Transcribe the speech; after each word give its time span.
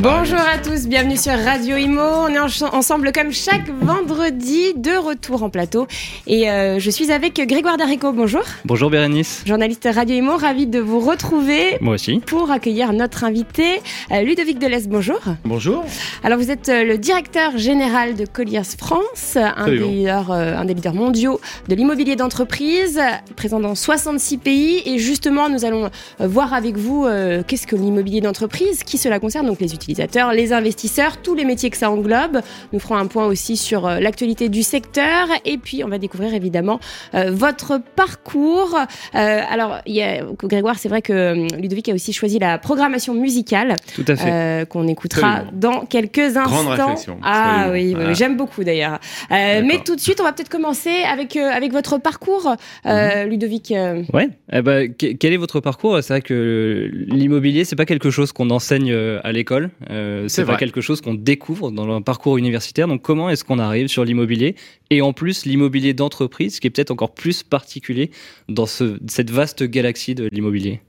Bonjour 0.00 0.38
à 0.38 0.58
tous, 0.58 0.86
bienvenue 0.86 1.16
sur 1.16 1.32
Radio 1.32 1.76
Imo. 1.76 2.00
On 2.00 2.28
est 2.28 2.62
ensemble 2.62 3.10
comme 3.10 3.32
chaque 3.32 3.68
vendredi, 3.68 4.72
de 4.76 4.96
retour 4.96 5.42
en 5.42 5.50
plateau. 5.50 5.88
Et 6.28 6.48
euh, 6.48 6.78
je 6.78 6.88
suis 6.88 7.10
avec 7.10 7.34
Grégoire 7.34 7.76
Darico. 7.76 8.12
Bonjour. 8.12 8.44
Bonjour 8.64 8.90
Bérénice. 8.90 9.42
Journaliste 9.44 9.88
Radio 9.92 10.14
Imo, 10.14 10.36
ravi 10.36 10.68
de 10.68 10.78
vous 10.78 11.00
retrouver. 11.00 11.78
Moi 11.80 11.94
aussi. 11.94 12.20
Pour 12.24 12.52
accueillir 12.52 12.92
notre 12.92 13.24
invité, 13.24 13.80
euh, 14.12 14.22
Ludovic 14.22 14.60
Delez. 14.60 14.86
Bonjour. 14.86 15.18
Bonjour. 15.44 15.84
Alors 16.22 16.38
vous 16.38 16.52
êtes 16.52 16.68
euh, 16.68 16.84
le 16.84 16.96
directeur 16.96 17.58
général 17.58 18.14
de 18.14 18.24
Colliers 18.24 18.62
France, 18.78 19.36
un 19.36 19.66
des, 19.66 19.78
leaders, 19.78 20.30
un 20.30 20.64
des, 20.64 20.74
leaders, 20.74 20.94
mondiaux 20.94 21.40
de 21.66 21.74
l'immobilier 21.74 22.14
d'entreprise, 22.14 23.00
présent 23.34 23.58
dans 23.58 23.74
66 23.74 24.38
pays. 24.38 24.82
Et 24.86 24.98
justement, 24.98 25.48
nous 25.48 25.64
allons 25.64 25.90
voir 26.20 26.54
avec 26.54 26.76
vous 26.76 27.08
qu'est-ce 27.48 27.66
que 27.66 27.74
l'immobilier 27.74 28.20
d'entreprise, 28.20 28.84
qui 28.84 28.96
cela 28.96 29.18
concerne, 29.18 29.46
donc 29.46 29.60
les 29.60 29.74
utilisateurs 29.74 29.87
les 30.32 30.52
investisseurs, 30.52 31.16
tous 31.22 31.34
les 31.34 31.44
métiers 31.44 31.70
que 31.70 31.76
ça 31.76 31.90
englobe. 31.90 32.40
Nous 32.72 32.78
ferons 32.78 32.96
un 32.96 33.06
point 33.06 33.26
aussi 33.26 33.56
sur 33.56 33.86
euh, 33.86 34.00
l'actualité 34.00 34.48
du 34.48 34.62
secteur 34.62 35.28
et 35.44 35.58
puis 35.58 35.82
on 35.84 35.88
va 35.88 35.98
découvrir 35.98 36.34
évidemment 36.34 36.80
euh, 37.14 37.30
votre 37.32 37.80
parcours. 37.96 38.76
Euh, 39.14 39.40
alors, 39.50 39.78
il 39.86 39.94
y 39.94 40.02
a, 40.02 40.22
Grégoire, 40.42 40.76
c'est 40.78 40.88
vrai 40.88 41.02
que 41.02 41.46
Ludovic 41.56 41.88
a 41.88 41.94
aussi 41.94 42.12
choisi 42.12 42.38
la 42.38 42.58
programmation 42.58 43.14
musicale. 43.14 43.76
Tout 43.94 44.04
à 44.08 44.16
fait. 44.16 44.68
qu'on 44.68 44.86
écoutera 44.86 45.42
dans 45.52 45.84
quelques 45.84 46.36
instants. 46.36 46.64
Grande 46.64 46.68
réflexion. 46.68 47.18
Ah 47.22 47.68
oui, 47.72 47.94
j'aime 48.12 48.36
beaucoup 48.36 48.64
d'ailleurs. 48.64 48.98
mais 49.30 49.80
tout 49.84 49.96
de 49.96 50.00
suite, 50.00 50.20
on 50.20 50.24
va 50.24 50.32
peut-être 50.32 50.48
commencer 50.48 51.02
avec, 51.10 51.36
avec 51.36 51.72
votre 51.72 51.98
parcours, 51.98 52.54
mhm. 52.84 53.28
Ludovic. 53.28 53.72
Ouais. 54.12 54.30
Eh 54.52 54.62
ben, 54.62 54.92
quel 54.94 55.32
est 55.32 55.36
votre 55.36 55.60
parcours? 55.60 55.98
C'est 56.02 56.12
vrai 56.12 56.22
que 56.22 56.90
l'immobilier, 56.92 57.64
c'est 57.64 57.76
pas 57.76 57.84
quelque 57.84 58.10
chose 58.10 58.32
qu'on 58.32 58.50
enseigne 58.50 58.94
à 59.22 59.32
l'école. 59.32 59.70
Euh, 59.90 60.26
c'est 60.28 60.44
pas 60.44 60.56
quelque 60.56 60.80
chose 60.80 61.00
qu'on 61.00 61.14
découvre 61.14 61.70
dans 61.70 61.88
un 61.94 62.02
parcours 62.02 62.38
universitaire. 62.38 62.88
Donc 62.88 63.02
comment 63.02 63.30
est-ce 63.30 63.44
qu'on 63.44 63.58
arrive 63.58 63.88
sur 63.88 64.04
l'immobilier? 64.04 64.56
Et 64.90 65.02
en 65.02 65.12
plus 65.12 65.46
l'immobilier 65.46 65.94
d'entreprise, 65.94 66.60
qui 66.60 66.66
est 66.66 66.70
peut-être 66.70 66.90
encore 66.90 67.14
plus 67.14 67.42
particulier 67.42 68.10
dans 68.48 68.66
cette 68.66 69.30
vaste 69.30 69.62
galaxie 69.62 70.14
de 70.14 70.28
l'immobilier 70.32 70.80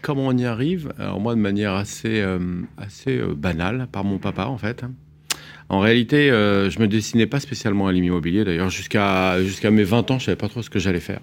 Comment 0.00 0.26
on 0.26 0.36
y 0.36 0.44
arrive? 0.44 0.92
Alors 0.98 1.20
moi, 1.20 1.34
de 1.34 1.40
manière 1.40 1.74
assez, 1.74 2.20
euh, 2.20 2.38
assez 2.76 3.18
euh, 3.18 3.34
banale, 3.34 3.86
par 3.92 4.02
mon 4.02 4.18
papa 4.18 4.46
en 4.46 4.58
fait. 4.58 4.84
En 5.68 5.78
réalité, 5.78 6.28
je 6.28 6.78
me 6.80 6.86
dessinais 6.86 7.26
pas 7.26 7.40
spécialement 7.40 7.86
à 7.86 7.92
l'immobilier. 7.92 8.44
D'ailleurs, 8.44 8.68
jusqu'à 8.68 9.42
jusqu'à 9.42 9.70
mes 9.70 9.84
20 9.84 10.10
ans, 10.10 10.18
je 10.18 10.26
savais 10.26 10.36
pas 10.36 10.48
trop 10.48 10.60
ce 10.60 10.68
que 10.68 10.78
j'allais 10.78 11.00
faire. 11.00 11.20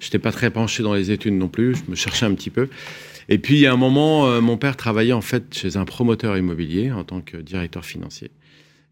J'étais 0.00 0.18
pas 0.18 0.32
très 0.32 0.50
penché 0.50 0.82
dans 0.82 0.92
les 0.92 1.10
études 1.10 1.32
non 1.32 1.48
plus. 1.48 1.76
Je 1.76 1.90
me 1.90 1.96
cherchais 1.96 2.26
un 2.26 2.34
petit 2.34 2.50
peu. 2.50 2.68
Et 3.28 3.38
puis, 3.38 3.54
il 3.54 3.60
y 3.60 3.66
a 3.66 3.72
un 3.72 3.76
moment, 3.76 4.26
euh, 4.26 4.40
mon 4.40 4.56
père 4.56 4.76
travaillait 4.76 5.12
en 5.12 5.20
fait 5.20 5.52
chez 5.52 5.76
un 5.76 5.84
promoteur 5.84 6.36
immobilier 6.36 6.92
en 6.92 7.04
tant 7.04 7.20
que 7.20 7.36
directeur 7.36 7.84
financier. 7.84 8.30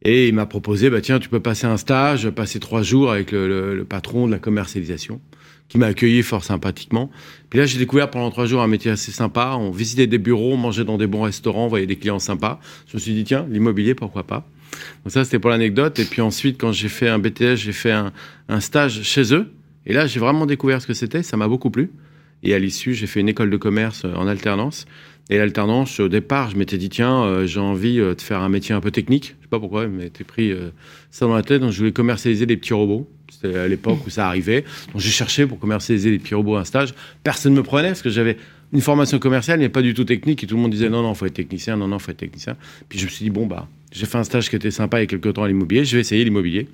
Et 0.02 0.28
il 0.28 0.34
m'a 0.34 0.46
proposé, 0.46 0.90
bah, 0.90 1.00
tiens, 1.00 1.18
tu 1.18 1.28
peux 1.28 1.40
passer 1.40 1.66
un 1.66 1.78
stage, 1.78 2.28
passer 2.30 2.60
trois 2.60 2.82
jours 2.82 3.10
avec 3.10 3.32
le, 3.32 3.86
patron 3.88 4.27
de 4.27 4.32
la 4.32 4.38
commercialisation, 4.38 5.20
qui 5.68 5.78
m'a 5.78 5.86
accueilli 5.86 6.22
fort 6.22 6.44
sympathiquement. 6.44 7.10
Puis 7.48 7.58
là, 7.58 7.64
j'ai 7.64 7.78
découvert 7.78 8.10
pendant 8.10 8.30
trois 8.30 8.44
jours 8.44 8.60
un 8.60 8.66
métier 8.66 8.90
assez 8.90 9.12
sympa. 9.12 9.56
On 9.58 9.70
visitait 9.70 10.06
des 10.06 10.18
bureaux, 10.18 10.52
on 10.52 10.56
mangeait 10.58 10.84
dans 10.84 10.98
des 10.98 11.06
bons 11.06 11.22
restaurants, 11.22 11.66
on 11.66 11.68
voyait 11.68 11.86
des 11.86 11.96
clients 11.96 12.18
sympas. 12.18 12.60
Je 12.86 12.96
me 12.96 13.00
suis 13.00 13.14
dit, 13.14 13.24
tiens, 13.24 13.46
l'immobilier, 13.48 13.94
pourquoi 13.94 14.24
pas? 14.24 14.46
Donc 15.05 15.12
ça, 15.12 15.24
c'était 15.24 15.38
pour 15.38 15.50
l'anecdote. 15.50 15.98
Et 15.98 16.05
puis 16.05 16.20
ensuite, 16.20 16.60
quand 16.60 16.72
j'ai 16.72 16.88
fait 16.88 17.08
un 17.08 17.18
BTS, 17.18 17.56
j'ai 17.56 17.72
fait 17.72 17.92
un, 17.92 18.12
un 18.48 18.60
stage 18.60 19.02
chez 19.05 19.32
eux. 19.32 19.52
Et 19.86 19.94
là, 19.94 20.06
j'ai 20.06 20.20
vraiment 20.20 20.44
découvert 20.44 20.82
ce 20.82 20.86
que 20.86 20.94
c'était. 20.94 21.22
Ça 21.22 21.38
m'a 21.38 21.48
beaucoup 21.48 21.70
plu. 21.70 21.90
Et 22.44 22.54
à 22.54 22.58
l'issue, 22.58 22.94
j'ai 22.94 23.06
fait 23.06 23.20
une 23.20 23.28
école 23.28 23.50
de 23.50 23.56
commerce 23.56 24.04
euh, 24.04 24.14
en 24.14 24.28
alternance. 24.28 24.86
Et 25.30 25.38
l'alternance, 25.38 25.98
au 26.00 26.08
départ, 26.08 26.50
je 26.50 26.56
m'étais 26.56 26.77
dit, 26.77 26.90
tiens, 26.90 27.24
euh, 27.24 27.46
j'ai 27.46 27.58
envie 27.58 27.98
euh, 27.98 28.14
de 28.14 28.20
faire 28.20 28.42
un 28.42 28.50
métier 28.50 28.74
un 28.74 28.82
peu 28.82 28.90
technique. 28.90 29.34
Je 29.38 29.44
sais 29.44 29.48
pas 29.48 29.58
pourquoi, 29.58 29.86
mais 29.86 30.05
m'étais 30.05 30.24
pris 30.24 30.52
ça 31.10 31.27
dans 31.27 31.34
la 31.34 31.42
tête. 31.42 31.62
Donc, 31.62 31.72
je 31.72 31.78
voulais 31.78 31.92
commercialiser 31.92 32.44
des 32.44 32.58
petits 32.58 32.74
robots. 32.74 33.08
C'était 33.30 33.56
à 33.56 33.66
l'époque 33.66 34.06
où 34.06 34.10
ça 34.10 34.28
arrivait. 34.28 34.62
Donc, 34.92 35.00
j'ai 35.00 35.10
cherché 35.10 35.46
pour 35.46 35.58
commercialiser 35.58 36.10
des 36.10 36.18
petits 36.18 36.34
robots 36.34 36.56
un 36.56 36.64
stage. 36.64 36.92
Personne 37.22 37.54
ne 37.54 37.58
me 37.58 37.62
prenait 37.62 37.88
parce 37.88 38.02
que 38.02 38.10
j'avais 38.10 38.36
une 38.72 38.83
formation 38.83 39.18
commerciale, 39.18 39.60
mais 39.60 39.70
pas 39.70 39.83
du 39.83 39.94
tout 39.94 40.04
technique. 40.04 40.44
Et 40.44 40.46
tout 40.46 40.56
le 40.56 40.60
monde 40.60 40.72
disait, 40.72 40.90
non, 40.90 41.02
non, 41.02 41.14
faut 41.14 41.24
être 41.24 41.34
technicien, 41.34 41.77
non, 41.78 41.88
non, 41.88 41.98
faut 41.98 42.10
être 42.10 42.18
technicien. 42.18 42.56
Puis 42.90 42.98
je 42.98 43.06
me 43.06 43.10
suis 43.10 43.24
dit, 43.24 43.30
bon, 43.30 43.46
bah, 43.46 43.66
j'ai 43.92 44.04
fait 44.04 44.18
un 44.18 44.24
stage 44.24 44.50
qui 44.50 44.56
était 44.56 44.70
sympa 44.70 44.98
il 44.98 45.02
y 45.02 45.04
a 45.04 45.06
quelques 45.06 45.33
temps 45.33 45.44
à 45.44 45.48
l'immobilier. 45.48 45.86
Je 45.86 45.96
vais 45.96 46.00
essayer 46.02 46.22
l'immobilier. 46.22 46.68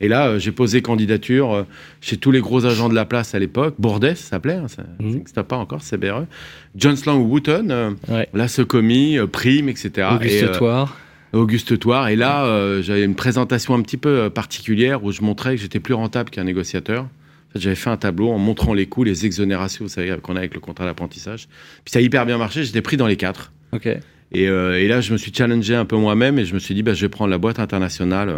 Et 0.00 0.08
là, 0.08 0.28
euh, 0.28 0.38
j'ai 0.38 0.52
posé 0.52 0.82
candidature 0.82 1.52
euh, 1.52 1.62
chez 2.00 2.16
tous 2.16 2.30
les 2.30 2.40
gros 2.40 2.66
agents 2.66 2.88
de 2.88 2.94
la 2.94 3.04
place 3.04 3.34
à 3.34 3.38
l'époque. 3.38 3.74
Bourdet, 3.78 4.14
ça 4.14 4.30
s'appelait, 4.30 4.54
hein, 4.54 4.68
ça 4.68 4.82
mmh. 4.82 5.06
n'existe 5.06 5.42
pas 5.42 5.56
encore, 5.56 5.82
CBRE. 5.82 6.26
John 6.74 6.96
Slang 6.96 7.20
Wooten, 7.20 7.70
euh, 7.70 7.90
ouais. 8.08 8.28
là, 8.34 8.48
Secomi, 8.48 9.18
Prime, 9.32 9.68
etc. 9.68 10.08
Auguste 10.12 10.52
Toire. 10.52 10.96
Auguste 11.32 11.78
Toire. 11.78 12.08
Et 12.08 12.16
là, 12.16 12.80
j'avais 12.82 13.04
une 13.04 13.14
présentation 13.14 13.74
un 13.74 13.82
petit 13.82 13.96
peu 13.96 14.30
particulière 14.30 15.04
où 15.04 15.12
je 15.12 15.22
montrais 15.22 15.56
que 15.56 15.60
j'étais 15.60 15.80
plus 15.80 15.94
rentable 15.94 16.30
qu'un 16.30 16.44
négociateur. 16.44 17.04
En 17.04 17.52
fait, 17.52 17.58
j'avais 17.58 17.76
fait 17.76 17.90
un 17.90 17.96
tableau 17.96 18.30
en 18.30 18.38
montrant 18.38 18.72
les 18.72 18.86
coûts, 18.86 19.04
les 19.04 19.26
exonérations, 19.26 19.84
vous 19.84 19.90
savez, 19.90 20.16
qu'on 20.22 20.36
a 20.36 20.38
avec 20.38 20.54
le 20.54 20.60
contrat 20.60 20.84
d'apprentissage. 20.84 21.48
Puis 21.84 21.92
ça 21.92 21.98
a 21.98 22.02
hyper 22.02 22.24
bien 22.26 22.38
marché, 22.38 22.64
j'étais 22.64 22.80
pris 22.80 22.96
dans 22.96 23.06
les 23.06 23.16
quatre. 23.16 23.52
Ok. 23.72 23.86
Et, 24.32 24.44
et, 24.44 24.88
là, 24.88 25.00
je 25.00 25.12
me 25.12 25.18
suis 25.18 25.32
challengé 25.34 25.74
un 25.74 25.84
peu 25.84 25.96
moi-même 25.96 26.38
et 26.38 26.44
je 26.44 26.54
me 26.54 26.58
suis 26.58 26.74
dit, 26.74 26.82
bah, 26.82 26.94
je 26.94 27.02
vais 27.02 27.08
prendre 27.08 27.30
la 27.30 27.38
boîte 27.38 27.58
internationale 27.58 28.32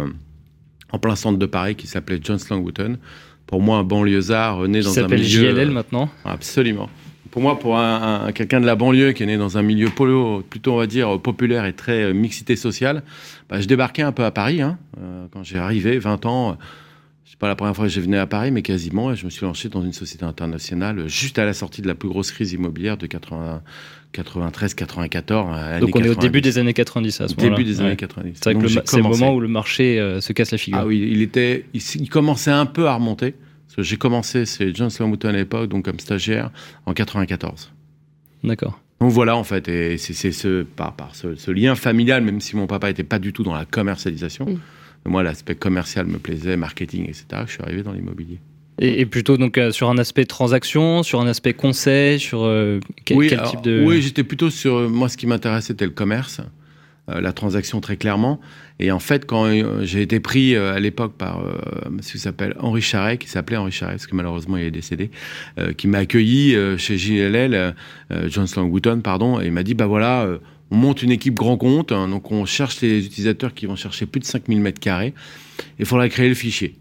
en 0.91 0.99
plein 0.99 1.15
centre 1.15 1.37
de 1.37 1.45
Paris 1.45 1.75
qui 1.75 1.87
s'appelait 1.87 2.19
John 2.21 2.39
Slangwooten. 2.39 2.97
Pour 3.47 3.61
moi, 3.61 3.77
un 3.77 3.83
banlieusard 3.83 4.67
né 4.67 4.81
dans 4.81 4.99
un 4.99 5.07
milieu. 5.07 5.17
Qui 5.17 5.31
s'appelle 5.31 5.55
JLL 5.55 5.71
maintenant 5.71 6.09
Absolument. 6.23 6.89
Pour 7.31 7.41
moi, 7.43 7.59
pour 7.59 7.77
un, 7.77 8.31
quelqu'un 8.31 8.59
de 8.59 8.65
la 8.65 8.75
banlieue 8.75 9.11
qui 9.11 9.23
est 9.23 9.27
né 9.27 9.37
dans 9.37 9.57
un 9.57 9.61
milieu 9.61 9.89
polo, 9.89 10.43
plutôt, 10.49 10.73
on 10.73 10.77
va 10.77 10.87
dire, 10.87 11.19
populaire 11.19 11.65
et 11.65 11.73
très 11.73 12.03
euh, 12.03 12.13
mixité 12.13 12.55
sociale, 12.55 13.03
bah, 13.49 13.61
je 13.61 13.67
débarquais 13.67 14.01
un 14.01 14.11
peu 14.11 14.25
à 14.25 14.31
Paris. 14.31 14.61
Hein, 14.61 14.79
euh, 14.99 15.27
quand 15.31 15.43
j'ai 15.43 15.59
arrivé, 15.59 15.99
20 15.99 16.25
ans, 16.25 16.57
pas 17.39 17.47
la 17.47 17.55
première 17.55 17.75
fois 17.75 17.85
que 17.85 17.91
je 17.91 18.01
venais 18.01 18.17
à 18.17 18.27
Paris, 18.27 18.51
mais 18.51 18.61
quasiment, 18.61 19.11
et 19.11 19.15
je 19.15 19.23
me 19.23 19.29
suis 19.29 19.45
lancé 19.45 19.69
dans 19.69 19.81
une 19.81 19.93
société 19.93 20.25
internationale 20.25 21.07
juste 21.07 21.39
à 21.39 21.45
la 21.45 21.53
sortie 21.53 21.81
de 21.81 21.87
la 21.87 21.95
plus 21.95 22.09
grosse 22.09 22.31
crise 22.31 22.51
immobilière 22.51 22.97
de 22.97 23.07
80, 23.07 23.61
93, 24.11 24.73
94. 24.73 25.79
Donc 25.79 25.95
on 25.95 26.03
est 26.03 26.09
au 26.09 26.15
début 26.15 26.41
des 26.41 26.57
années 26.57 26.73
90 26.73 27.21
à 27.21 27.27
ce 27.27 27.35
moment-là. 27.35 27.55
Début 27.55 27.69
des 27.69 27.81
années 27.81 27.95
90. 27.95 28.41
C'est 28.43 28.97
le 28.97 29.03
moment 29.03 29.33
où 29.33 29.39
le 29.39 29.47
marché 29.47 29.99
euh, 29.99 30.19
se 30.19 30.33
casse 30.33 30.51
la 30.51 30.57
figure. 30.57 30.81
Ah 30.81 30.85
oui, 30.85 31.07
il 31.11 31.21
était, 31.21 31.65
il, 31.73 32.09
commençait 32.09 32.51
un 32.51 32.65
peu 32.65 32.87
à 32.87 32.95
remonter. 32.95 33.35
Parce 33.67 33.75
que 33.77 33.83
j'ai 33.83 33.97
commencé, 33.97 34.45
c'est 34.45 34.75
John 34.75 34.89
Slowmouton 34.89 35.29
à 35.29 35.31
l'époque, 35.31 35.69
donc 35.69 35.85
comme 35.85 35.99
stagiaire, 35.99 36.51
en 36.85 36.93
94. 36.93 37.71
D'accord. 38.43 38.81
Donc 38.99 39.11
voilà, 39.11 39.37
en 39.37 39.43
fait, 39.45 39.69
et 39.69 39.97
c'est 39.97 40.31
ce, 40.31 40.63
par, 40.63 40.93
par 40.93 41.15
ce, 41.15 41.51
lien 41.51 41.75
familial, 41.75 42.21
même 42.21 42.41
si 42.41 42.57
mon 42.57 42.67
papa 42.67 42.87
n'était 42.87 43.03
pas 43.03 43.19
du 43.19 43.31
tout 43.31 43.43
dans 43.43 43.53
la 43.53 43.65
commercialisation. 43.65 44.45
Mm. 44.45 44.59
Moi, 45.05 45.23
l'aspect 45.23 45.55
commercial 45.55 46.05
me 46.05 46.19
plaisait, 46.19 46.57
marketing, 46.57 47.03
etc. 47.03 47.25
Je 47.45 47.51
suis 47.53 47.63
arrivé 47.63 47.83
dans 47.83 47.93
l'immobilier. 47.93 48.39
Et, 48.81 49.05
plutôt 49.05 49.37
donc 49.37 49.57
euh, 49.57 49.71
sur 49.71 49.89
un 49.89 49.97
aspect 49.97 50.25
transaction, 50.25 51.03
sur 51.03 51.19
un 51.19 51.27
aspect 51.27 51.53
conseil, 51.53 52.17
sur 52.17 52.43
euh, 52.43 52.79
quel, 53.03 53.17
type 53.43 53.61
de... 53.61 53.83
Oui, 53.85 54.01
j'étais 54.01 54.23
plutôt 54.23 54.49
sur... 54.49 54.89
Moi, 54.89 55.09
ce 55.09 55.17
qui 55.17 55.27
m'intéressait, 55.27 55.67
c'était 55.67 55.85
le 55.85 55.91
commerce, 55.91 56.39
euh, 57.09 57.19
la 57.19 57.33
transaction 57.33 57.81
très 57.81 57.97
clairement. 57.97 58.39
Et 58.79 58.91
en 58.93 58.99
fait, 58.99 59.25
quand 59.25 59.51
j'ai 59.81 60.01
été 60.01 60.21
pris 60.21 60.55
à 60.55 60.79
l'époque 60.79 61.15
par 61.17 61.43
monsieur 61.91 62.13
qui 62.13 62.19
s'appelle 62.19 62.55
Henri 62.59 62.81
Charret, 62.81 63.17
qui 63.17 63.27
s'appelait 63.27 63.57
Henri 63.57 63.73
Charret, 63.73 63.95
parce 63.95 64.07
que 64.07 64.15
malheureusement 64.15 64.55
il 64.55 64.63
est 64.63 64.71
décédé, 64.71 65.11
qui 65.75 65.89
m'a 65.89 65.97
accueilli 65.97 66.55
chez 66.77 66.97
JLL, 66.97 67.75
John 68.27 68.47
Wooten, 68.55 69.01
pardon, 69.01 69.41
et 69.41 69.47
il 69.47 69.51
m'a 69.51 69.63
dit, 69.63 69.73
bah 69.73 69.85
voilà 69.85 70.29
on 70.71 70.75
monte 70.75 71.03
une 71.03 71.11
équipe 71.11 71.33
grand 71.33 71.57
compte, 71.57 71.91
hein, 71.91 72.07
donc 72.07 72.31
on 72.31 72.45
cherche 72.45 72.81
les 72.81 73.05
utilisateurs 73.05 73.53
qui 73.53 73.65
vont 73.65 73.75
chercher 73.75 74.05
plus 74.05 74.19
de 74.19 74.25
5000 74.25 74.59
mètres 74.61 74.79
carrés. 74.79 75.13
Il 75.79 75.85
faudra 75.85 76.07
créer 76.09 76.29
le 76.29 76.35
fichier. 76.35 76.75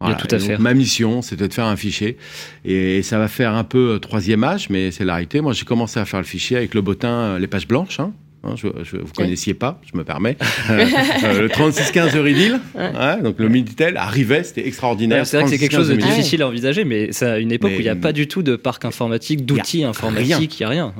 Voilà. 0.00 0.16
tout 0.16 0.28
à 0.30 0.38
fait. 0.38 0.58
Ma 0.58 0.74
mission, 0.74 1.22
c'était 1.22 1.48
de 1.48 1.54
faire 1.54 1.66
un 1.66 1.76
fichier. 1.76 2.18
Et 2.64 3.02
ça 3.02 3.18
va 3.18 3.28
faire 3.28 3.54
un 3.54 3.64
peu 3.64 3.98
troisième 4.00 4.44
âge, 4.44 4.68
mais 4.68 4.90
c'est 4.90 5.04
la 5.04 5.14
réalité. 5.14 5.40
Moi, 5.40 5.52
j'ai 5.52 5.64
commencé 5.64 5.98
à 5.98 6.04
faire 6.04 6.20
le 6.20 6.26
fichier 6.26 6.56
avec 6.56 6.74
le 6.74 6.82
bottin, 6.82 7.08
euh, 7.08 7.38
les 7.38 7.46
pages 7.46 7.66
blanches. 7.66 8.00
Hein. 8.00 8.12
Hein, 8.46 8.54
je, 8.56 8.68
je, 8.82 8.96
vous 8.96 9.12
connaissiez 9.16 9.54
pas, 9.54 9.80
je 9.90 9.96
me 9.96 10.04
permets. 10.04 10.36
Euh, 10.70 10.86
euh, 11.24 11.42
le 11.42 11.48
3615 11.48 12.16
Euridil, 12.16 12.60
ouais. 12.74 13.22
donc 13.22 13.38
le 13.38 13.48
Minitel 13.48 13.96
arrivait, 13.96 14.42
c'était 14.42 14.66
extraordinaire. 14.66 15.26
C'est 15.26 15.36
vrai 15.36 15.44
que 15.44 15.50
c'est 15.50 15.58
quelque 15.58 15.74
chose 15.74 15.88
de 15.88 15.96
difficile 15.96 16.42
à 16.42 16.48
envisager, 16.48 16.84
mais 16.84 17.12
c'est 17.12 17.26
à 17.26 17.38
une 17.38 17.52
époque 17.52 17.72
où 17.72 17.80
il 17.80 17.82
n'y 17.82 17.88
a 17.88 17.96
pas 17.96 18.12
du 18.12 18.28
tout 18.28 18.42
de 18.42 18.56
parc 18.56 18.84
informatique, 18.84 19.46
d'outils 19.46 19.84
informatiques, 19.84 20.60
il 20.60 20.62
n'y 20.62 20.66
a 20.66 20.68
rien. 20.68 20.94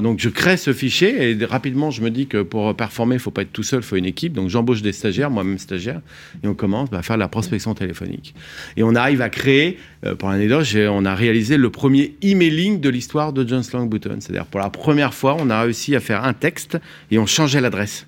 donc 0.00 0.18
je 0.20 0.28
crée 0.28 0.56
ce 0.56 0.72
fichier 0.72 1.30
et 1.30 1.44
rapidement 1.44 1.90
je 1.90 2.02
me 2.02 2.10
dis 2.10 2.26
que 2.26 2.42
pour 2.42 2.74
performer, 2.74 3.14
il 3.14 3.18
ne 3.18 3.22
faut 3.22 3.30
pas 3.30 3.42
être 3.42 3.52
tout 3.52 3.62
seul, 3.62 3.80
il 3.80 3.86
faut 3.86 3.96
une 3.96 4.06
équipe. 4.06 4.32
Donc 4.34 4.48
j'embauche 4.48 4.82
des 4.82 4.92
stagiaires, 4.92 5.30
moi-même 5.30 5.58
stagiaire, 5.58 6.00
et 6.42 6.48
on 6.48 6.54
commence 6.54 6.90
bah, 6.90 6.98
à 6.98 7.02
faire 7.02 7.16
de 7.16 7.20
la 7.20 7.28
prospection 7.28 7.74
téléphonique. 7.74 8.34
Et 8.76 8.82
on 8.82 8.94
arrive 8.94 9.22
à 9.22 9.28
créer, 9.28 9.78
euh, 10.04 10.14
pour 10.14 10.28
l'anecdote, 10.28 10.66
on 10.90 11.04
a 11.04 11.14
réalisé 11.14 11.56
le 11.56 11.70
premier 11.70 12.16
emailing 12.22 12.80
de 12.80 12.88
l'histoire 12.88 13.32
de 13.32 13.46
John 13.46 13.62
Slang 13.62 13.88
Button. 13.88 14.16
C'est-à-dire 14.20 14.46
pour 14.46 14.60
la 14.60 14.70
première 14.70 15.14
fois, 15.14 15.36
on 15.38 15.50
a 15.50 15.62
réussi 15.62 15.96
à 15.96 16.00
faire 16.00 16.24
un 16.24 16.32
texte 16.32 16.78
et 17.10 17.18
on 17.18 17.26
changeait 17.26 17.60
l'adresse. 17.60 18.06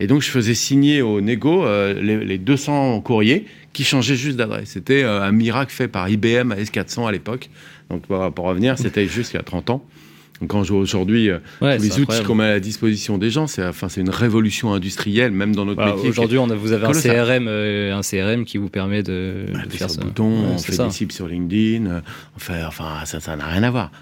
Et 0.00 0.08
donc, 0.08 0.22
je 0.22 0.30
faisais 0.30 0.54
signer 0.54 1.00
au 1.00 1.20
négo 1.20 1.64
les, 1.94 2.38
200 2.38 3.00
courriers 3.02 3.46
qui 3.72 3.84
changeaient 3.84 4.16
juste 4.16 4.36
d'adresse. 4.36 4.70
C'était 4.70 5.04
un 5.04 5.30
miracle 5.30 5.72
fait 5.72 5.86
par 5.86 6.08
IBM 6.08 6.50
à 6.50 6.56
S400 6.56 7.06
à 7.06 7.12
l'époque. 7.12 7.50
Donc, 7.88 8.02
pour, 8.06 8.34
pour 8.34 8.46
revenir, 8.46 8.76
c'était 8.80 9.06
juste 9.06 9.32
il 9.32 9.36
y 9.36 9.40
a 9.40 9.44
30 9.44 9.70
ans. 9.70 9.86
Donc 10.40 10.50
quand 10.50 10.64
je 10.64 10.72
vois 10.72 10.80
aujourd'hui 10.80 11.30
euh, 11.30 11.38
les 11.62 12.00
outils 12.00 12.22
qu'on 12.24 12.34
met 12.34 12.44
à 12.44 12.50
la 12.50 12.60
disposition 12.60 13.18
des 13.18 13.30
gens, 13.30 13.46
c'est 13.46 13.64
enfin 13.64 13.88
c'est 13.88 14.00
une 14.00 14.10
révolution 14.10 14.72
industrielle 14.72 15.30
même 15.30 15.54
dans 15.54 15.64
notre 15.64 15.78
bah, 15.78 15.94
métier. 15.94 16.08
Aujourd'hui, 16.08 16.38
on 16.38 16.46
vous 16.48 16.72
avez 16.72 16.86
un 16.86 16.92
CRM, 16.92 17.46
euh, 17.46 17.94
un 17.94 18.00
CRM 18.00 18.44
qui 18.44 18.58
vous 18.58 18.68
permet 18.68 19.02
de, 19.02 19.46
bah, 19.52 19.60
faire 19.68 19.90
ça. 19.90 20.00
Bouton, 20.00 20.24
on 20.54 20.58
fait 20.58 20.76
des 20.76 20.90
cibles 20.90 21.12
sur 21.12 21.28
LinkedIn, 21.28 21.86
euh, 21.86 22.00
on 22.36 22.40
fait 22.40 22.64
enfin 22.66 23.04
ça 23.04 23.20
ça 23.20 23.36
n'a 23.36 23.46
rien 23.46 23.62
à 23.62 23.70
voir. 23.70 23.92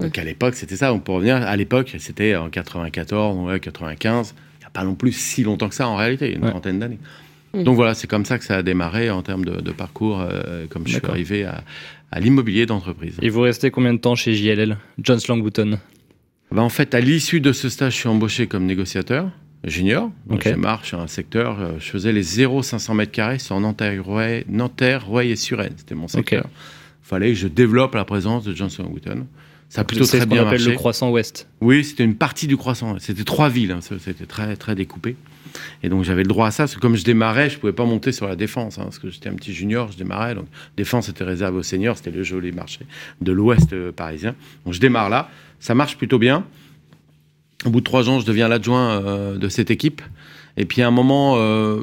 Donc 0.00 0.18
à 0.18 0.24
l'époque, 0.24 0.54
c'était 0.54 0.76
ça. 0.76 0.92
On 0.92 0.98
peut 0.98 1.12
revenir 1.12 1.36
à 1.36 1.56
l'époque, 1.56 1.94
c'était 1.98 2.36
en 2.36 2.48
94, 2.48 3.36
ouais, 3.46 3.60
95. 3.60 4.34
Il 4.34 4.58
n'y 4.60 4.64
a 4.66 4.70
pas 4.70 4.84
non 4.84 4.94
plus 4.94 5.12
si 5.12 5.42
longtemps 5.42 5.68
que 5.68 5.74
ça 5.74 5.88
en 5.88 5.96
réalité, 5.96 6.34
une 6.34 6.42
trentaine 6.42 6.78
d'années. 6.78 6.98
Donc 7.52 7.74
voilà, 7.74 7.94
c'est 7.94 8.06
comme 8.06 8.24
ça 8.24 8.38
que 8.38 8.44
ça 8.44 8.58
a 8.58 8.62
démarré 8.62 9.10
en 9.10 9.22
termes 9.22 9.44
de, 9.44 9.72
parcours, 9.72 10.24
comme 10.68 10.86
je 10.86 10.94
suis 10.94 11.06
arrivé 11.06 11.44
à, 11.44 11.64
à 12.12 12.20
l'immobilier 12.20 12.66
d'entreprise. 12.66 13.16
Et 13.22 13.28
vous 13.28 13.40
restez 13.40 13.70
combien 13.70 13.92
de 13.92 13.98
temps 13.98 14.14
chez 14.14 14.34
JLL, 14.34 14.76
John 15.02 15.18
Langbutton 15.28 15.78
ben, 16.52 16.62
En 16.62 16.68
fait, 16.68 16.94
à 16.94 17.00
l'issue 17.00 17.40
de 17.40 17.52
ce 17.52 17.68
stage, 17.68 17.94
je 17.94 17.98
suis 17.98 18.08
embauché 18.08 18.46
comme 18.46 18.66
négociateur 18.66 19.30
junior. 19.64 20.10
Donc 20.26 20.46
je 20.46 20.54
marche 20.54 20.88
sur 20.88 21.00
un 21.00 21.06
secteur, 21.06 21.60
euh, 21.60 21.72
je 21.78 21.90
faisais 21.90 22.12
les 22.12 22.22
0,500 22.22 22.94
mètres 22.94 23.12
carrés 23.12 23.38
sur 23.38 23.58
Nanterre, 23.60 24.04
Rouet, 24.04 24.44
Nanterre, 24.48 25.04
et 25.22 25.36
Suresnes. 25.36 25.74
C'était 25.76 25.94
mon 25.94 26.08
secteur. 26.08 26.46
Il 27.04 27.08
fallait 27.08 27.28
que 27.28 27.34
je 27.34 27.48
développe 27.48 27.94
la 27.94 28.04
présence 28.04 28.44
de 28.44 28.54
Johnson 28.54 28.84
Wooten. 28.84 29.26
Ça 29.70 29.82
a 29.82 29.84
plutôt 29.84 30.04
très 30.04 30.26
bien 30.26 30.44
marché. 30.44 30.70
le 30.70 30.72
croissant 30.72 31.10
ouest. 31.10 31.48
Oui, 31.60 31.84
c'était 31.84 32.04
une 32.04 32.16
partie 32.16 32.48
du 32.48 32.56
croissant. 32.56 32.98
C'était 32.98 33.22
trois 33.22 33.48
villes. 33.48 33.70
Hein. 33.70 33.78
C'était 33.80 34.26
très 34.26 34.56
très 34.56 34.74
découpé. 34.74 35.16
Et 35.82 35.88
donc 35.88 36.04
j'avais 36.04 36.22
le 36.22 36.28
droit 36.28 36.48
à 36.48 36.50
ça, 36.50 36.64
parce 36.64 36.74
que 36.74 36.80
comme 36.80 36.96
je 36.96 37.04
démarrais, 37.04 37.50
je 37.50 37.58
pouvais 37.58 37.72
pas 37.72 37.84
monter 37.84 38.12
sur 38.12 38.28
la 38.28 38.36
défense, 38.36 38.78
hein, 38.78 38.84
parce 38.84 38.98
que 38.98 39.10
j'étais 39.10 39.28
un 39.28 39.34
petit 39.34 39.52
junior, 39.52 39.90
je 39.90 39.98
démarrais, 39.98 40.34
donc 40.34 40.46
défense 40.76 41.08
était 41.08 41.24
réservé 41.24 41.58
aux 41.58 41.62
seniors, 41.62 41.96
c'était 41.96 42.10
le 42.10 42.22
joli 42.22 42.52
marché 42.52 42.80
de 43.20 43.32
l'Ouest 43.32 43.72
euh, 43.72 43.90
parisien. 43.90 44.34
Donc 44.64 44.74
je 44.74 44.80
démarre 44.80 45.08
là, 45.08 45.28
ça 45.58 45.74
marche 45.74 45.96
plutôt 45.96 46.18
bien. 46.18 46.44
Au 47.64 47.70
bout 47.70 47.80
de 47.80 47.84
trois 47.84 48.08
ans, 48.08 48.20
je 48.20 48.26
deviens 48.26 48.48
l'adjoint 48.48 49.02
euh, 49.04 49.36
de 49.36 49.48
cette 49.48 49.70
équipe. 49.70 50.02
Et 50.56 50.64
puis 50.64 50.82
à 50.82 50.88
un 50.88 50.90
moment, 50.90 51.36
euh, 51.36 51.78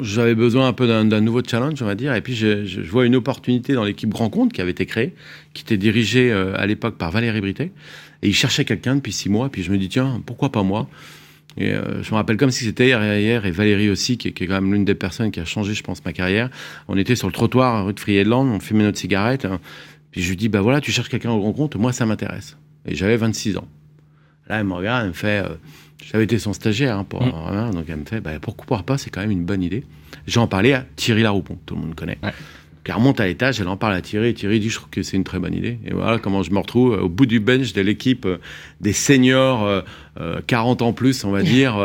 j'avais 0.00 0.34
besoin 0.34 0.68
un 0.68 0.72
peu 0.72 0.86
d'un 0.86 1.20
nouveau 1.20 1.42
challenge, 1.46 1.82
on 1.82 1.86
va 1.86 1.94
dire. 1.94 2.14
Et 2.14 2.20
puis 2.20 2.34
je, 2.34 2.64
je 2.64 2.80
vois 2.82 3.04
une 3.06 3.16
opportunité 3.16 3.72
dans 3.74 3.84
l'équipe 3.84 4.08
Grand 4.08 4.30
Compte 4.30 4.52
qui 4.52 4.60
avait 4.60 4.70
été 4.70 4.86
créée, 4.86 5.14
qui 5.54 5.62
était 5.62 5.76
dirigée 5.76 6.30
à 6.32 6.66
l'époque 6.66 6.96
par 6.96 7.10
Valérie 7.10 7.40
Brité. 7.40 7.72
Et 8.22 8.28
il 8.28 8.34
cherchait 8.34 8.64
quelqu'un 8.64 8.96
depuis 8.96 9.12
six 9.12 9.28
mois. 9.28 9.46
Et 9.46 9.50
puis 9.50 9.62
je 9.62 9.72
me 9.72 9.78
dis, 9.78 9.88
tiens, 9.88 10.22
pourquoi 10.24 10.52
pas 10.52 10.62
moi? 10.62 10.88
Et 11.56 11.72
euh, 11.72 12.02
je 12.02 12.10
me 12.10 12.16
rappelle 12.16 12.36
comme 12.36 12.50
si 12.50 12.64
c'était 12.64 12.86
hier, 12.86 13.18
hier, 13.18 13.44
et 13.44 13.50
Valérie 13.50 13.90
aussi, 13.90 14.16
qui, 14.16 14.28
est 14.28 14.32
quand 14.32 14.54
même 14.54 14.72
l'une 14.72 14.84
des 14.84 14.94
personnes 14.94 15.30
qui 15.30 15.40
a 15.40 15.44
changé, 15.44 15.74
je 15.74 15.82
pense, 15.82 16.04
ma 16.04 16.12
carrière. 16.12 16.50
On 16.88 16.96
était 16.96 17.16
sur 17.16 17.26
le 17.26 17.32
trottoir, 17.32 17.86
rue 17.86 17.92
de 17.92 18.00
Friedland, 18.00 18.46
on 18.46 18.60
fumait 18.60 18.84
notre 18.84 18.98
cigarette. 18.98 19.44
Hein. 19.44 19.60
puis 20.10 20.22
je 20.22 20.30
lui 20.30 20.36
dis, 20.36 20.48
bah 20.48 20.60
voilà, 20.60 20.80
tu 20.80 20.92
cherches 20.92 21.08
quelqu'un 21.08 21.30
au 21.30 21.40
grand 21.40 21.52
compte, 21.52 21.76
moi 21.76 21.92
ça 21.92 22.06
m'intéresse. 22.06 22.56
Et 22.86 22.94
j'avais 22.94 23.16
26 23.16 23.58
ans. 23.58 23.68
Là, 24.48 24.60
elle 24.60 24.66
me 24.66 24.74
regarde, 24.74 25.02
elle 25.02 25.08
me 25.08 25.14
fait, 25.14 25.44
euh, 25.44 25.54
j'avais 26.04 26.24
été 26.24 26.38
son 26.38 26.52
stagiaire, 26.52 26.98
hein, 26.98 27.04
pour, 27.04 27.22
mmh. 27.22 27.70
donc 27.72 27.84
elle 27.88 27.96
me 27.96 28.04
fait, 28.04 28.20
bah 28.20 28.32
pourquoi 28.40 28.82
pas, 28.82 28.98
c'est 28.98 29.10
quand 29.10 29.20
même 29.20 29.30
une 29.30 29.44
bonne 29.44 29.62
idée. 29.62 29.84
J'en 30.26 30.46
parlais 30.46 30.72
à 30.72 30.84
Thierry 30.96 31.22
Laroupon, 31.22 31.58
tout 31.64 31.74
le 31.74 31.80
monde 31.80 31.94
connaît. 31.94 32.18
Ouais. 32.22 32.32
Elle 32.84 32.94
remonte 32.94 33.20
à 33.20 33.26
l'étage, 33.26 33.60
elle 33.60 33.68
en 33.68 33.76
parle 33.76 33.94
à 33.94 34.00
Thierry, 34.00 34.28
et 34.28 34.34
Thierry 34.34 34.58
dit, 34.58 34.68
je 34.68 34.76
trouve 34.76 34.90
que 34.90 35.02
c'est 35.02 35.16
une 35.16 35.22
très 35.22 35.38
bonne 35.38 35.54
idée. 35.54 35.78
Et 35.86 35.92
voilà 35.92 36.18
comment 36.18 36.42
je 36.42 36.50
me 36.50 36.58
retrouve 36.58 37.00
au 37.00 37.08
bout 37.08 37.26
du 37.26 37.38
bench 37.38 37.72
de 37.74 37.80
l'équipe 37.80 38.26
euh, 38.26 38.38
des 38.80 38.92
seniors, 38.92 39.82
40 40.46 40.82
euh, 40.82 40.84
euh, 40.84 40.88
ans 40.88 40.92
plus, 40.92 41.24
on 41.24 41.30
va 41.30 41.42
dire, 41.42 41.76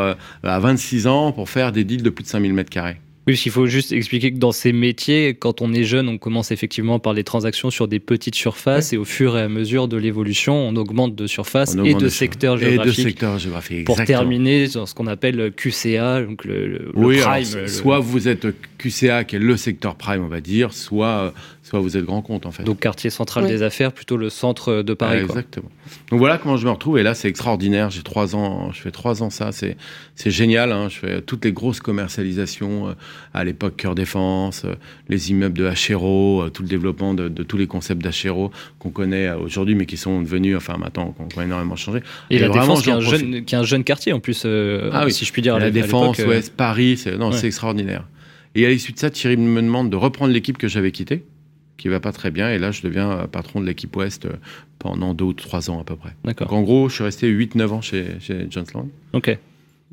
à 0.42 0.58
26 0.58 1.06
ans, 1.06 1.32
pour 1.32 1.48
faire 1.48 1.70
des 1.70 1.84
deals 1.84 2.02
de 2.02 2.10
plus 2.10 2.24
de 2.24 2.28
5000 2.28 2.52
mètres 2.52 2.70
carrés. 2.70 2.96
Oui, 3.28 3.34
parce 3.34 3.42
qu'il 3.42 3.52
faut 3.52 3.66
juste 3.66 3.92
expliquer 3.92 4.32
que 4.32 4.38
dans 4.38 4.52
ces 4.52 4.72
métiers, 4.72 5.34
quand 5.34 5.60
on 5.60 5.74
est 5.74 5.84
jeune, 5.84 6.08
on 6.08 6.16
commence 6.16 6.50
effectivement 6.50 6.98
par 6.98 7.12
les 7.12 7.24
transactions 7.24 7.68
sur 7.68 7.86
des 7.86 8.00
petites 8.00 8.34
surfaces 8.34 8.94
et 8.94 8.96
au 8.96 9.04
fur 9.04 9.36
et 9.36 9.42
à 9.42 9.50
mesure 9.50 9.86
de 9.86 9.98
l'évolution, 9.98 10.54
on 10.54 10.74
augmente 10.76 11.14
de 11.14 11.26
surface 11.26 11.76
et 11.84 11.92
de, 11.92 12.08
secteur 12.08 12.56
géographique. 12.56 12.98
Et 12.98 13.02
de 13.02 13.08
secteur 13.10 13.38
géographique, 13.38 13.84
Pour 13.84 14.02
terminer 14.02 14.66
sur 14.68 14.88
ce 14.88 14.94
qu'on 14.94 15.06
appelle 15.06 15.52
QCA, 15.54 16.22
donc 16.22 16.46
le, 16.46 16.90
oui, 16.94 17.18
prime. 17.18 17.68
Soit 17.68 17.98
vous 17.98 18.28
êtes 18.28 18.46
QCA, 18.78 19.24
qui 19.24 19.36
est 19.36 19.40
le 19.40 19.58
secteur 19.58 19.96
prime, 19.96 20.24
on 20.24 20.28
va 20.28 20.40
dire, 20.40 20.72
soit 20.72 21.34
soit 21.68 21.80
vous 21.80 21.96
êtes 21.96 22.04
grand 22.04 22.22
compte 22.22 22.46
en 22.46 22.50
fait. 22.50 22.62
Donc 22.64 22.80
quartier 22.80 23.10
central 23.10 23.46
des 23.46 23.62
affaires, 23.62 23.92
plutôt 23.92 24.16
le 24.16 24.30
centre 24.30 24.82
de 24.82 24.94
Paris. 24.94 25.18
exactement. 25.18 25.70
Donc 26.10 26.18
voilà 26.18 26.38
comment 26.38 26.56
je 26.56 26.66
me 26.66 26.70
retrouve 26.70 26.98
et 26.98 27.02
là 27.02 27.14
c'est 27.14 27.28
extraordinaire. 27.28 27.90
J'ai 27.90 28.02
trois 28.02 28.34
ans, 28.34 28.72
je 28.72 28.80
fais 28.80 28.90
trois 28.90 29.22
ans 29.22 29.30
ça, 29.30 29.52
c'est 29.52 29.76
c'est 30.14 30.30
génial. 30.30 30.72
Hein. 30.72 30.88
Je 30.88 30.98
fais 30.98 31.20
toutes 31.22 31.44
les 31.44 31.52
grosses 31.52 31.80
commercialisations 31.80 32.88
euh, 32.88 32.92
à 33.34 33.44
l'époque 33.44 33.76
Cœur 33.76 33.94
Défense, 33.94 34.62
euh, 34.64 34.74
les 35.08 35.30
immeubles 35.30 35.58
de 35.58 35.70
Hero, 35.88 36.42
euh, 36.42 36.50
tout 36.50 36.62
le 36.62 36.68
développement 36.68 37.14
de, 37.14 37.28
tous 37.28 37.56
les 37.56 37.66
concepts 37.66 38.02
d'Hero 38.02 38.50
qu'on 38.78 38.90
connaît 38.90 39.30
aujourd'hui, 39.30 39.74
mais 39.74 39.86
qui 39.86 39.96
sont 39.96 40.20
devenus, 40.22 40.56
enfin 40.56 40.76
maintenant, 40.76 41.14
qui 41.28 41.38
ont 41.38 41.42
énormément 41.42 41.76
changé. 41.76 42.00
Et, 42.30 42.38
la 42.38 42.48
défense 42.48 42.82
qui 42.82 42.90
est, 42.90 42.92
un 42.92 43.00
jeune, 43.00 43.44
qui 43.44 43.54
est 43.54 43.58
un 43.58 43.62
jeune 43.62 43.84
quartier 43.84 44.12
en 44.12 44.20
plus, 44.20 44.44
ah, 44.44 45.04
oui. 45.04 45.12
si 45.12 45.24
je 45.24 45.32
puis 45.32 45.42
dire. 45.42 45.58
La, 45.58 45.70
défense, 45.70 46.18
Ouest, 46.18 46.52
Paris, 46.56 46.96
c'est 46.96 47.46
extraordinaire. 47.46 48.06
Et 48.54 48.66
à 48.66 48.70
l'issue 48.70 48.92
de 48.92 48.98
ça, 48.98 49.10
Thierry 49.10 49.36
me 49.36 49.60
demande 49.60 49.90
de 49.90 49.96
reprendre 49.96 50.32
l'équipe 50.32 50.58
que 50.58 50.68
j'avais 50.68 50.90
quittée 50.90 51.24
qui 51.78 51.88
va 51.88 52.00
pas 52.00 52.12
très 52.12 52.30
bien. 52.30 52.50
Et 52.50 52.58
là, 52.58 52.70
je 52.70 52.82
deviens 52.82 53.10
euh, 53.10 53.26
patron 53.26 53.60
de 53.60 53.66
l'équipe 53.66 53.94
Ouest 53.96 54.26
euh, 54.26 54.32
pendant 54.78 55.14
deux 55.14 55.24
ou 55.24 55.32
trois 55.32 55.70
ans 55.70 55.80
à 55.80 55.84
peu 55.84 55.96
près. 55.96 56.14
D'accord. 56.24 56.48
Donc 56.48 56.58
en 56.58 56.62
gros, 56.62 56.88
je 56.90 56.96
suis 56.96 57.04
resté 57.04 57.32
8-9 57.32 57.68
ans 57.68 57.80
chez, 57.80 58.16
chez 58.20 58.46
Johnson. 58.50 58.88
Ok. 59.14 59.38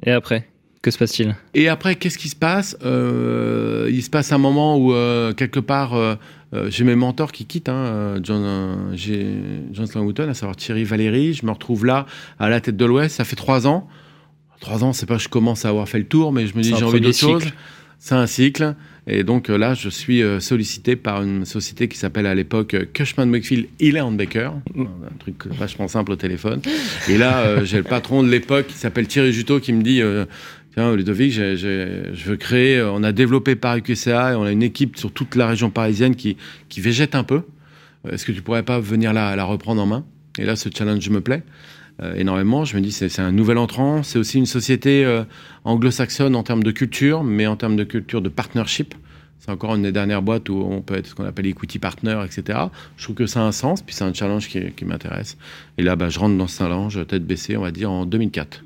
Et 0.05 0.11
après 0.11 0.49
que 0.81 0.91
se 0.91 0.99
passe-t-il? 0.99 1.35
Et 1.55 1.67
après, 1.67 1.95
qu'est-ce 1.95 2.19
qui 2.19 2.29
se 2.29 2.35
passe? 2.35 2.77
Euh, 2.85 3.89
Il 3.91 4.03
se 4.03 4.09
passe 4.11 4.31
un 4.31 4.37
moment 4.37 4.77
où, 4.77 4.91
quelque 5.33 5.59
part, 5.59 5.95
j'ai 6.67 6.83
mes 6.83 6.93
mentors 6.93 7.31
qui 7.31 7.45
quittent. 7.45 7.69
Hein, 7.69 8.19
John, 8.21 8.93
John 8.93 9.87
Wooten, 9.95 10.29
à 10.29 10.35
savoir 10.35 10.55
Thierry 10.55 10.83
Valéry. 10.83 11.33
Je 11.33 11.43
me 11.43 11.49
retrouve 11.49 11.87
là, 11.87 12.05
à 12.37 12.49
la 12.49 12.61
tête 12.61 12.77
de 12.77 12.85
l'Ouest. 12.85 13.15
Ça 13.15 13.23
fait 13.23 13.35
trois 13.35 13.65
ans. 13.65 13.87
Trois 14.59 14.83
ans, 14.83 14.93
c'est 14.93 15.07
pas 15.07 15.17
que 15.17 15.23
je 15.23 15.27
commence 15.27 15.65
à 15.65 15.69
avoir 15.69 15.89
fait 15.89 15.97
le 15.97 16.05
tour, 16.05 16.31
mais 16.31 16.45
je 16.45 16.55
me 16.55 16.61
dis 16.61 16.75
j'ai 16.77 16.85
envie 16.85 17.01
d'autre 17.01 17.17
chose. 17.17 17.45
C'est 17.97 18.13
un 18.13 18.27
cycle. 18.27 18.75
Et 19.07 19.23
donc 19.23 19.49
euh, 19.49 19.57
là, 19.57 19.73
je 19.75 19.89
suis 19.89 20.23
euh, 20.23 20.39
sollicité 20.39 20.95
par 20.95 21.21
une 21.21 21.45
société 21.45 21.87
qui 21.87 21.97
s'appelle 21.97 22.25
à 22.25 22.33
l'époque 22.33 22.73
euh, 22.73 22.85
Cushman 22.91 23.29
McPhil 23.29 23.67
Hill 23.79 24.01
Baker, 24.13 24.51
un 24.77 25.17
truc 25.19 25.45
vachement 25.47 25.87
simple 25.87 26.13
au 26.13 26.15
téléphone. 26.15 26.61
Et 27.07 27.17
là, 27.17 27.63
j'ai 27.63 27.77
le 27.77 27.83
patron 27.83 28.23
de 28.23 28.29
l'époque 28.29 28.67
qui 28.67 28.73
s'appelle 28.73 29.07
Thierry 29.07 29.31
Juteau 29.31 29.59
qui 29.59 29.73
me 29.73 29.83
dit 29.83 30.01
Tiens, 30.73 30.95
Ludovic, 30.95 31.33
je 31.33 32.25
veux 32.25 32.35
créer. 32.35 32.81
On 32.81 33.03
a 33.03 33.11
développé 33.11 33.55
Paris 33.55 33.83
QCA 33.83 34.33
et 34.33 34.35
on 34.35 34.43
a 34.43 34.51
une 34.51 34.63
équipe 34.63 34.97
sur 34.97 35.11
toute 35.11 35.35
la 35.35 35.47
région 35.47 35.69
parisienne 35.69 36.15
qui, 36.15 36.35
qui 36.69 36.81
végète 36.81 37.15
un 37.15 37.23
peu. 37.23 37.43
Est-ce 38.09 38.25
que 38.25 38.31
tu 38.31 38.41
pourrais 38.41 38.63
pas 38.63 38.79
venir 38.79 39.13
là 39.13 39.35
la 39.35 39.43
reprendre 39.45 39.81
en 39.81 39.85
main? 39.85 40.05
Et 40.39 40.45
là, 40.45 40.55
ce 40.55 40.69
challenge 40.75 41.07
me 41.09 41.21
plaît. 41.21 41.43
Énormément. 42.17 42.65
Je 42.65 42.75
me 42.75 42.81
dis, 42.81 42.91
c'est 42.91 43.19
un 43.19 43.31
nouvel 43.31 43.57
entrant. 43.57 44.03
C'est 44.03 44.19
aussi 44.19 44.37
une 44.37 44.45
société 44.45 45.05
anglo-saxonne 45.63 46.35
en 46.35 46.43
termes 46.43 46.63
de 46.63 46.71
culture, 46.71 47.23
mais 47.23 47.47
en 47.47 47.55
termes 47.55 47.75
de 47.75 47.83
culture 47.83 48.21
de 48.21 48.29
partnership. 48.29 48.95
C'est 49.45 49.51
encore 49.51 49.75
une 49.75 49.83
des 49.83 49.91
dernières 49.91 50.23
boîtes 50.23 50.49
où 50.49 50.55
on 50.55 50.81
peut 50.81 50.95
être 50.95 51.05
ce 51.05 51.13
qu'on 51.13 51.23
appelle 51.23 51.45
equity 51.45 51.77
partner, 51.77 52.19
etc. 52.25 52.57
Je 52.97 53.03
trouve 53.03 53.15
que 53.15 53.27
ça 53.27 53.41
a 53.41 53.43
un 53.43 53.51
sens, 53.51 53.83
puis 53.83 53.93
c'est 53.93 54.03
un 54.03 54.11
challenge 54.11 54.49
qui, 54.49 54.85
m'intéresse. 54.85 55.37
Et 55.77 55.83
là, 55.83 55.95
bah, 55.95 56.09
je 56.09 56.17
rentre 56.17 56.35
dans 56.35 56.47
ce 56.47 56.57
challenge 56.57 57.05
tête 57.05 57.27
baissée, 57.27 57.55
on 57.55 57.61
va 57.61 57.69
dire, 57.69 57.91
en 57.91 58.07
2004. 58.07 58.63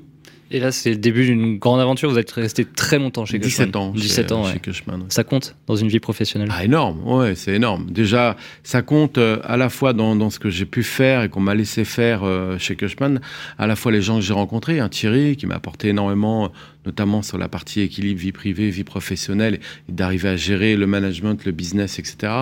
Et 0.52 0.58
là, 0.58 0.72
c'est 0.72 0.90
le 0.90 0.96
début 0.96 1.26
d'une 1.26 1.58
grande 1.58 1.80
aventure. 1.80 2.10
Vous 2.10 2.18
êtes 2.18 2.32
resté 2.32 2.64
très 2.64 2.98
longtemps 2.98 3.24
chez 3.24 3.38
17 3.38 3.76
ans. 3.76 3.92
17 3.92 4.32
ans, 4.32 4.44
chez 4.44 4.60
Ça 5.08 5.22
compte 5.22 5.54
dans 5.68 5.76
une 5.76 5.86
vie 5.86 6.00
professionnelle? 6.00 6.48
Ah, 6.50 6.64
énorme, 6.64 7.06
ouais, 7.06 7.36
c'est 7.36 7.54
énorme. 7.54 7.88
Déjà, 7.90 8.36
ça 8.64 8.82
compte 8.82 9.18
euh, 9.18 9.38
à 9.44 9.56
la 9.56 9.68
fois 9.68 9.92
dans, 9.92 10.16
dans 10.16 10.28
ce 10.28 10.40
que 10.40 10.50
j'ai 10.50 10.66
pu 10.66 10.82
faire 10.82 11.22
et 11.22 11.28
qu'on 11.28 11.38
m'a 11.38 11.54
laissé 11.54 11.84
faire 11.84 12.24
euh, 12.24 12.58
chez 12.58 12.74
Cushman, 12.74 13.20
à 13.58 13.68
la 13.68 13.76
fois 13.76 13.92
les 13.92 14.02
gens 14.02 14.16
que 14.16 14.22
j'ai 14.22 14.32
rencontrés, 14.32 14.80
un 14.80 14.86
hein, 14.86 14.88
Thierry 14.88 15.36
qui 15.36 15.46
m'a 15.46 15.54
apporté 15.54 15.88
énormément, 15.88 16.50
notamment 16.84 17.22
sur 17.22 17.38
la 17.38 17.48
partie 17.48 17.82
équilibre 17.82 18.18
vie 18.18 18.32
privée, 18.32 18.70
vie 18.70 18.82
professionnelle, 18.82 19.60
et 19.88 19.92
d'arriver 19.92 20.30
à 20.30 20.36
gérer 20.36 20.74
le 20.74 20.88
management, 20.88 21.44
le 21.44 21.52
business, 21.52 22.00
etc. 22.00 22.32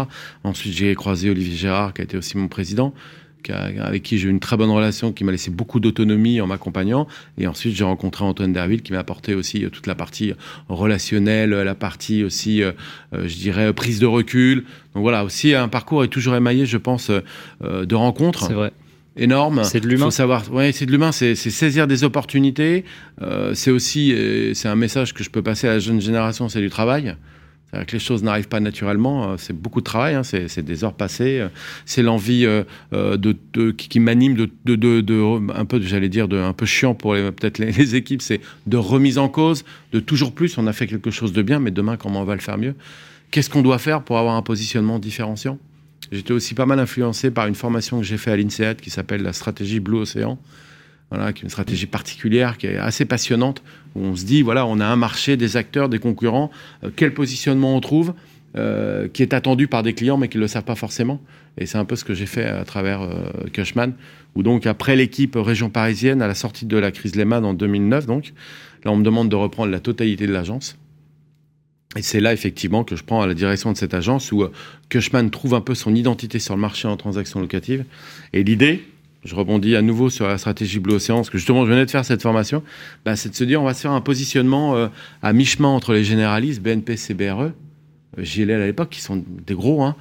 Ensuite, 0.45 0.73
j'ai 0.73 0.95
croisé 0.95 1.29
Olivier 1.29 1.57
Gérard, 1.57 1.93
qui 1.93 2.01
a 2.01 2.05
été 2.05 2.17
aussi 2.17 2.39
mon 2.39 2.49
président 2.49 2.95
avec 3.51 4.03
qui 4.03 4.19
j'ai 4.19 4.29
eu 4.29 4.31
une 4.31 4.41
très 4.41 4.57
bonne 4.57 4.71
relation, 4.71 5.13
qui 5.13 5.25
m'a 5.25 5.33
laissé 5.33 5.51
beaucoup 5.51 5.81
d'autonomie 5.81 6.41
en 6.41 6.47
m'accompagnant. 6.47 7.07
Et 7.39 7.47
ensuite, 7.47 7.75
j'ai 7.75 7.85
rencontré 7.85 8.25
Antoine 8.25 8.53
Derville, 8.53 8.83
qui 8.83 8.93
m'a 8.93 8.99
apporté 8.99 9.35
aussi 9.35 9.65
euh, 9.65 9.71
toute 9.71 9.87
la 9.87 9.95
partie 9.95 10.33
relationnelle, 10.69 11.51
la 11.51 11.75
partie 11.75 12.25
aussi, 12.25 12.63
euh, 12.63 12.73
euh, 13.15 13.27
je 13.27 13.37
dirais, 13.37 13.73
prise 13.73 14.01
de 14.01 14.07
recul. 14.07 14.65
Donc 14.95 15.03
voilà, 15.03 15.25
aussi 15.25 15.55
un 15.55 15.69
parcours 15.69 16.05
est 16.05 16.09
toujours 16.09 16.35
émaillé, 16.35 16.67
je 16.67 16.77
pense, 16.79 17.11
de 17.61 17.95
rencontres. 17.95 18.47
C'est 18.47 18.55
vrai 18.55 18.73
énorme. 19.21 19.65
C'est 19.65 19.81
de 19.81 19.89
l'humain. 19.89 20.05
Faut 20.05 20.11
savoir, 20.13 20.53
ouais, 20.53 20.71
c'est 20.71 20.87
de 20.87 20.93
l'humain. 20.93 21.11
C'est 21.11 21.35
saisir 21.35 21.89
des 21.89 22.05
opportunités. 22.05 22.85
c'est 23.55 23.71
aussi, 23.71 24.15
c'est 24.55 24.69
un 24.69 24.77
message 24.77 25.13
que 25.13 25.25
je 25.25 25.31
peux 25.31 25.43
passer 25.43 25.67
à 25.67 25.73
la 25.73 25.79
jeune 25.81 26.01
génération, 26.01 26.49
c'est 26.49 26.61
du 26.61 26.71
travail. 26.71 27.17
Que 27.73 27.93
les 27.93 27.99
choses 27.99 28.23
n'arrivent 28.23 28.49
pas 28.49 28.61
naturellement, 28.61 29.37
c'est 29.37 29.53
beaucoup 29.53 29.81
de 29.81 29.85
travail, 29.85 30.15
hein, 30.15 30.23
c'est 30.23 30.63
des 30.63 30.85
heures 30.85 30.95
passées, 30.95 31.47
c'est 31.85 32.03
l'envie 32.03 32.47
de, 32.93 33.71
qui, 33.73 34.01
m'anime 34.01 34.35
de, 34.35 35.53
un 35.55 35.65
peu, 35.65 35.81
j'allais 35.83 36.09
dire, 36.09 36.29
de, 36.29 36.39
un 36.39 36.55
peu 36.55 36.67
chiant 36.67 36.95
pour 36.95 37.13
peut-être 37.13 37.59
les, 37.59 37.95
équipes, 37.95 38.23
c'est 38.23 38.41
de 38.67 38.77
remise 38.77 39.19
en 39.19 39.29
cause, 39.29 39.65
de 39.93 40.01
toujours 40.01 40.33
plus. 40.33 40.57
On 40.57 40.67
a 40.67 40.73
fait 40.73 40.87
quelque 40.87 41.11
chose 41.11 41.33
de 41.33 41.43
bien, 41.43 41.61
mais 41.61 41.71
demain, 41.71 41.97
comment 41.97 42.23
on 42.23 42.25
va 42.25 42.35
le 42.35 42.41
faire 42.41 42.59
mieux? 42.59 42.75
Qu'est-ce 43.31 43.51
qu'on 43.51 43.63
doit 43.63 43.79
faire 43.79 44.03
pour 44.03 44.19
avoir 44.19 44.35
un 44.37 44.43
positionnement 44.43 44.99
différenciant? 44.99 45.59
J'étais 46.11 46.33
aussi 46.33 46.55
pas 46.55 46.67
mal 46.67 46.79
influencé 46.79 47.31
par 47.31 47.47
une 47.47 47.55
formation 47.55 47.99
que 47.99 48.05
j'ai 48.05 48.17
fait 48.17 48.31
à 48.31 48.37
l'INSEAD 48.37 48.81
qui 48.81 48.91
s'appelle 48.91 49.23
la 49.23 49.33
stratégie 49.33 49.81
Blue 49.81 49.99
Océan. 49.99 50.39
Voilà, 51.11 51.33
qui 51.33 51.41
est 51.41 51.45
une 51.45 51.51
stratégie 51.51 51.87
particulière, 51.87 52.59
qui 52.59 52.67
est 52.67 52.77
assez 52.77 53.07
passionnante, 53.07 53.63
où 53.95 54.01
on 54.01 54.15
se 54.15 54.27
dit, 54.27 54.43
voilà, 54.43 54.67
on 54.67 54.79
a 54.79 54.87
un 54.87 54.97
marché, 54.97 55.39
des 55.39 55.57
acteurs, 55.57 55.89
des 55.89 55.99
concurrents, 55.99 56.51
euh, 56.85 56.91
quel 56.95 57.15
positionnement 57.15 57.75
on 57.75 57.81
trouve, 57.81 58.13
euh, 58.57 59.09
qui 59.09 59.23
est 59.23 59.33
attendu 59.33 59.69
par 59.69 59.83
des 59.83 59.95
clients, 59.95 60.19
mais 60.19 60.29
qui 60.29 60.37
ne 60.37 60.43
le 60.43 60.49
savent 60.49 60.65
pas 60.65 60.75
forcément. 60.75 61.21
Et 61.57 61.67
c'est 61.67 61.79
un 61.79 61.85
peu 61.85 61.97
ce 61.97 62.05
que 62.05 62.15
j'ai 62.15 62.27
fait 62.27 62.45
à 62.45 62.65
travers 62.65 63.03
euh, 63.03 63.31
Cushman, 63.53 63.95
où 64.35 64.43
donc 64.43 64.67
après 64.67 64.97
l'équipe 64.97 65.35
région 65.37 65.71
parisienne, 65.71 66.23
à 66.23 66.27
la 66.27 66.35
sortie 66.35 66.67
de 66.67 66.77
la 66.77 66.91
crise 66.91 67.17
Lehman 67.17 67.45
en 67.45 67.55
2009, 67.55 68.07
donc, 68.07 68.33
là 68.85 68.93
on 68.93 68.97
me 68.97 69.05
demande 69.05 69.29
de 69.29 69.37
reprendre 69.37 69.73
la 69.73 69.81
totalité 69.81 70.27
de 70.27 70.33
l'agence. 70.33 70.79
Et 71.97 72.03
c'est 72.03 72.21
là, 72.21 72.33
effectivement, 72.33 72.85
que 72.85 72.97
je 72.97 73.03
prends 73.03 73.23
à 73.23 73.27
la 73.27 73.35
direction 73.35 73.73
de 73.73 73.77
cette 73.77 73.95
agence 73.95 74.31
où 74.31 74.45
Cushman 74.89 75.27
euh, 75.27 75.31
trouve 75.31 75.55
un 75.55 75.61
peu 75.61 75.75
son 75.75 75.95
identité 75.95 76.39
sur 76.39 76.55
le 76.55 76.61
marché 76.61 76.87
en 76.87 76.97
transactions 76.97 77.41
locatives. 77.41 77.85
Et 78.33 78.45
l'idée, 78.45 78.85
je 79.25 79.35
rebondis 79.35 79.77
à 79.77 79.83
nouveau 79.83 80.11
sur 80.11 80.27
la 80.27 80.39
stratégie 80.39 80.79
Blue 80.79 80.95
Ocean, 80.95 81.17
parce 81.17 81.31
que 81.31 81.39
justement, 81.39 81.65
je 81.65 81.71
venais 81.71 81.85
de 81.85 81.91
faire 81.91 82.05
cette 82.05 82.23
formation, 82.23 82.63
bah, 83.05 83.17
c'est 83.17 83.29
de 83.31 83.35
se 83.35 83.45
dire, 83.45 83.61
on 83.61 83.65
va 83.65 83.75
se 83.75 83.81
faire 83.81 83.93
un 83.93 84.01
positionnement 84.01 84.77
euh, 84.77 84.89
à 85.23 85.33
mi-chemin 85.33 85.69
entre 85.69 85.93
les 85.93 86.05
généralistes, 86.05 86.63
BNP, 86.63 86.97
CBRE, 86.97 87.41
euh, 87.41 87.53
JLL 88.19 88.63
à 88.63 88.67
l'époque, 88.67 88.91
qui 88.91 89.01
sont 89.01 89.23
des 89.47 89.55
gros, 89.55 89.83
hein, 89.83 89.97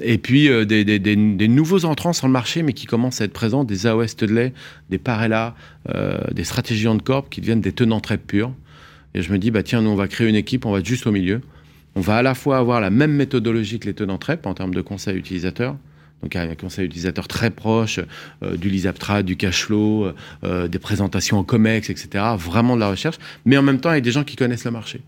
et 0.00 0.16
puis 0.16 0.48
des, 0.64 1.48
nouveaux 1.48 1.84
entrants 1.84 2.14
sur 2.14 2.26
le 2.26 2.32
marché, 2.32 2.62
mais 2.62 2.72
qui 2.72 2.86
commencent 2.86 3.20
à 3.20 3.24
être 3.24 3.34
présents, 3.34 3.64
des 3.64 3.86
AOS 3.86 4.08
Studley, 4.08 4.54
des 4.88 4.96
Parella, 4.96 5.54
des 6.32 6.44
stratégies 6.44 6.86
de 6.86 7.02
corp 7.02 7.28
qui 7.28 7.42
deviennent 7.42 7.60
des 7.60 7.72
tenants 7.72 8.00
très 8.00 8.16
purs. 8.16 8.54
Et 9.14 9.22
je 9.22 9.32
me 9.32 9.38
dis, 9.38 9.50
bah 9.50 9.62
tiens, 9.62 9.82
nous, 9.82 9.90
on 9.90 9.96
va 9.96 10.08
créer 10.08 10.28
une 10.28 10.36
équipe, 10.36 10.64
on 10.66 10.72
va 10.72 10.78
être 10.78 10.86
juste 10.86 11.06
au 11.06 11.12
milieu. 11.12 11.40
On 11.96 12.00
va 12.00 12.16
à 12.16 12.22
la 12.22 12.34
fois 12.34 12.58
avoir 12.58 12.80
la 12.80 12.90
même 12.90 13.12
méthodologie 13.12 13.80
que 13.80 13.86
les 13.86 13.94
tenants 13.94 14.18
TREP 14.18 14.46
en 14.46 14.54
termes 14.54 14.74
de 14.74 14.80
conseil 14.80 15.16
utilisateur, 15.16 15.76
donc 16.22 16.36
un 16.36 16.54
conseil 16.54 16.86
utilisateur 16.86 17.28
très 17.28 17.50
proche 17.50 18.00
euh, 18.42 18.56
du 18.56 18.68
Lisaptra, 18.68 19.22
du 19.22 19.36
cash 19.36 19.64
flow, 19.64 20.04
euh, 20.04 20.14
euh, 20.44 20.68
des 20.68 20.78
présentations 20.78 21.38
en 21.38 21.44
COMEX, 21.44 21.90
etc. 21.90 22.24
Vraiment 22.36 22.74
de 22.74 22.80
la 22.80 22.90
recherche, 22.90 23.16
mais 23.44 23.56
en 23.56 23.62
même 23.62 23.80
temps 23.80 23.90
avec 23.90 24.04
des 24.04 24.12
gens 24.12 24.24
qui 24.24 24.36
connaissent 24.36 24.64
le 24.64 24.70
marché. 24.70 25.00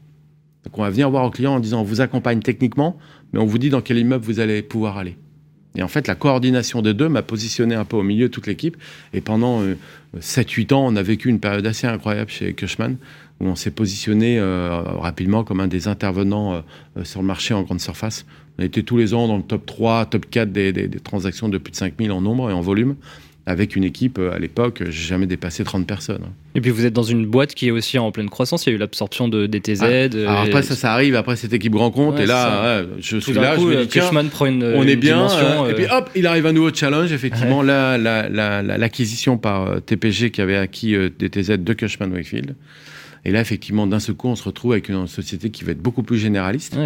Donc 0.64 0.78
on 0.78 0.83
va 0.83 0.90
venir 0.90 1.11
voir 1.11 1.25
au 1.25 1.31
client 1.31 1.54
en 1.54 1.61
disant 1.61 1.81
on 1.81 1.85
vous 1.85 2.00
accompagne 2.00 2.40
techniquement, 2.40 2.99
mais 3.33 3.40
on 3.40 3.47
vous 3.47 3.59
dit 3.59 3.71
dans 3.71 3.81
quel 3.81 3.99
immeuble 3.99 4.25
vous 4.25 4.40
allez 4.40 4.62
pouvoir 4.62 4.97
aller. 4.97 5.16
Et 5.75 5.83
en 5.83 5.88
fait, 5.88 6.07
la 6.07 6.14
coordination 6.14 6.83
des 6.83 6.92
deux 6.92 7.09
m'a 7.09 7.23
positionné 7.23 7.75
un 7.75 7.87
peu 7.87 7.97
au 7.97 8.02
milieu 8.02 8.28
de 8.28 8.33
toute 8.33 8.47
l'équipe. 8.47 8.76
Et 9.14 9.23
pendant 9.23 9.62
7-8 10.21 10.75
ans, 10.75 10.85
on 10.87 10.97
a 10.97 11.02
vécu 11.02 11.31
une 11.31 11.40
période 11.40 11.66
assez 11.66 11.87
incroyable 11.87 12.31
chez 12.31 12.52
Cushman, 12.52 12.99
où 13.42 13.47
on 13.47 13.57
s'est 13.57 13.71
positionné 13.71 14.38
euh, 14.38 14.81
rapidement 14.83 15.45
comme 15.45 15.61
un 15.61 15.66
des 15.66 15.88
intervenants 15.88 16.54
euh, 16.54 16.61
euh, 16.99 17.04
sur 17.04 17.21
le 17.21 17.26
marché 17.26 17.54
en 17.54 17.62
grande 17.62 17.81
surface. 17.81 18.25
On 18.59 18.62
a 18.62 18.64
été 18.66 18.82
tous 18.82 18.97
les 18.97 19.14
ans 19.14 19.28
dans 19.28 19.37
le 19.37 19.42
top 19.42 19.66
3, 19.66 20.06
top 20.06 20.26
4 20.30 20.52
des, 20.52 20.73
des, 20.73 20.88
transactions 21.00 21.49
de 21.49 21.59
plus 21.59 21.71
de 21.71 21.76
5000 21.76 22.12
en 22.12 22.21
nombre 22.21 22.50
et 22.50 22.52
en 22.52 22.61
volume 22.61 22.97
avec 23.47 23.75
une 23.75 23.82
équipe 23.82 24.18
à 24.18 24.38
l'époque, 24.38 24.85
j'ai 24.88 25.09
jamais 25.09 25.26
dépassé 25.26 25.64
30 25.64 25.87
personnes. 25.87 26.26
Et 26.54 26.61
puis 26.61 26.71
vous 26.71 26.87
êtes 26.87 26.92
dans 26.92 27.02
une 27.02 27.26
boîte 27.26 27.54
qui 27.54 27.68
est 27.68 27.71
aussi 27.73 27.99
en 27.99 28.12
pleine 28.12 28.30
croissance. 28.30 28.66
Il 28.66 28.71
y 28.71 28.73
a 28.73 28.76
eu 28.76 28.78
l'absorption 28.78 29.26
de 29.26 29.47
DTZ. 29.47 29.82
Ah, 30.26 30.42
après 30.42 30.62
ça, 30.62 30.76
ça 30.76 30.92
arrive 30.92 31.16
après 31.16 31.35
cette 31.35 31.52
équipe 31.52 31.73
grand 31.73 31.90
compte. 31.90 32.21
et 32.21 32.26
là, 32.26 32.85
je 33.00 33.18
suis 33.18 33.32
là, 33.32 33.56
je 33.56 33.62
me 33.62 33.85
dis 33.85 34.28
prend 34.30 34.47
une, 34.47 34.62
on 34.62 34.87
est 34.87 34.97
bien. 34.97 35.26
et 35.68 35.75
puis 35.75 35.87
hop, 35.90 36.11
il 36.14 36.26
arrive 36.26 36.47
un 36.47 36.52
nouveau 36.52 36.73
challenge. 36.73 37.12
Effectivement, 37.12 37.62
là, 37.62 37.99
l'acquisition 37.99 39.38
par 39.38 39.82
TPG 39.82 40.30
qui 40.30 40.40
avait 40.40 40.56
acquis 40.56 40.94
DTZ 41.18 41.59
de 41.59 41.73
Cushman 41.73 42.12
Wakefield. 42.12 42.54
Et 43.25 43.30
là, 43.30 43.40
effectivement, 43.40 43.87
d'un 43.87 44.00
seul 44.00 44.16
coup, 44.16 44.28
on 44.28 44.37
se 44.37 44.42
retrouve 44.42 44.73
avec 44.73 44.88
une 44.88 45.06
société 45.06 45.50
qui 45.50 45.64
va 45.64 45.73
être 45.73 45.82
beaucoup 45.82 46.02
plus 46.02 46.18
généraliste. 46.18 46.76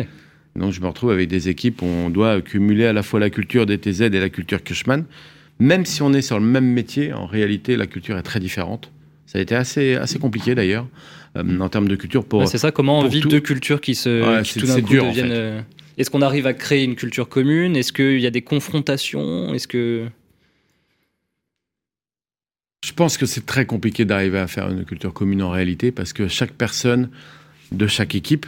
Donc, 0.57 0.73
je 0.73 0.81
me 0.81 0.87
retrouve 0.87 1.11
avec 1.11 1.29
des 1.29 1.49
équipes 1.49 1.83
où 1.83 1.87
on 1.87 2.11
doit 2.11 2.41
cumuler 2.41 2.87
à 2.87 2.93
la 2.93 3.03
fois 3.03 3.21
la 3.21 3.31
culture 3.31 3.67
DTZ 3.67 4.03
et 4.03 4.11
la 4.11 4.31
culture 4.31 4.63
Cushman. 4.63 5.05
Même 5.59 5.87
si 5.87 6.03
on 6.03 6.13
est 6.13 6.23
sur 6.23 6.39
le 6.39 6.45
même 6.45 6.67
métier, 6.67 7.13
en 7.13 7.27
réalité, 7.27 7.77
la 7.77 7.87
culture 7.87 8.19
est 8.19 8.23
très 8.23 8.41
différente. 8.41 8.91
Ça 9.27 9.39
a 9.39 9.43
été 9.43 9.55
assez, 9.55 9.95
assez 9.95 10.19
compliqué 10.19 10.55
d'ailleurs, 10.55 10.87
euh, 11.37 11.61
en 11.61 11.69
termes 11.69 11.89
de 11.89 11.97
culture. 11.97 12.25
Pour, 12.25 12.47
c'est 12.47 12.59
ça, 12.59 12.71
comment 12.71 13.01
on 13.01 13.09
vit 13.09 13.21
deux 13.21 13.41
cultures 13.41 13.81
qui, 13.81 13.95
se, 13.95 14.43
qui 14.43 14.61
tout 14.61 14.67
d'un 14.67 14.81
coup 14.81 14.95
deviennent. 14.95 15.31
Euh, 15.31 15.61
est-ce 15.99 16.11
qu'on 16.11 16.23
arrive 16.23 16.47
à 16.47 16.55
créer 16.55 16.85
une 16.85 16.95
culture 16.95 17.29
commune? 17.29 17.75
Est-ce 17.75 17.93
qu'il 17.93 18.21
y 18.21 18.27
a 18.27 18.31
des 18.31 18.43
confrontations? 18.43 19.55
Est-ce 19.55 19.67
que. 19.67 20.07
Je 22.85 22.93
pense 22.93 23.19
que 23.19 23.27
c'est 23.27 23.47
très 23.47 23.67
compliqué 23.67 24.05
d'arriver 24.05 24.39
à 24.39 24.47
faire 24.47 24.71
une 24.71 24.85
culture 24.85 25.13
commune 25.13 25.43
en 25.43 25.51
réalité 25.51 25.91
parce 25.91 26.13
que 26.13 26.29
chaque 26.29 26.53
personne 26.53 27.09
de 27.73 27.87
chaque 27.87 28.15
équipe 28.15 28.47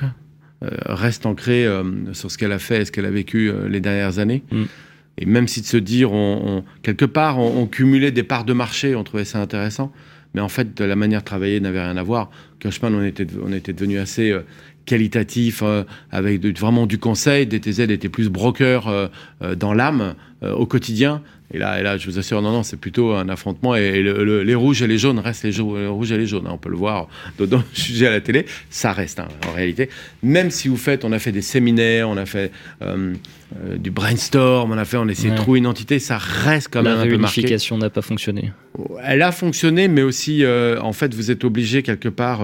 reste 0.62 1.26
ancrée 1.26 1.66
euh, 1.66 2.12
sur 2.14 2.30
ce 2.30 2.38
qu'elle 2.38 2.52
a 2.52 2.58
fait 2.58 2.82
et 2.82 2.84
ce 2.84 2.92
qu'elle 2.92 3.06
a 3.06 3.10
vécu 3.10 3.50
euh, 3.50 3.68
les 3.68 3.80
dernières 3.80 4.18
années. 4.18 4.42
Mm. 4.50 4.64
Et 5.18 5.26
même 5.26 5.48
si 5.48 5.60
de 5.60 5.66
se 5.66 5.76
dire, 5.76 6.12
on, 6.12 6.64
quelque 6.82 7.04
part, 7.04 7.38
on, 7.38 7.66
cumulait 7.66 8.12
des 8.12 8.22
parts 8.22 8.44
de 8.44 8.52
marché, 8.52 8.94
on 8.94 9.02
trouvait 9.02 9.24
ça 9.24 9.40
intéressant, 9.40 9.92
mais 10.34 10.40
en 10.40 10.48
fait, 10.48 10.80
la 10.80 10.94
manière 10.94 11.20
de 11.20 11.24
travailler 11.24 11.58
n'avait 11.58 11.82
rien 11.82 11.96
à 11.96 12.02
voir. 12.04 12.30
Cushman, 12.60 12.94
on 12.94 13.02
était, 13.02 13.26
on 13.44 13.52
était 13.52 13.72
devenu 13.72 13.98
assez 13.98 14.32
qualitatif, 14.86 15.64
avec 16.12 16.46
vraiment 16.56 16.86
du 16.86 16.98
conseil. 16.98 17.48
DTZ 17.48 17.80
était 17.80 18.08
plus 18.08 18.28
broker 18.28 19.10
dans 19.56 19.74
l'âme, 19.74 20.14
au 20.40 20.66
quotidien. 20.66 21.20
Et 21.52 21.58
là, 21.58 21.80
et 21.80 21.82
là, 21.82 21.96
je 21.96 22.10
vous 22.10 22.18
assure, 22.18 22.42
non, 22.42 22.52
non, 22.52 22.62
c'est 22.62 22.76
plutôt 22.76 23.12
un 23.12 23.28
affrontement. 23.30 23.74
Et, 23.74 24.02
les 24.02 24.54
rouges 24.54 24.82
et 24.82 24.86
les 24.86 24.98
jaunes 24.98 25.18
restent 25.18 25.44
les, 25.44 25.58
rouges 25.60 26.12
et 26.12 26.18
les 26.18 26.26
jaunes. 26.26 26.46
Hein. 26.46 26.52
on 26.52 26.58
peut 26.58 26.68
le 26.68 26.76
voir 26.76 27.08
dans 27.38 27.58
le 27.58 27.62
sujet 27.72 28.06
à 28.06 28.10
la 28.10 28.20
télé. 28.20 28.44
Ça 28.68 28.92
reste, 28.92 29.20
hein, 29.20 29.28
en 29.48 29.52
réalité. 29.52 29.88
Même 30.22 30.50
si 30.50 30.68
vous 30.68 30.76
faites, 30.76 31.06
on 31.06 31.12
a 31.12 31.18
fait 31.18 31.32
des 31.32 31.40
séminaires, 31.40 32.10
on 32.10 32.18
a 32.18 32.26
fait 32.26 32.52
euh, 32.82 33.14
euh, 33.64 33.78
du 33.78 33.90
brainstorm, 33.90 34.72
on 34.72 34.76
a 34.76 34.84
fait, 34.84 34.98
on 34.98 35.08
a 35.08 35.12
essayé 35.12 35.30
de 35.30 35.36
trouver 35.36 35.58
une 35.60 35.66
entité, 35.66 35.98
ça 35.98 36.18
reste 36.18 36.68
quand 36.70 36.82
même 36.82 36.98
un 36.98 37.06
peu 37.06 37.16
marqué. 37.16 37.42
La 37.42 37.76
n'a 37.78 37.90
pas 37.90 38.02
fonctionné. 38.02 38.52
Elle 39.02 39.22
a 39.22 39.32
fonctionné, 39.32 39.88
mais 39.88 40.02
aussi, 40.02 40.44
euh, 40.44 40.78
en 40.82 40.92
fait, 40.92 41.14
vous 41.14 41.30
êtes 41.30 41.44
obligé 41.44 41.82
quelque 41.82 42.08
part, 42.08 42.42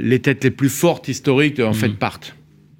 les 0.00 0.18
têtes 0.18 0.42
les 0.42 0.50
plus 0.50 0.70
fortes 0.70 1.08
historiques, 1.08 1.60
en 1.60 1.74
fait, 1.74 1.88
mm. 1.88 1.96
partent 1.96 2.34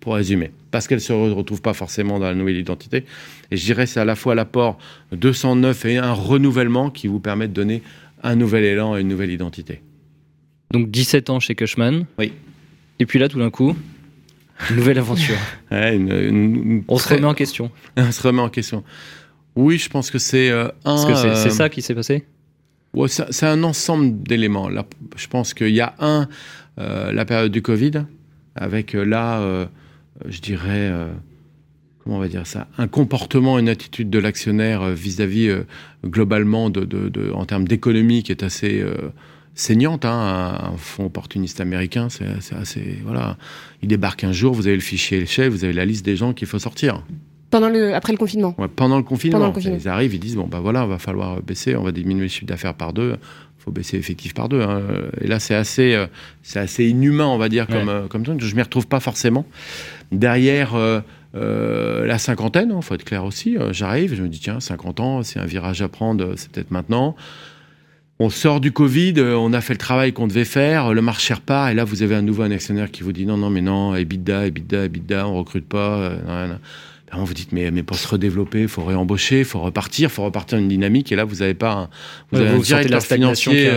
pour 0.08 0.14
résumer, 0.14 0.52
parce 0.70 0.88
qu'elle 0.88 0.96
ne 0.96 1.02
se 1.02 1.12
retrouve 1.12 1.60
pas 1.60 1.74
forcément 1.74 2.18
dans 2.18 2.24
la 2.24 2.34
nouvelle 2.34 2.56
identité. 2.56 3.04
Et 3.50 3.58
je 3.58 3.64
dirais 3.66 3.84
c'est 3.84 4.00
à 4.00 4.06
la 4.06 4.16
fois 4.16 4.34
l'apport 4.34 4.78
209 5.12 5.84
et 5.84 5.98
un 5.98 6.14
renouvellement 6.14 6.88
qui 6.88 7.08
vous 7.08 7.20
permet 7.20 7.46
de 7.46 7.52
donner 7.52 7.82
un 8.22 8.34
nouvel 8.34 8.64
élan 8.64 8.96
et 8.96 9.02
une 9.02 9.08
nouvelle 9.08 9.30
identité. 9.30 9.82
Donc 10.72 10.90
17 10.90 11.28
ans 11.28 11.40
chez 11.40 11.54
Cushman. 11.54 12.06
Oui. 12.18 12.32
Et 12.98 13.04
puis 13.04 13.18
là, 13.18 13.28
tout 13.28 13.38
d'un 13.38 13.50
coup, 13.50 13.76
une 14.70 14.76
nouvelle 14.76 14.98
aventure. 14.98 15.36
On 15.70 16.96
se 16.96 17.08
remet 17.12 17.26
en 17.26 17.34
question. 17.34 17.70
On 17.98 18.10
se 18.10 18.22
remet 18.22 18.40
en 18.40 18.48
question. 18.48 18.84
Oui, 19.56 19.76
je 19.76 19.90
pense 19.90 20.10
que 20.10 20.18
c'est 20.18 20.48
euh, 20.48 20.68
un. 20.86 20.96
Est-ce 20.96 21.22
que 21.22 21.34
c'est 21.34 21.50
ça 21.50 21.68
qui 21.68 21.82
s'est 21.82 21.94
passé? 21.94 22.24
Ouais, 22.94 23.08
C'est 23.08 23.46
un 23.46 23.62
ensemble 23.62 24.22
d'éléments. 24.22 24.70
Je 25.16 25.26
pense 25.26 25.52
qu'il 25.52 25.74
y 25.74 25.82
a 25.82 25.94
un, 25.98 26.28
euh, 26.78 27.12
la 27.12 27.26
période 27.26 27.52
du 27.52 27.60
Covid, 27.60 28.06
avec 28.58 28.94
euh, 28.94 29.04
là 29.04 29.40
euh, 29.40 29.66
je 30.26 30.40
dirais, 30.40 30.90
euh, 30.90 31.08
comment 32.02 32.16
on 32.16 32.20
va 32.20 32.28
dire 32.28 32.46
ça, 32.46 32.68
un 32.78 32.88
comportement, 32.88 33.58
une 33.58 33.68
attitude 33.68 34.10
de 34.10 34.18
l'actionnaire 34.18 34.82
euh, 34.82 34.94
vis-à-vis 34.94 35.50
globalement 36.04 36.70
de, 36.70 37.32
en 37.32 37.44
termes 37.44 37.66
d'économie 37.66 38.22
qui 38.22 38.32
est 38.32 38.42
assez 38.42 38.84
saignante. 39.54 40.04
Hein, 40.04 40.72
un, 40.72 40.76
fonds 40.76 41.06
opportuniste 41.06 41.60
américain, 41.60 42.08
c'est 42.08 42.54
assez, 42.54 42.98
voilà, 43.04 43.37
il 43.82 43.88
débarque 43.88 44.25
un 44.25 44.32
jour, 44.32 44.54
vous 44.54 44.66
avez 44.66 44.76
le 44.76 44.82
fichier 44.82 45.20
le 45.20 45.26
chef, 45.26 45.52
vous 45.52 45.64
avez 45.64 45.72
la 45.72 45.84
liste 45.84 46.04
des 46.04 46.16
gens 46.16 46.32
qu'il 46.32 46.48
faut 46.48 46.58
sortir. 46.58 47.02
Pendant 47.50 47.70
le, 47.70 47.94
après 47.94 48.12
le 48.12 48.18
confinement. 48.18 48.52
pendant 48.76 48.98
le 48.98 49.02
confinement. 49.02 49.54
Ils 49.56 49.88
arrivent, 49.88 50.14
ils 50.14 50.20
disent 50.20 50.37
bon 50.37 50.46
bah 50.46 50.60
voilà, 50.60 50.84
on 50.84 50.88
va 50.88 50.98
falloir 50.98 51.42
baisser, 51.42 51.76
on 51.76 51.82
va 51.82 51.92
diminuer 51.92 52.25
le 52.25 52.28
chiffre 52.28 52.44
d'affaires 52.46 52.75
par 52.75 52.92
deux 52.92 53.16
faut 53.68 53.72
baisser 53.72 53.96
l'effectif 53.96 54.34
par 54.34 54.48
deux. 54.48 54.62
Hein. 54.62 54.82
Et 55.20 55.26
là, 55.26 55.38
c'est 55.38 55.54
assez, 55.54 55.94
euh, 55.94 56.06
c'est 56.42 56.58
assez 56.58 56.87
inhumain, 56.87 57.26
on 57.26 57.38
va 57.38 57.48
dire, 57.48 57.66
comme, 57.66 57.88
euh, 57.88 58.06
comme 58.08 58.25
Je 58.25 58.32
ne 58.32 58.54
m'y 58.54 58.62
retrouve 58.62 58.87
pas 58.87 59.00
forcément. 59.00 59.46
Derrière 60.12 60.74
euh, 60.74 62.06
la 62.06 62.18
cinquantaine, 62.18 62.70
il 62.70 62.76
hein, 62.76 62.82
faut 62.82 62.94
être 62.94 63.04
clair 63.04 63.24
aussi, 63.24 63.56
j'arrive, 63.70 64.14
je 64.14 64.22
me 64.22 64.28
dis, 64.28 64.40
tiens, 64.40 64.60
50 64.60 65.00
ans, 65.00 65.22
c'est 65.22 65.38
un 65.38 65.44
virage 65.44 65.82
à 65.82 65.88
prendre, 65.88 66.34
c'est 66.36 66.50
peut-être 66.50 66.70
maintenant. 66.70 67.14
On 68.20 68.30
sort 68.30 68.60
du 68.60 68.72
Covid, 68.72 69.14
on 69.20 69.52
a 69.52 69.60
fait 69.60 69.74
le 69.74 69.78
travail 69.78 70.12
qu'on 70.12 70.26
devait 70.26 70.44
faire, 70.44 70.92
le 70.92 71.02
marché 71.02 71.34
repart, 71.34 71.70
et 71.70 71.74
là, 71.74 71.84
vous 71.84 72.02
avez 72.02 72.16
un 72.16 72.22
nouveau 72.22 72.42
actionnaire 72.42 72.90
qui 72.90 73.02
vous 73.02 73.12
dit, 73.12 73.26
non, 73.26 73.36
non, 73.36 73.50
mais 73.50 73.60
non, 73.60 73.94
EBITDA, 73.94 74.46
EBITDA, 74.46 74.86
EBITDA, 74.86 75.28
on 75.28 75.36
recrute 75.36 75.68
pas. 75.68 76.16
Ben, 77.12 77.24
vous 77.24 77.34
dites, 77.34 77.52
mais, 77.52 77.70
mais 77.70 77.82
pour 77.82 77.96
se 77.96 78.06
redévelopper, 78.08 78.62
il 78.62 78.68
faut 78.68 78.84
réembaucher, 78.84 79.40
il 79.40 79.44
faut 79.44 79.60
repartir, 79.60 80.08
il 80.08 80.12
faut 80.12 80.24
repartir 80.24 80.58
une 80.58 80.68
dynamique. 80.68 81.10
Et 81.12 81.16
là, 81.16 81.24
vous 81.24 81.36
n'avez 81.36 81.54
pas 81.54 81.72
un, 81.72 81.88
vous 82.30 82.40
avez 82.40 82.50
un 82.50 82.58
directeur 82.58 83.02
financier. 83.02 83.70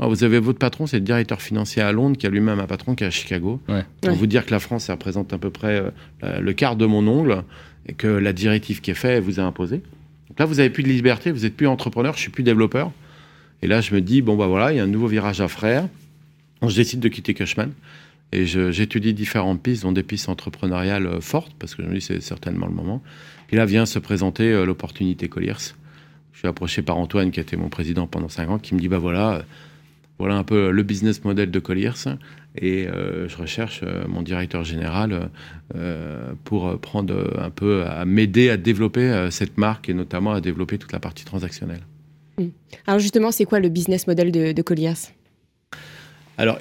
Euh, 0.00 0.06
vous 0.06 0.24
avez 0.24 0.38
votre 0.38 0.58
patron, 0.58 0.86
c'est 0.86 0.98
le 0.98 1.04
directeur 1.04 1.40
financier 1.40 1.82
à 1.82 1.92
Londres, 1.92 2.16
qui 2.16 2.26
a 2.26 2.30
lui-même 2.30 2.60
un 2.60 2.66
patron 2.66 2.94
qui 2.94 3.04
est 3.04 3.06
à 3.06 3.10
Chicago. 3.10 3.60
Pour 4.00 4.14
vous 4.14 4.26
dire 4.26 4.44
que 4.46 4.50
la 4.50 4.60
France, 4.60 4.84
ça 4.84 4.92
représente 4.92 5.32
à 5.32 5.38
peu 5.38 5.50
près 5.50 5.82
euh, 6.22 6.40
le 6.40 6.52
quart 6.52 6.76
de 6.76 6.86
mon 6.86 7.06
ongle 7.06 7.42
et 7.86 7.92
que 7.92 8.06
la 8.06 8.32
directive 8.32 8.80
qui 8.80 8.90
est 8.90 8.94
faite 8.94 9.22
vous 9.22 9.40
a 9.40 9.42
imposé. 9.42 9.82
Donc 10.28 10.38
là, 10.38 10.44
vous 10.44 10.60
avez 10.60 10.70
plus 10.70 10.82
de 10.82 10.88
liberté, 10.88 11.30
vous 11.30 11.40
n'êtes 11.40 11.56
plus 11.56 11.66
entrepreneur, 11.66 12.14
je 12.14 12.20
suis 12.20 12.30
plus 12.30 12.42
développeur. 12.42 12.90
Et 13.62 13.66
là, 13.66 13.80
je 13.80 13.94
me 13.94 14.00
dis, 14.00 14.22
bon, 14.22 14.36
bah 14.36 14.46
voilà, 14.46 14.72
il 14.72 14.76
y 14.76 14.80
a 14.80 14.84
un 14.84 14.88
nouveau 14.88 15.06
virage 15.06 15.40
à 15.40 15.48
faire. 15.48 15.88
Je 16.62 16.74
décide 16.74 17.00
de 17.00 17.08
quitter 17.08 17.32
Cushman. 17.32 17.72
Et 18.32 18.44
j'étudie 18.44 19.14
différentes 19.14 19.62
pistes, 19.62 19.84
dont 19.84 19.92
des 19.92 20.02
pistes 20.02 20.28
entrepreneuriales 20.28 21.06
euh, 21.06 21.20
fortes, 21.20 21.52
parce 21.58 21.74
que 21.74 21.82
je 21.82 21.88
me 21.88 21.94
dis 21.94 22.00
c'est 22.00 22.20
certainement 22.20 22.66
le 22.66 22.72
moment. 22.72 23.02
Puis 23.46 23.56
là 23.56 23.64
vient 23.66 23.86
se 23.86 24.00
présenter 24.00 24.50
euh, 24.50 24.66
l'opportunité 24.66 25.28
Colliers. 25.28 25.52
Je 26.32 26.40
suis 26.40 26.48
approché 26.48 26.82
par 26.82 26.98
Antoine, 26.98 27.30
qui 27.30 27.38
était 27.38 27.56
mon 27.56 27.68
président 27.68 28.08
pendant 28.08 28.28
cinq 28.28 28.50
ans, 28.50 28.58
qui 28.58 28.74
me 28.74 28.80
dit 28.80 28.88
bah 28.88 28.98
voilà, 28.98 29.44
voilà 30.18 30.36
un 30.36 30.44
peu 30.44 30.70
le 30.70 30.82
business 30.82 31.24
model 31.24 31.50
de 31.50 31.58
Colliers. 31.58 31.92
Et 32.58 32.88
euh, 32.88 33.28
je 33.28 33.36
recherche 33.36 33.82
mon 34.08 34.22
directeur 34.22 34.64
général 34.64 35.30
pour 36.44 36.78
prendre 36.80 37.38
un 37.38 37.50
peu 37.50 37.84
à 37.84 38.04
m'aider 38.04 38.48
à 38.48 38.56
développer 38.56 39.28
cette 39.30 39.58
marque 39.58 39.88
et 39.88 39.94
notamment 39.94 40.32
à 40.32 40.40
développer 40.40 40.78
toute 40.78 40.92
la 40.92 41.00
partie 41.00 41.24
transactionnelle. 41.24 41.82
Mmh. 42.38 42.44
Alors 42.86 42.98
justement, 42.98 43.30
c'est 43.30 43.44
quoi 43.44 43.60
le 43.60 43.68
business 43.68 44.06
model 44.06 44.32
de, 44.32 44.52
de 44.52 44.62
Colliers? 44.62 44.94
Alors, 46.38 46.58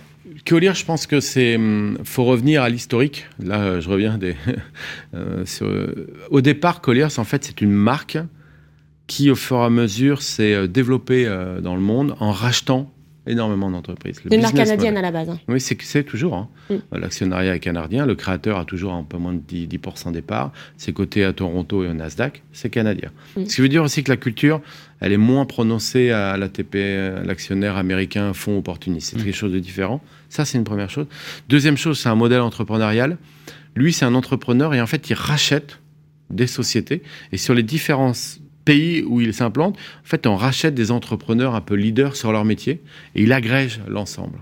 Collier, 0.48 0.74
je 0.74 0.86
pense 0.86 1.06
que 1.08 1.20
c'est. 1.20 1.56
Hum, 1.56 1.98
faut 2.04 2.24
revenir 2.24 2.64
à 2.64 2.70
l'historique. 2.70 3.26
Là, 3.40 3.80
je 3.80 3.90
reviens 3.90 4.18
des. 4.18 4.36
Euh, 5.14 6.08
au 6.30 6.42
départ, 6.42 6.82
Colliers, 6.82 7.18
en 7.18 7.24
fait, 7.24 7.46
c'est 7.46 7.62
une 7.62 7.72
marque 7.72 8.18
qui, 9.08 9.32
au 9.32 9.36
fur 9.36 9.58
et 9.58 9.64
à 9.64 9.70
mesure, 9.70 10.22
s'est 10.22 10.54
euh, 10.54 10.68
développée 10.68 11.26
euh, 11.26 11.62
dans 11.62 11.76
le 11.76 11.82
monde 11.82 12.16
en 12.20 12.32
rachetant 12.32 12.92
énormément 13.28 13.70
d'entreprises. 13.70 14.20
C'est 14.22 14.34
une 14.34 14.42
marque 14.42 14.56
canadienne 14.56 14.98
à 14.98 15.02
la 15.02 15.12
base. 15.12 15.30
Hein. 15.30 15.40
Oui, 15.48 15.60
c'est 15.60 16.04
toujours. 16.04 16.36
Hein. 16.36 16.50
Mm. 16.70 16.98
L'actionnariat 16.98 17.56
est 17.56 17.60
canadien. 17.60 18.06
Le 18.06 18.16
créateur 18.16 18.60
a 18.60 18.66
toujours 18.66 18.94
un 18.94 19.04
peu 19.04 19.18
moins 19.18 19.34
de 19.34 19.40
10%, 19.40 20.08
10 20.08 20.12
des 20.12 20.22
parts. 20.22 20.52
C'est 20.78 20.94
coté 20.94 21.24
à 21.24 21.34
Toronto 21.34 21.84
et 21.84 21.88
au 21.88 21.94
Nasdaq. 21.94 22.44
C'est 22.54 22.70
canadien. 22.70 23.12
Mm. 23.36 23.46
Ce 23.46 23.56
qui 23.56 23.62
veut 23.62 23.70
dire 23.70 23.84
aussi 23.84 24.04
que 24.04 24.12
la 24.12 24.18
culture, 24.18 24.62
elle 25.00 25.12
est 25.12 25.18
moins 25.18 25.46
prononcée 25.46 26.12
à 26.12 26.38
l'ATP, 26.38 26.76
l'actionnaire 27.26 27.78
américain 27.78 28.34
fonds 28.34 28.58
opportuniste. 28.58 29.12
C'est 29.12 29.22
mm. 29.22 29.26
quelque 29.26 29.36
chose 29.36 29.54
de 29.54 29.60
différent. 29.60 30.02
Ça, 30.30 30.46
c'est 30.46 30.58
une 30.58 30.64
première 30.64 30.90
chose. 30.90 31.08
Deuxième 31.50 31.78
chose, 31.78 32.00
c'est 32.00 32.10
un 32.10 32.16
modèle 32.16 32.42
entrepreneurial. 32.42 33.18
Lui, 33.76 33.92
c'est 33.92 34.06
un 34.06 34.16
entrepreneur 34.16 34.74
et 34.74 34.82
en 34.82 34.88
fait, 34.88 35.10
il 35.10 35.14
rachète 35.16 35.80
des 36.30 36.48
sociétés. 36.48 37.04
Et 37.32 37.38
sur 37.38 37.54
les 37.54 37.64
différences 37.64 38.40
pays 38.66 39.04
où 39.04 39.22
il 39.22 39.34
s'implante, 39.34 39.78
en 39.78 40.08
fait, 40.08 40.28
on 40.28 40.36
rachète 40.36 40.74
des 40.74 40.92
entrepreneurs 40.92 41.56
un 41.56 41.62
peu 41.62 41.76
leaders 41.76 42.16
sur 42.16 42.32
leur 42.32 42.44
métier 42.44 42.82
et 43.14 43.24
il 43.24 43.32
agrège 43.32 43.80
l'ensemble. 43.88 44.40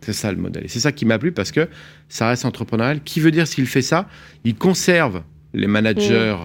C'est 0.00 0.12
ça 0.12 0.32
le 0.32 0.38
modèle. 0.38 0.64
Et 0.64 0.68
c'est 0.68 0.80
ça 0.80 0.92
qui 0.92 1.04
m'a 1.04 1.18
plu 1.18 1.30
parce 1.30 1.52
que 1.52 1.68
ça 2.08 2.28
reste 2.28 2.44
entrepreneurial. 2.44 3.02
Qui 3.02 3.20
veut 3.20 3.30
dire 3.30 3.46
s'il 3.46 3.66
fait 3.66 3.82
ça, 3.82 4.08
il 4.44 4.56
conserve 4.56 5.22
les 5.54 5.66
managers 5.66 6.36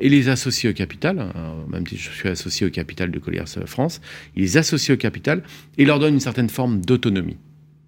et 0.00 0.08
les 0.08 0.28
associés 0.28 0.70
au 0.70 0.72
capital, 0.72 1.18
hein, 1.20 1.54
même 1.68 1.86
si 1.86 1.96
je 1.96 2.10
suis 2.10 2.28
associé 2.28 2.66
au 2.66 2.70
capital 2.70 3.10
de 3.10 3.18
Colliers 3.18 3.44
France, 3.66 4.00
il 4.34 4.42
les 4.42 4.56
associe 4.56 4.96
au 4.96 4.98
capital 4.98 5.42
et 5.78 5.84
leur 5.84 5.98
donne 5.98 6.14
une 6.14 6.20
certaine 6.20 6.48
forme 6.48 6.80
d'autonomie. 6.80 7.36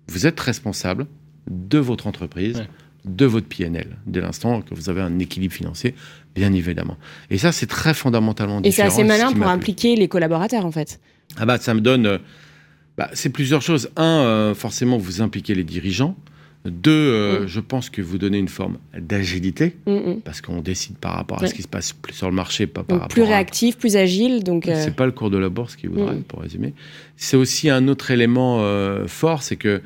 Vous 0.09 0.27
êtes 0.27 0.39
responsable 0.39 1.07
de 1.51 1.79
votre 1.79 2.07
entreprise 2.07 2.65
de 3.05 3.27
votre 3.27 3.47
PNL, 3.47 3.97
dès 4.07 4.21
l'instant 4.21 4.63
que 4.63 4.75
vous 4.75 4.89
avez 4.89 5.01
un 5.01 5.19
équilibre 5.19 5.55
financier, 5.55 5.95
bien 6.35 6.53
évidemment. 6.53 6.97
Et 7.31 7.39
ça, 7.39 7.53
c'est 7.53 7.67
très 7.67 7.95
fondamentalement 7.95 8.61
différent. 8.61 8.89
Et 8.89 8.91
c'est 8.91 9.03
assez 9.03 9.05
malin 9.05 9.33
pour 9.33 9.47
impliquer 9.47 9.97
les 9.97 10.09
collaborateurs, 10.09 10.65
en 10.65 10.73
fait. 10.73 11.01
Ah 11.37 11.47
bah, 11.47 11.59
ça 11.59 11.75
me 11.75 11.81
donne... 11.81 12.07
Euh, 12.07 12.19
bah, 12.97 13.11
c'est 13.13 13.31
plusieurs 13.31 13.63
choses. 13.63 13.91
Un, 13.97 14.21
euh, 14.21 14.55
forcément, 14.55 14.99
vous 14.99 15.21
impliquez 15.21 15.55
les 15.55 15.65
dirigeants. 15.65 16.17
Deux, 16.65 16.93
euh, 16.93 17.41
mm. 17.41 17.47
je 17.47 17.61
pense 17.61 17.91
que 17.91 18.01
vous 18.01 18.17
donnez 18.17 18.39
une 18.39 18.49
forme 18.49 18.79
d'agilité, 18.99 19.77
mm, 19.87 19.93
mm. 19.93 20.21
parce 20.25 20.41
qu'on 20.41 20.63
décide 20.63 20.97
par 20.97 21.13
rapport 21.13 21.43
à 21.43 21.47
ce 21.47 21.53
qui 21.53 21.61
se 21.61 21.69
passe 21.69 21.95
sur 22.11 22.31
le 22.31 22.35
marché, 22.35 22.67
pas 22.67 22.85
par 22.85 23.01
rapport 23.01 23.09
plus 23.09 23.23
réactif, 23.23 23.77
plus 23.77 23.97
agile. 23.97 24.43
Donc, 24.45 24.65
c'est 24.65 24.97
pas 24.97 25.05
le 25.05 25.13
cours 25.13 25.29
de 25.29 25.37
la 25.37 25.51
bourse 25.51 25.77
qui 25.77 25.89
voudrait, 25.89 26.17
pour 26.27 26.41
résumer. 26.41 26.73
C'est 27.17 27.37
aussi 27.37 27.69
un 27.69 27.87
autre 27.87 28.11
élément 28.11 28.65
fort, 29.07 29.43
c'est 29.43 29.57
que 29.57 29.83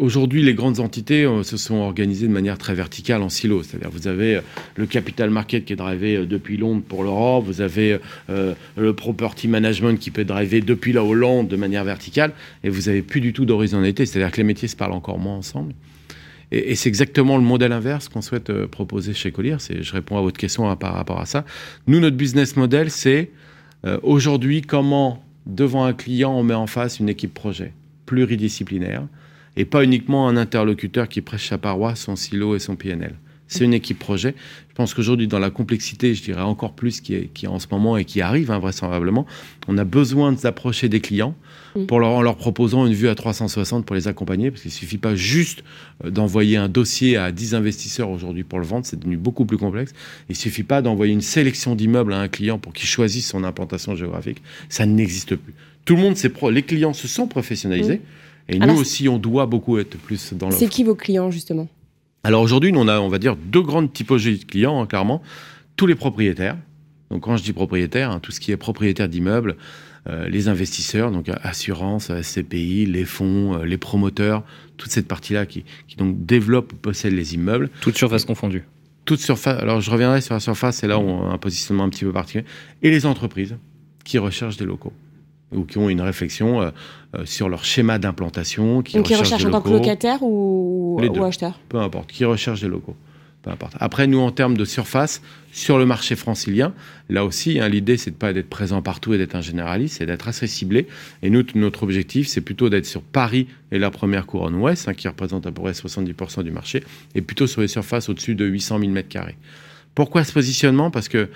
Aujourd'hui, 0.00 0.40
les 0.40 0.54
grandes 0.54 0.80
entités 0.80 1.24
euh, 1.24 1.42
se 1.42 1.58
sont 1.58 1.74
organisées 1.74 2.26
de 2.26 2.32
manière 2.32 2.56
très 2.56 2.74
verticale 2.74 3.20
en 3.20 3.28
silo. 3.28 3.62
C'est-à-dire, 3.62 3.90
vous 3.90 4.08
avez 4.08 4.36
euh, 4.36 4.40
le 4.76 4.86
capital 4.86 5.28
market 5.28 5.66
qui 5.66 5.74
est 5.74 5.76
drivé 5.76 6.16
euh, 6.16 6.26
depuis 6.26 6.56
Londres 6.56 6.82
pour 6.88 7.04
l'Europe, 7.04 7.44
vous 7.44 7.60
avez 7.60 7.98
le 8.28 8.92
property 8.94 9.46
management 9.46 9.98
qui 9.98 10.10
peut 10.10 10.24
driver 10.24 10.62
depuis 10.62 10.92
la 10.92 11.04
Hollande 11.04 11.48
de 11.48 11.56
manière 11.56 11.84
verticale, 11.84 12.32
et 12.64 12.70
vous 12.70 12.82
n'avez 12.82 13.02
plus 13.02 13.20
du 13.20 13.32
tout 13.32 13.44
d'horizontalité. 13.44 14.06
C'est-à-dire 14.06 14.30
que 14.30 14.38
les 14.38 14.44
métiers 14.44 14.68
se 14.68 14.76
parlent 14.76 14.92
encore 14.92 15.18
moins 15.18 15.36
ensemble. 15.36 15.74
Et, 16.50 16.74
c'est 16.74 16.88
exactement 16.88 17.36
le 17.36 17.42
modèle 17.42 17.72
inverse 17.72 18.08
qu'on 18.08 18.22
souhaite 18.22 18.52
proposer 18.66 19.12
chez 19.12 19.32
Collier. 19.32 19.56
Je 19.58 19.92
réponds 19.92 20.16
à 20.16 20.22
votre 20.22 20.38
question 20.38 20.74
par 20.76 20.94
rapport 20.94 21.20
à 21.20 21.26
ça. 21.26 21.44
Nous, 21.86 22.00
notre 22.00 22.16
business 22.16 22.56
model, 22.56 22.90
c'est 22.90 23.30
aujourd'hui 24.02 24.62
comment, 24.62 25.22
devant 25.46 25.84
un 25.84 25.92
client, 25.92 26.32
on 26.32 26.42
met 26.42 26.54
en 26.54 26.66
face 26.66 27.00
une 27.00 27.08
équipe 27.08 27.34
projet 27.34 27.72
pluridisciplinaire 28.10 29.06
et 29.56 29.64
pas 29.64 29.84
uniquement 29.84 30.26
un 30.26 30.36
interlocuteur 30.36 31.08
qui 31.08 31.20
prêche 31.20 31.48
sa 31.48 31.58
paroisse, 31.58 32.00
son 32.00 32.16
silo 32.16 32.56
et 32.56 32.58
son 32.58 32.74
PNL. 32.74 33.14
C'est 33.46 33.64
une 33.64 33.74
équipe 33.74 34.00
projet. 34.00 34.34
Je 34.68 34.74
pense 34.74 34.94
qu'aujourd'hui, 34.94 35.28
dans 35.28 35.38
la 35.38 35.50
complexité, 35.50 36.12
je 36.14 36.22
dirais 36.22 36.42
encore 36.42 36.72
plus 36.72 37.00
qui 37.00 37.14
est, 37.14 37.32
qui 37.32 37.46
en 37.46 37.60
ce 37.60 37.68
moment 37.70 37.96
et 37.96 38.04
qui 38.04 38.20
arrive 38.20 38.50
invraisemblablement, 38.50 39.26
on 39.68 39.78
a 39.78 39.84
besoin 39.84 40.32
d'approcher 40.32 40.88
des 40.88 41.00
clients 41.00 41.36
pour 41.86 42.00
leur, 42.00 42.10
en 42.10 42.22
leur 42.22 42.36
proposant 42.36 42.84
une 42.84 42.94
vue 42.94 43.08
à 43.08 43.14
360 43.14 43.86
pour 43.86 43.94
les 43.94 44.08
accompagner, 44.08 44.50
parce 44.50 44.62
qu'il 44.62 44.70
ne 44.70 44.74
suffit 44.74 44.98
pas 44.98 45.14
juste 45.14 45.62
euh, 46.04 46.10
d'envoyer 46.10 46.56
un 46.56 46.68
dossier 46.68 47.16
à 47.16 47.30
10 47.30 47.54
investisseurs 47.54 48.10
aujourd'hui 48.10 48.42
pour 48.42 48.58
le 48.58 48.66
vendre, 48.66 48.86
c'est 48.86 48.98
devenu 48.98 49.16
beaucoup 49.16 49.44
plus 49.44 49.58
complexe. 49.58 49.92
Il 50.28 50.32
ne 50.32 50.36
suffit 50.36 50.64
pas 50.64 50.82
d'envoyer 50.82 51.12
une 51.12 51.20
sélection 51.20 51.76
d'immeubles 51.76 52.12
à 52.12 52.20
un 52.20 52.28
client 52.28 52.58
pour 52.58 52.72
qu'il 52.72 52.88
choisisse 52.88 53.28
son 53.28 53.44
implantation 53.44 53.94
géographique. 53.94 54.42
Ça 54.68 54.84
n'existe 54.84 55.36
plus. 55.36 55.54
Tout 55.84 55.96
le 55.96 56.02
monde, 56.02 56.28
pro 56.28 56.50
les 56.50 56.62
clients 56.62 56.92
se 56.92 57.08
sont 57.08 57.26
professionnalisés. 57.26 57.96
Mm. 57.96 58.52
Et 58.52 58.58
nous 58.58 58.78
aussi, 58.78 59.08
on 59.08 59.18
doit 59.18 59.46
beaucoup 59.46 59.78
être 59.78 59.96
plus 59.96 60.32
dans 60.34 60.48
le. 60.48 60.54
C'est 60.54 60.68
qui 60.68 60.84
vos 60.84 60.94
clients, 60.94 61.30
justement? 61.30 61.68
Alors 62.24 62.42
aujourd'hui, 62.42 62.72
on 62.74 62.88
a, 62.88 63.00
on 63.00 63.08
va 63.08 63.18
dire, 63.18 63.36
deux 63.36 63.62
grandes 63.62 63.92
typologies 63.92 64.38
de 64.38 64.44
clients, 64.44 64.80
hein, 64.80 64.86
clairement. 64.86 65.22
Tous 65.76 65.86
les 65.86 65.94
propriétaires. 65.94 66.56
Donc 67.10 67.22
quand 67.22 67.36
je 67.36 67.42
dis 67.42 67.52
propriétaire, 67.52 68.10
hein, 68.10 68.20
tout 68.20 68.30
ce 68.30 68.40
qui 68.40 68.52
est 68.52 68.56
propriétaire 68.56 69.08
d'immeubles, 69.08 69.56
euh, 70.08 70.28
les 70.28 70.48
investisseurs, 70.48 71.10
donc 71.10 71.30
assurance, 71.42 72.10
SCPI, 72.10 72.86
les 72.86 73.04
fonds, 73.04 73.54
euh, 73.54 73.64
les 73.64 73.78
promoteurs, 73.78 74.44
toute 74.76 74.90
cette 74.90 75.08
partie-là 75.08 75.46
qui, 75.46 75.64
qui, 75.88 75.96
donc 75.96 76.24
développe 76.24 76.72
ou 76.72 76.76
possède 76.76 77.12
les 77.12 77.34
immeubles. 77.34 77.70
Toute 77.80 77.96
surface 77.96 78.24
confondue. 78.24 78.64
Toute 79.04 79.20
surface. 79.20 79.60
Alors 79.60 79.80
je 79.80 79.90
reviendrai 79.90 80.20
sur 80.20 80.34
la 80.34 80.40
surface, 80.40 80.76
c'est 80.76 80.86
là 80.86 80.98
où 80.98 81.02
on 81.02 81.30
a 81.30 81.34
un 81.34 81.38
positionnement 81.38 81.84
un 81.84 81.88
petit 81.88 82.04
peu 82.04 82.12
particulier. 82.12 82.44
Et 82.82 82.90
les 82.90 83.06
entreprises 83.06 83.56
qui 84.04 84.18
recherchent 84.18 84.56
des 84.56 84.66
locaux 84.66 84.92
ou 85.52 85.64
qui 85.64 85.78
ont 85.78 85.88
une 85.88 86.00
réflexion 86.00 86.60
euh, 86.60 86.70
euh, 87.16 87.24
sur 87.24 87.48
leur 87.48 87.64
schéma 87.64 87.98
d'implantation. 87.98 88.82
Qui 88.82 88.96
Donc 88.96 89.06
qui 89.06 89.14
recherchent 89.14 89.44
en 89.44 89.50
tant 89.50 89.60
que 89.60 89.70
locataire 89.70 90.22
ou, 90.22 91.00
ou 91.00 91.24
acheteur 91.24 91.58
Peu 91.68 91.78
importe, 91.78 92.10
qui 92.12 92.24
recherchent 92.24 92.60
des 92.60 92.68
locaux. 92.68 92.96
Peu 93.42 93.50
importe. 93.50 93.74
Après, 93.80 94.06
nous, 94.06 94.18
en 94.18 94.30
termes 94.32 94.56
de 94.56 94.66
surface, 94.66 95.22
sur 95.50 95.78
le 95.78 95.86
marché 95.86 96.14
francilien, 96.14 96.74
là 97.08 97.24
aussi, 97.24 97.58
hein, 97.58 97.70
l'idée, 97.70 97.96
c'est 97.96 98.10
de 98.10 98.16
pas 98.16 98.34
d'être 98.34 98.50
présent 98.50 98.82
partout 98.82 99.14
et 99.14 99.18
d'être 99.18 99.34
un 99.34 99.40
généraliste, 99.40 99.96
c'est 99.98 100.06
d'être 100.06 100.28
assez 100.28 100.46
ciblé. 100.46 100.86
Et 101.22 101.30
nous, 101.30 101.42
notre 101.54 101.82
objectif, 101.82 102.28
c'est 102.28 102.42
plutôt 102.42 102.68
d'être 102.68 102.84
sur 102.84 103.00
Paris 103.00 103.46
et 103.72 103.78
la 103.78 103.90
première 103.90 104.26
couronne 104.26 104.56
ouest, 104.56 104.88
hein, 104.88 104.94
qui 104.94 105.08
représente 105.08 105.46
à 105.46 105.52
peu 105.52 105.62
près 105.62 105.72
70% 105.72 106.42
du 106.44 106.50
marché, 106.50 106.84
et 107.14 107.22
plutôt 107.22 107.46
sur 107.46 107.62
les 107.62 107.68
surfaces 107.68 108.10
au-dessus 108.10 108.34
de 108.34 108.44
800 108.44 108.78
000 108.80 108.92
m2. 108.92 109.32
Pourquoi 109.94 110.22
ce 110.22 110.32
positionnement? 110.32 110.90
Parce 110.90 111.08
que 111.08 111.30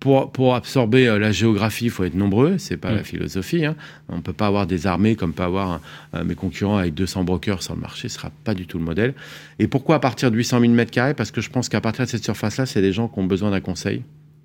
pour, 0.00 0.30
pour, 0.30 0.54
absorber 0.54 1.08
euh, 1.08 1.18
la 1.18 1.32
géographie, 1.32 1.86
il 1.86 1.90
faut 1.90 2.04
être 2.04 2.14
nombreux. 2.14 2.58
C'est 2.58 2.76
pas 2.76 2.92
la 2.92 3.00
mm. 3.00 3.04
philosophie. 3.04 3.64
Hein. 3.64 3.76
On 4.08 4.20
peut 4.20 4.32
pas 4.32 4.46
avoir 4.46 4.66
des 4.66 4.86
armées 4.86 5.16
comme 5.16 5.32
peut 5.32 5.42
avoir 5.42 5.80
mes 6.24 6.34
concurrents 6.34 6.78
avec 6.78 6.94
200 6.94 7.24
brokers 7.24 7.62
sur 7.62 7.74
le 7.74 7.80
marché. 7.80 8.08
Ce 8.08 8.16
sera 8.16 8.30
pas 8.44 8.54
du 8.54 8.66
tout 8.66 8.78
le 8.78 8.84
modèle. 8.84 9.14
Et 9.58 9.66
pourquoi 9.66 9.96
à 9.96 9.98
partir 9.98 10.30
de 10.30 10.36
800 10.36 10.60
000 10.60 10.72
mètres 10.72 10.90
carrés? 10.90 11.14
Parce 11.14 11.30
que 11.30 11.40
je 11.40 11.50
pense 11.50 11.68
qu'à 11.68 11.80
partir 11.80 12.04
de 12.04 12.10
cette 12.10 12.24
surface-là, 12.24 12.66
c'est 12.66 12.82
des 12.82 12.92
gens 12.92 13.08
qui 13.08 13.18
ont 13.18 13.24
besoin 13.24 13.50
d'un 13.50 13.60
conseil, 13.60 14.02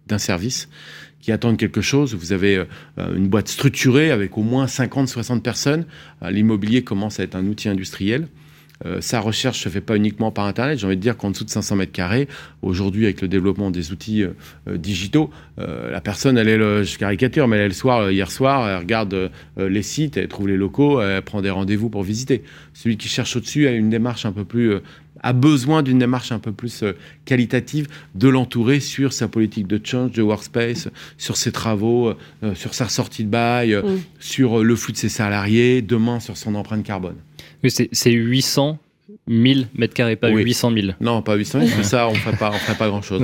d'un 0.08 0.18
service, 0.18 0.70
qui 1.24 1.32
attendent 1.32 1.58
quelque 1.58 1.80
chose. 1.80 2.16
Vous 2.16 2.34
avez 2.34 2.58
euh, 2.58 3.16
une 3.16 3.30
boîte 3.30 3.48
structurée 3.48 4.12
avec 4.12 4.38
au 4.38 4.42
moins 4.44 4.66
50-60 4.66 5.39
personnes. 5.39 5.86
Euh, 6.22 6.30
l'immobilier 6.32 6.84
commence 6.84 7.22
à 7.22 7.24
être 7.24 7.36
un 7.36 7.46
outil 7.48 7.70
industriel. 7.70 8.28
Euh, 8.86 9.02
sa 9.02 9.19
recherche 9.19 9.63
se 9.63 9.69
fait 9.69 9.82
pas 9.82 9.96
uniquement 9.96 10.32
par 10.32 10.46
Internet. 10.46 10.80
J'ai 10.80 10.86
envie 10.86 10.98
de 10.98 11.02
dire 11.02 11.17
qu'en 11.17 11.32
dessous 11.32 11.46
de 11.46 11.50
500 11.50 11.76
mètres 11.76 11.91
carrés, 11.91 12.28
aujourd'hui, 12.62 13.06
avec 13.06 13.22
le 13.22 13.28
développement 13.28 13.72
des 13.72 13.91
outils 13.91 14.24
digitaux, 14.67 15.30
la 15.58 16.02
personne, 16.02 16.38
elle 16.38 16.48
est, 16.48 16.58
le, 16.58 16.84
je 16.84 16.98
caricature, 16.98 17.48
mais 17.48 17.58
elle 17.58 17.63
est 17.63 17.67
le 17.67 17.74
soir, 17.74 18.12
hier 18.12 18.32
soir, 18.32 18.67
elle 18.69 18.78
regarde 18.78 19.32
les 19.58 19.84
sites, 19.84 20.17
elle 20.17 20.28
trouve 20.28 20.48
les 20.48 20.58
locaux, 20.58 21.02
elle 21.02 21.22
prend 21.22 21.41
des 21.41 21.50
rendez-vous 21.50 21.89
pour 21.89 22.04
visiter. 22.04 22.43
Celui 22.74 22.98
qui 22.98 23.08
cherche 23.08 23.36
au-dessus 23.36 23.67
a 23.67 23.72
une 23.72 23.89
démarche 23.89 24.26
un 24.26 24.32
peu 24.32 24.46
plus 24.46 24.80
a 25.24 25.34
besoin 25.34 25.82
d'une 25.82 26.00
démarche 26.00 26.32
un 26.32 26.39
peu 26.39 26.52
plus 26.52 26.84
euh, 26.84 26.96
qualitative, 27.26 27.88
de 28.13 28.28
l'entourer 28.28 28.82
sur 28.82 29.13
sa 29.13 29.28
politique 29.28 29.67
de 29.67 29.80
change, 29.84 30.12
de 30.12 30.22
workspace, 30.22 30.89
sur 31.17 31.38
ses 31.38 31.52
travaux, 31.52 32.10
euh, 32.10 32.17
euh, 32.43 32.56
sur 32.56 32.74
sa 32.74 32.89
sortie 32.89 33.24
de 33.24 33.30
bail, 33.30 33.74
mm. 33.76 34.02
sur 34.19 34.63
le 34.63 34.76
flux 34.76 34.91
de 34.91 34.98
ses 34.98 35.10
salariés, 35.10 35.82
demain 35.82 36.19
sur 36.19 36.38
son 36.38 36.56
empreinte 36.56 36.84
carbone. 36.84 37.15
Oui, 37.63 37.71
c'est 37.71 38.12
800 38.12 38.78
1000 39.28 39.67
mètres 39.76 39.93
carrés, 39.93 40.15
pas 40.15 40.30
800 40.30 40.71
000. 40.73 40.88
Non, 41.02 41.21
pas 41.21 41.36
800 41.36 41.62
000, 41.62 41.71
mais 41.78 41.84
ça, 41.84 42.08
on 42.08 42.13
ne 42.13 42.17
ferait 42.17 42.38
pas, 42.38 42.52
pas 42.78 42.88
grand-chose. 42.88 43.21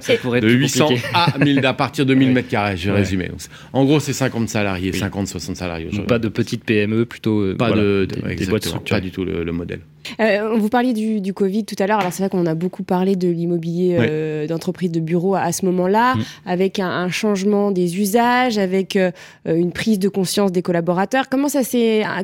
ça 0.00 0.14
pourrait 0.22 0.38
être 0.38 0.44
de 0.44 0.52
800 0.52 0.88
à 1.14 1.38
1000, 1.38 1.64
à 1.64 1.74
partir 1.74 2.06
de 2.06 2.14
1000 2.14 2.32
mètres 2.32 2.48
carrés, 2.48 2.76
je 2.76 2.90
vais 2.90 2.98
résumer. 2.98 3.30
en 3.72 3.84
gros, 3.84 4.00
c'est 4.00 4.12
50 4.12 4.48
salariés, 4.48 4.92
50, 4.92 5.28
60 5.28 5.56
salariés. 5.56 5.90
pas 6.06 6.18
de 6.18 6.28
petites 6.28 6.64
PME, 6.64 7.04
plutôt 7.06 7.54
pas 7.56 7.72
de, 7.72 8.06
des, 8.36 8.46
boîtes 8.46 8.64
structurées. 8.64 9.00
Pas 9.00 9.04
du 9.04 9.10
tout 9.10 9.24
le 9.24 9.52
modèle. 9.52 9.80
Euh, 10.20 10.56
vous 10.56 10.68
parliez 10.68 10.92
du, 10.92 11.34
Covid 11.34 11.64
tout 11.64 11.76
à 11.78 11.86
l'heure. 11.86 12.00
Alors 12.00 12.12
c'est 12.12 12.22
vrai 12.22 12.30
qu'on 12.30 12.46
a 12.46 12.54
beaucoup 12.54 12.82
parlé 12.82 13.16
de 13.16 13.28
l'immobilier 13.28 13.96
euh, 13.98 14.46
d'entreprise 14.46 14.90
de 14.90 15.00
bureau 15.00 15.34
à, 15.34 15.52
ce 15.52 15.64
moment-là, 15.66 16.14
mm. 16.14 16.20
avec 16.46 16.78
un, 16.78 17.08
changement 17.10 17.70
des 17.70 17.98
usages, 17.98 18.58
avec 18.58 18.96
euh, 18.96 19.10
une 19.44 19.72
prise 19.72 19.98
de 19.98 20.08
conscience 20.08 20.52
des 20.52 20.62
collaborateurs. 20.62 21.28
Comment 21.28 21.48
ça, 21.48 21.60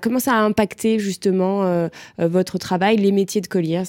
comment 0.01 0.19
ça 0.19 0.35
a 0.35 0.41
impacté 0.43 0.99
justement 0.99 1.89
votre 2.19 2.42
travail, 2.59 2.97
les 2.97 3.13
métiers 3.13 3.41
de 3.41 3.47
Colliers 3.47 3.83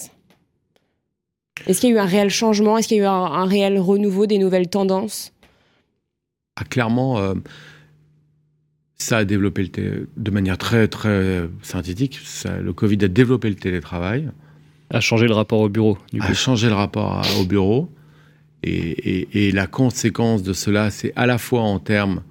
Est-ce 1.67 1.81
qu'il 1.81 1.89
y 1.89 1.93
a 1.93 1.95
eu 1.95 1.99
un 1.99 2.05
réel 2.05 2.29
changement? 2.29 2.77
Est-ce 2.77 2.87
qu'il 2.87 2.97
y 2.97 3.01
a 3.01 3.03
eu 3.03 3.07
un, 3.07 3.45
réel 3.45 3.79
renouveau 3.79 4.25
des 4.25 4.37
nouvelles 4.37 4.69
tendances? 4.69 5.33
Ah, 6.55 6.63
Clairement 6.63 7.35
ça 9.03 9.17
a 9.17 9.25
développé 9.25 9.69
le 9.77 10.09
de 10.15 10.31
manière 10.31 10.57
très 10.57 10.87
très 10.87 11.43
synthétique. 11.61 12.19
le 12.45 12.73
Covid 12.73 12.97
a 13.03 13.07
développé 13.07 13.49
le 13.49 13.55
télétravail. 13.55 14.29
A 14.89 15.01
changé 15.01 15.27
le 15.27 15.33
rapport 15.33 15.59
au 15.59 15.69
bureau. 15.69 15.97
Du 16.11 16.21
a 16.21 16.33
changé 16.33 16.67
le 16.67 16.75
rapport 16.75 17.21
au 17.39 17.45
bureau. 17.45 17.89
Et, 18.63 19.51
la 19.51 19.67
conséquence 19.67 20.41
de 20.41 20.53
cela, 20.53 20.89
c'est 20.89 21.11
à 21.15 21.25
la 21.25 21.37
fois 21.37 21.61
en 21.61 21.79
termes, 21.79 22.23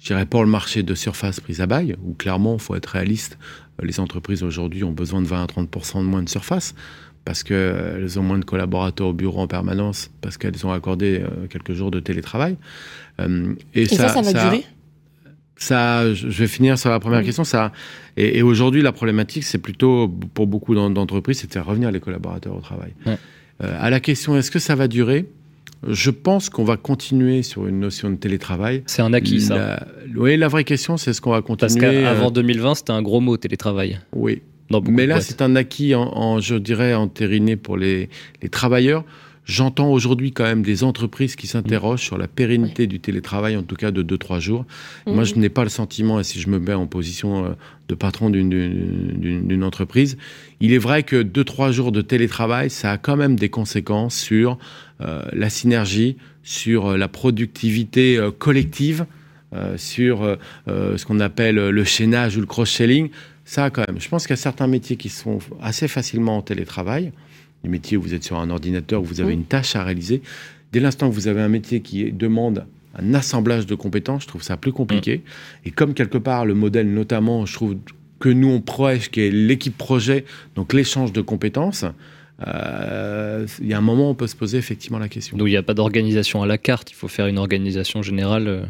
je 0.00 0.08
dirais, 0.08 0.26
pour 0.26 0.44
le 0.44 0.50
marché 0.50 0.82
de 0.82 0.94
surface 0.94 1.40
prise 1.40 1.60
à 1.62 1.66
bail, 1.66 1.96
où 2.04 2.12
clairement, 2.12 2.54
il 2.54 2.60
faut 2.60 2.74
être 2.74 2.86
réaliste, 2.86 3.38
les 3.82 4.00
entreprises 4.00 4.42
aujourd'hui 4.42 4.84
ont 4.84 4.92
besoin 4.92 5.22
de 5.22 5.26
20 5.26 5.42
à 5.42 5.46
30% 5.46 5.98
de 5.98 6.04
moins 6.04 6.22
de 6.22 6.28
surface 6.28 6.74
parce 7.28 7.42
qu'elles 7.42 8.18
ont 8.18 8.22
moins 8.22 8.38
de 8.38 8.44
collaborateurs 8.44 9.08
au 9.08 9.12
bureau 9.12 9.40
en 9.40 9.46
permanence, 9.46 10.10
parce 10.22 10.38
qu'elles 10.38 10.66
ont 10.66 10.72
accordé 10.72 11.20
euh, 11.20 11.46
quelques 11.50 11.74
jours 11.74 11.90
de 11.90 12.00
télétravail. 12.00 12.56
Euh, 13.20 13.52
et, 13.74 13.84
ça, 13.84 14.08
ça, 14.08 14.22
va 14.22 14.32
durer? 14.32 14.64
Ça, 15.56 16.14
je 16.14 16.26
vais 16.26 16.46
finir 16.46 16.78
sur 16.78 16.88
la 16.88 16.98
première 16.98 17.22
question. 17.22 17.44
Ça, 17.44 17.70
et, 18.16 18.40
aujourd'hui, 18.40 18.80
la 18.80 18.92
problématique, 18.92 19.44
c'est 19.44 19.58
plutôt 19.58 20.08
pour 20.08 20.46
beaucoup 20.46 20.74
d'entreprises, 20.74 21.40
c'est 21.40 21.48
de 21.48 21.52
faire 21.52 21.66
revenir 21.66 21.90
les 21.90 22.00
collaborateurs 22.00 22.56
au 22.56 22.60
travail. 22.60 22.94
Euh, 23.06 23.16
à 23.60 23.90
la 23.90 24.00
question, 24.00 24.34
est-ce 24.38 24.50
que 24.50 24.58
ça 24.58 24.74
va 24.74 24.88
durer? 24.88 25.26
Je 25.86 26.10
pense 26.10 26.50
qu'on 26.50 26.64
va 26.64 26.76
continuer 26.76 27.42
sur 27.42 27.66
une 27.66 27.80
notion 27.80 28.10
de 28.10 28.16
télétravail. 28.16 28.82
C'est 28.86 29.02
un 29.02 29.12
acquis, 29.12 29.40
ça. 29.40 29.86
Oui, 30.16 30.36
la 30.36 30.48
vraie 30.48 30.64
question, 30.64 30.96
c'est 30.96 31.10
est-ce 31.10 31.20
qu'on 31.20 31.30
va 31.30 31.42
continuer 31.42 31.58
Parce 31.58 31.74
qu'avant 31.76 32.30
2020, 32.30 32.70
euh, 32.70 32.74
c'était 32.74 32.92
un 32.92 33.02
gros 33.02 33.20
mot, 33.20 33.36
télétravail. 33.36 34.00
Oui. 34.12 34.42
Mais 34.90 35.06
là, 35.06 35.20
c'est 35.20 35.40
un 35.40 35.56
acquis, 35.56 35.94
en, 35.94 36.40
je 36.40 36.56
dirais, 36.56 36.94
entériné 36.94 37.56
pour 37.56 37.76
les, 37.76 38.08
les 38.42 38.48
travailleurs. 38.48 39.04
J'entends 39.48 39.90
aujourd'hui 39.90 40.32
quand 40.32 40.44
même 40.44 40.62
des 40.62 40.84
entreprises 40.84 41.34
qui 41.34 41.46
s'interrogent 41.46 42.02
sur 42.02 42.18
la 42.18 42.28
pérennité 42.28 42.86
du 42.86 43.00
télétravail, 43.00 43.56
en 43.56 43.62
tout 43.62 43.76
cas 43.76 43.90
de 43.90 44.02
2-3 44.02 44.40
jours. 44.40 44.66
Moi, 45.06 45.24
je 45.24 45.36
n'ai 45.36 45.48
pas 45.48 45.62
le 45.62 45.70
sentiment, 45.70 46.20
et 46.20 46.22
si 46.22 46.38
je 46.38 46.50
me 46.50 46.58
mets 46.58 46.74
en 46.74 46.86
position 46.86 47.46
euh, 47.46 47.48
de 47.88 47.94
patron 47.94 48.28
d'une 48.28 49.64
entreprise, 49.64 50.18
il 50.60 50.74
est 50.74 50.78
vrai 50.78 51.02
que 51.02 51.22
2-3 51.22 51.72
jours 51.72 51.92
de 51.92 52.02
télétravail, 52.02 52.68
ça 52.68 52.92
a 52.92 52.98
quand 52.98 53.16
même 53.16 53.36
des 53.36 53.48
conséquences 53.48 54.16
sur 54.16 54.58
euh, 55.00 55.22
la 55.32 55.48
synergie, 55.48 56.18
sur 56.42 56.88
euh, 56.88 56.96
la 56.98 57.08
productivité 57.08 58.20
collective, 58.38 59.06
sur 59.76 60.36
ce 60.66 61.04
qu'on 61.06 61.20
appelle 61.20 61.54
le 61.54 61.84
chaînage 61.84 62.36
ou 62.36 62.40
le 62.40 62.46
cross-selling. 62.46 63.08
Ça, 63.46 63.70
quand 63.70 63.88
même. 63.88 63.98
Je 63.98 64.10
pense 64.10 64.26
qu'il 64.26 64.32
y 64.32 64.38
a 64.38 64.42
certains 64.42 64.66
métiers 64.66 64.96
qui 64.96 65.08
sont 65.08 65.38
assez 65.62 65.88
facilement 65.88 66.36
en 66.36 66.42
télétravail 66.42 67.12
les 67.64 67.70
métiers 67.70 67.96
où 67.96 68.02
vous 68.02 68.14
êtes 68.14 68.24
sur 68.24 68.38
un 68.38 68.50
ordinateur, 68.50 69.02
où 69.02 69.04
vous 69.04 69.20
avez 69.20 69.32
une 69.32 69.44
tâche 69.44 69.76
à 69.76 69.84
réaliser. 69.84 70.22
Dès 70.72 70.80
l'instant 70.80 71.08
que 71.08 71.14
vous 71.14 71.28
avez 71.28 71.40
un 71.40 71.48
métier 71.48 71.80
qui 71.80 72.12
demande 72.12 72.66
un 72.94 73.14
assemblage 73.14 73.66
de 73.66 73.74
compétences, 73.74 74.22
je 74.22 74.28
trouve 74.28 74.42
ça 74.42 74.56
plus 74.56 74.72
compliqué. 74.72 75.22
Et 75.64 75.70
comme 75.70 75.94
quelque 75.94 76.18
part, 76.18 76.44
le 76.44 76.54
modèle, 76.54 76.92
notamment, 76.92 77.46
je 77.46 77.54
trouve 77.54 77.76
que 78.18 78.28
nous, 78.28 78.48
on 78.48 78.60
prêche, 78.60 79.10
qui 79.10 79.20
est 79.20 79.30
l'équipe 79.30 79.76
projet, 79.76 80.24
donc 80.56 80.72
l'échange 80.72 81.12
de 81.12 81.20
compétences, 81.20 81.84
euh, 82.46 83.46
il 83.60 83.66
y 83.66 83.74
a 83.74 83.78
un 83.78 83.82
moment 83.82 84.08
où 84.08 84.10
on 84.10 84.14
peut 84.14 84.26
se 84.26 84.36
poser 84.36 84.58
effectivement 84.58 84.98
la 84.98 85.08
question. 85.08 85.36
Donc 85.36 85.48
il 85.48 85.52
n'y 85.52 85.56
a 85.56 85.62
pas 85.62 85.74
d'organisation 85.74 86.42
à 86.42 86.46
la 86.46 86.58
carte, 86.58 86.90
il 86.90 86.94
faut 86.94 87.08
faire 87.08 87.26
une 87.26 87.38
organisation 87.38 88.02
générale. 88.02 88.48
Euh. 88.48 88.62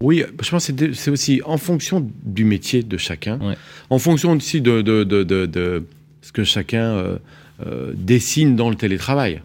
Oui, 0.00 0.22
je 0.42 0.50
pense 0.50 0.70
que 0.70 0.92
c'est 0.92 1.10
aussi 1.10 1.40
en 1.44 1.56
fonction 1.56 2.08
du 2.24 2.44
métier 2.44 2.82
de 2.82 2.96
chacun, 2.96 3.38
en 3.88 3.98
fonction 3.98 4.32
aussi 4.32 4.60
de, 4.60 4.82
de, 4.82 5.04
de, 5.04 5.22
de, 5.22 5.84
ce 6.20 6.32
que 6.32 6.44
chacun 6.44 6.84
euh, 6.84 7.16
euh, 7.64 7.92
dessine 7.94 8.56
dans 8.56 8.70
le 8.70 8.76
télétravail. 8.76 9.42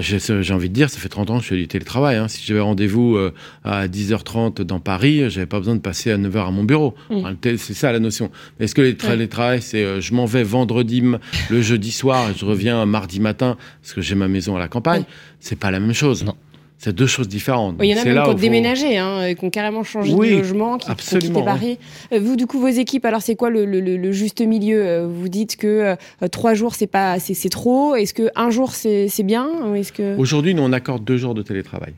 J'ai 0.00 0.52
envie 0.52 0.68
de 0.68 0.74
dire, 0.74 0.90
ça 0.90 0.98
fait 0.98 1.08
30 1.08 1.30
ans 1.30 1.38
que 1.38 1.44
je 1.44 1.48
fais 1.48 1.56
du 1.56 1.68
télétravail. 1.68 2.16
Hein. 2.16 2.28
Si 2.28 2.44
j'avais 2.44 2.60
rendez-vous 2.60 3.16
euh, 3.16 3.32
à 3.64 3.88
10h30 3.88 4.62
dans 4.62 4.80
Paris, 4.80 5.30
j'avais 5.30 5.46
pas 5.46 5.58
besoin 5.58 5.74
de 5.74 5.80
passer 5.80 6.10
à 6.10 6.18
9h 6.18 6.48
à 6.48 6.50
mon 6.50 6.64
bureau. 6.64 6.94
c'est 7.42 7.74
ça 7.74 7.92
la 7.92 7.98
notion. 7.98 8.30
Est-ce 8.60 8.74
que 8.74 8.82
le 8.82 8.96
télétravail, 8.96 9.62
c'est 9.62 9.84
euh, 9.84 10.00
je 10.00 10.12
m'en 10.12 10.26
vais 10.26 10.42
vendredi, 10.42 11.02
le 11.50 11.62
jeudi 11.62 11.92
soir, 11.92 12.30
et 12.30 12.34
je 12.36 12.44
reviens 12.44 12.84
mardi 12.84 13.20
matin 13.20 13.56
parce 13.80 13.94
que 13.94 14.00
j'ai 14.00 14.14
ma 14.14 14.28
maison 14.28 14.56
à 14.56 14.58
la 14.58 14.68
campagne? 14.68 15.04
C'est 15.40 15.56
pas 15.58 15.70
la 15.70 15.80
même 15.80 15.94
chose. 15.94 16.24
Non. 16.24 16.34
C'est 16.78 16.94
deux 16.94 17.06
choses 17.06 17.28
différentes. 17.28 17.76
Il 17.80 17.86
y 17.86 17.94
en 17.94 18.00
a 18.00 18.04
même 18.04 18.22
qui 18.22 18.30
ont 18.30 18.34
déménagé, 18.34 18.98
hein, 18.98 19.34
qui 19.34 19.44
ont 19.44 19.50
carrément 19.50 19.82
changé 19.82 20.12
de 20.12 20.36
logement, 20.36 20.78
qui, 20.78 20.90
ont 20.90 21.42
Paris. 21.42 21.78
Euh, 22.12 22.20
vous, 22.20 22.36
du 22.36 22.46
coup, 22.46 22.60
vos 22.60 22.68
équipes, 22.68 23.04
alors 23.06 23.22
c'est 23.22 23.34
quoi 23.34 23.50
le, 23.50 24.12
juste 24.12 24.40
milieu? 24.40 24.86
Euh, 24.86 25.06
Vous 25.06 25.28
dites 25.28 25.56
que 25.56 25.96
euh, 26.22 26.28
trois 26.28 26.54
jours, 26.54 26.74
c'est 26.74 26.86
pas, 26.86 27.18
c'est 27.18 27.48
trop. 27.48 27.94
Est-ce 27.94 28.12
que 28.12 28.30
un 28.36 28.50
jour, 28.50 28.72
c'est 28.72 29.22
bien? 29.22 29.74
Est-ce 29.74 29.92
que 29.92 30.16
aujourd'hui, 30.16 30.54
nous 30.54 30.62
on 30.62 30.72
accorde 30.72 31.04
deux 31.04 31.16
jours 31.16 31.34
de 31.34 31.42
télétravail. 31.42 31.94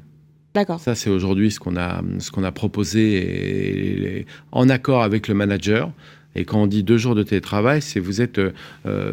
D'accord. 0.55 0.81
Ça, 0.81 0.95
c'est 0.95 1.11
aujourd'hui 1.11 1.51
ce 1.51 1.61
qu'on 1.61 1.77
a, 1.77 2.01
ce 2.19 2.31
qu'on 2.31 2.45
a 2.45 2.53
proposé 2.53 4.27
en 4.53 4.69
accord 4.69 5.03
avec 5.03 5.29
le 5.29 5.35
manager. 5.35 5.91
Et 6.39 6.45
quand 6.45 6.63
on 6.63 6.67
dit 6.67 6.83
deux 6.83 6.99
jours 6.99 7.15
de 7.15 7.23
télétravail, 7.23 7.83
c'est 7.83 8.01
vous 8.01 8.21
êtes 8.21 8.41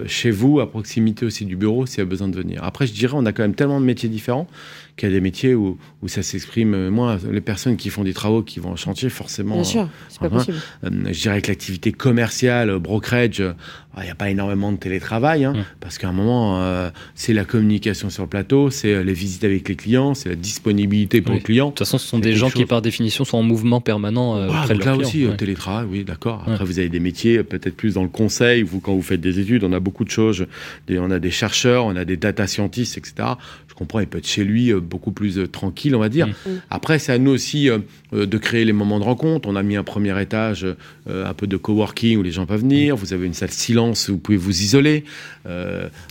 chez 0.05 0.31
vous, 0.31 0.59
à 0.59 0.69
proximité 0.69 1.25
aussi 1.25 1.45
du 1.45 1.55
bureau, 1.55 1.85
s'il 1.85 1.99
y 1.99 2.01
a 2.01 2.05
besoin 2.05 2.27
de 2.27 2.35
venir. 2.35 2.63
Après, 2.63 2.87
je 2.87 2.93
dirais, 2.93 3.13
on 3.15 3.25
a 3.25 3.31
quand 3.31 3.43
même 3.43 3.55
tellement 3.55 3.79
de 3.79 3.85
métiers 3.85 4.09
différents 4.09 4.47
qu'il 4.95 5.09
y 5.09 5.11
a 5.11 5.15
des 5.15 5.21
métiers 5.21 5.55
où, 5.55 5.77
où 6.01 6.07
ça 6.07 6.23
s'exprime 6.23 6.89
moins. 6.89 7.17
Les 7.29 7.41
personnes 7.41 7.75
qui 7.75 7.89
font 7.89 8.03
des 8.03 8.13
travaux, 8.13 8.43
qui 8.43 8.59
vont 8.59 8.71
en 8.71 8.75
chantier, 8.75 9.09
forcément. 9.09 9.55
Bien 9.55 9.63
sûr, 9.63 9.89
c'est 10.09 10.19
pas 10.19 10.27
hein, 10.27 10.29
possible. 10.29 10.57
Euh, 10.83 10.89
je 11.11 11.21
dirais 11.21 11.41
que 11.41 11.49
l'activité 11.49 11.91
commerciale, 11.91 12.77
brokerage, 12.79 13.41
euh, 13.41 13.53
il 13.97 14.03
n'y 14.03 14.09
a 14.09 14.15
pas 14.15 14.29
énormément 14.29 14.71
de 14.71 14.77
télétravail, 14.77 15.45
hein, 15.45 15.53
mmh. 15.53 15.65
parce 15.79 15.97
qu'à 15.97 16.09
un 16.09 16.13
moment, 16.13 16.61
euh, 16.61 16.89
c'est 17.13 17.33
la 17.33 17.45
communication 17.45 18.09
sur 18.09 18.23
le 18.23 18.29
plateau, 18.29 18.69
c'est 18.69 19.03
les 19.03 19.13
visites 19.13 19.43
avec 19.43 19.67
les 19.69 19.75
clients, 19.75 20.13
c'est 20.13 20.29
la 20.29 20.35
disponibilité 20.35 21.21
pour 21.21 21.35
le 21.35 21.41
client. 21.41 21.67
De 21.67 21.71
toute 21.71 21.79
façon, 21.79 21.97
ce 21.97 22.07
sont 22.07 22.19
des 22.19 22.33
gens 22.33 22.49
qui, 22.49 22.65
par 22.65 22.81
définition, 22.81 23.23
sont 23.23 23.37
en 23.37 23.43
mouvement 23.43 23.81
permanent 23.81 24.37
euh, 24.37 24.49
ah, 24.51 24.65
Là 24.73 24.95
aussi, 24.95 25.25
télétravail, 25.37 25.87
oui, 25.89 26.03
d'accord. 26.03 26.43
Après, 26.45 26.65
vous 26.65 26.79
avez 26.79 26.89
des 26.89 26.99
métiers 26.99 27.14
peut-être 27.43 27.75
plus 27.75 27.95
dans 27.95 28.03
le 28.03 28.09
conseil. 28.09 28.63
Vous, 28.63 28.79
quand 28.79 28.93
vous 28.93 29.01
faites 29.01 29.21
des 29.21 29.39
études, 29.39 29.63
on 29.63 29.73
a 29.73 29.79
beaucoup 29.79 30.03
de 30.03 30.09
choses. 30.09 30.45
on 30.89 31.11
a 31.11 31.19
des 31.19 31.31
chercheurs, 31.31 31.85
on 31.85 31.95
a 31.95 32.05
des 32.05 32.17
data 32.17 32.47
scientists, 32.47 32.97
etc 32.97 33.35
je 33.75 33.79
comprends, 33.79 33.99
il 33.99 34.07
peut 34.07 34.19
être 34.19 34.27
chez 34.27 34.45
lui 34.45 34.71
euh, 34.71 34.79
beaucoup 34.79 35.11
plus 35.11 35.37
euh, 35.37 35.47
tranquille, 35.49 35.95
on 35.95 35.99
va 35.99 36.07
dire. 36.07 36.27
Mm. 36.27 36.29
Mm. 36.29 36.61
Après, 36.69 36.97
c'est 36.97 37.11
à 37.11 37.17
nous 37.17 37.31
aussi 37.31 37.69
euh, 37.69 37.79
de 38.13 38.37
créer 38.37 38.63
les 38.63 38.71
moments 38.71 38.99
de 38.99 39.03
rencontre. 39.03 39.49
On 39.49 39.57
a 39.57 39.63
mis 39.63 39.75
un 39.75 39.83
premier 39.83 40.19
étage, 40.21 40.65
un 41.07 41.33
peu 41.33 41.45
de 41.45 41.57
coworking 41.57 42.17
où 42.17 42.23
les 42.23 42.31
gens 42.31 42.45
peuvent 42.45 42.61
venir. 42.61 42.95
Vous 42.95 43.11
avez 43.11 43.25
une 43.25 43.33
salle 43.33 43.51
silence 43.51 44.07
où 44.07 44.13
vous 44.13 44.17
pouvez 44.17 44.37
vous 44.37 44.61
isoler. 44.61 45.03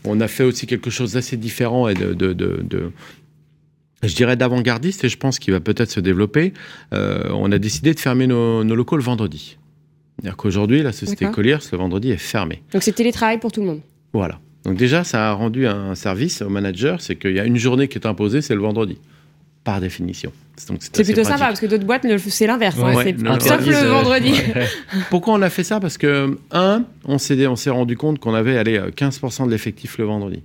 on 0.05 0.21
a 0.21 0.29
fait 0.29 0.45
aussi 0.45 0.67
quelque 0.67 0.91
chose 0.91 1.15
d'assez 1.15 1.39
différent 1.39 1.89
et 1.89 1.95
de, 1.95 2.93
je 4.03 4.15
dirais 4.15 4.37
d'avant-gardiste 4.37 5.05
et 5.05 5.09
je 5.09 5.17
pense 5.17 5.39
qu'il 5.39 5.55
va 5.55 5.61
peut-être 5.61 5.91
se 5.91 6.01
développer. 6.01 6.53
on 6.93 7.51
a 7.51 7.59
décidé 7.59 7.95
de 7.95 8.01
fermer 8.01 8.27
nos, 8.27 8.63
locaux 8.63 8.97
le 8.97 9.03
vendredi. 9.03 9.57
C'est-à-dire 10.17 10.37
qu'aujourd'hui, 10.37 10.83
la 10.83 10.93
société 10.93 11.27
Colliers, 11.27 11.59
le 11.73 11.79
vendredi, 11.79 12.11
est 12.11 12.17
fermée. 12.17 12.63
Donc 12.73 12.83
c'est 12.83 12.93
télétravail 12.93 13.39
pour 13.39 13.53
tout 13.53 13.61
le 13.61 13.67
monde 13.67 13.81
Voilà. 14.13 14.41
Donc 14.65 14.77
déjà, 14.77 15.05
ça 15.05 15.31
a 15.31 15.33
rendu 15.33 15.67
un 15.67 15.95
service 15.95 16.41
au 16.41 16.49
manager, 16.49 17.01
c'est 17.01 17.17
qu'il 17.17 17.33
y 17.33 17.41
a 17.41 17.45
une 17.45 17.59
journée 17.59 17.89
qui 17.89 17.99
est 17.99 18.07
imposée, 18.07 18.41
c'est 18.41 18.55
le 18.55 18.61
vendredi. 18.61 18.99
par 19.65 19.81
définition. 19.81 20.33
C'est 20.57 21.05
plutôt 21.05 21.25
sympa 21.25 21.47
parce 21.47 21.61
que 21.61 21.67
d'autres 21.67 21.85
boîtes, 21.85 22.07
c'est 22.19 22.47
l'inverse. 22.47 22.77
Hein, 22.79 23.39
sauf 23.41 23.67
le 23.67 23.89
vendredi. 23.89 24.33
Pourquoi 25.11 25.35
on 25.35 25.43
a 25.43 25.51
fait 25.51 25.65
ça? 25.65 25.81
Parce 25.81 25.99
que, 25.99 26.39
un, 26.53 26.85
on 27.05 27.19
s'est 27.19 27.71
rendu 27.71 27.97
compte 27.97 28.19
qu'on 28.19 28.35
avait 28.35 28.57
allé 28.57 28.79
15% 28.79 29.47
de 29.47 29.51
l'effectif 29.51 29.99
le 29.99 30.05
vendredi. 30.05 30.43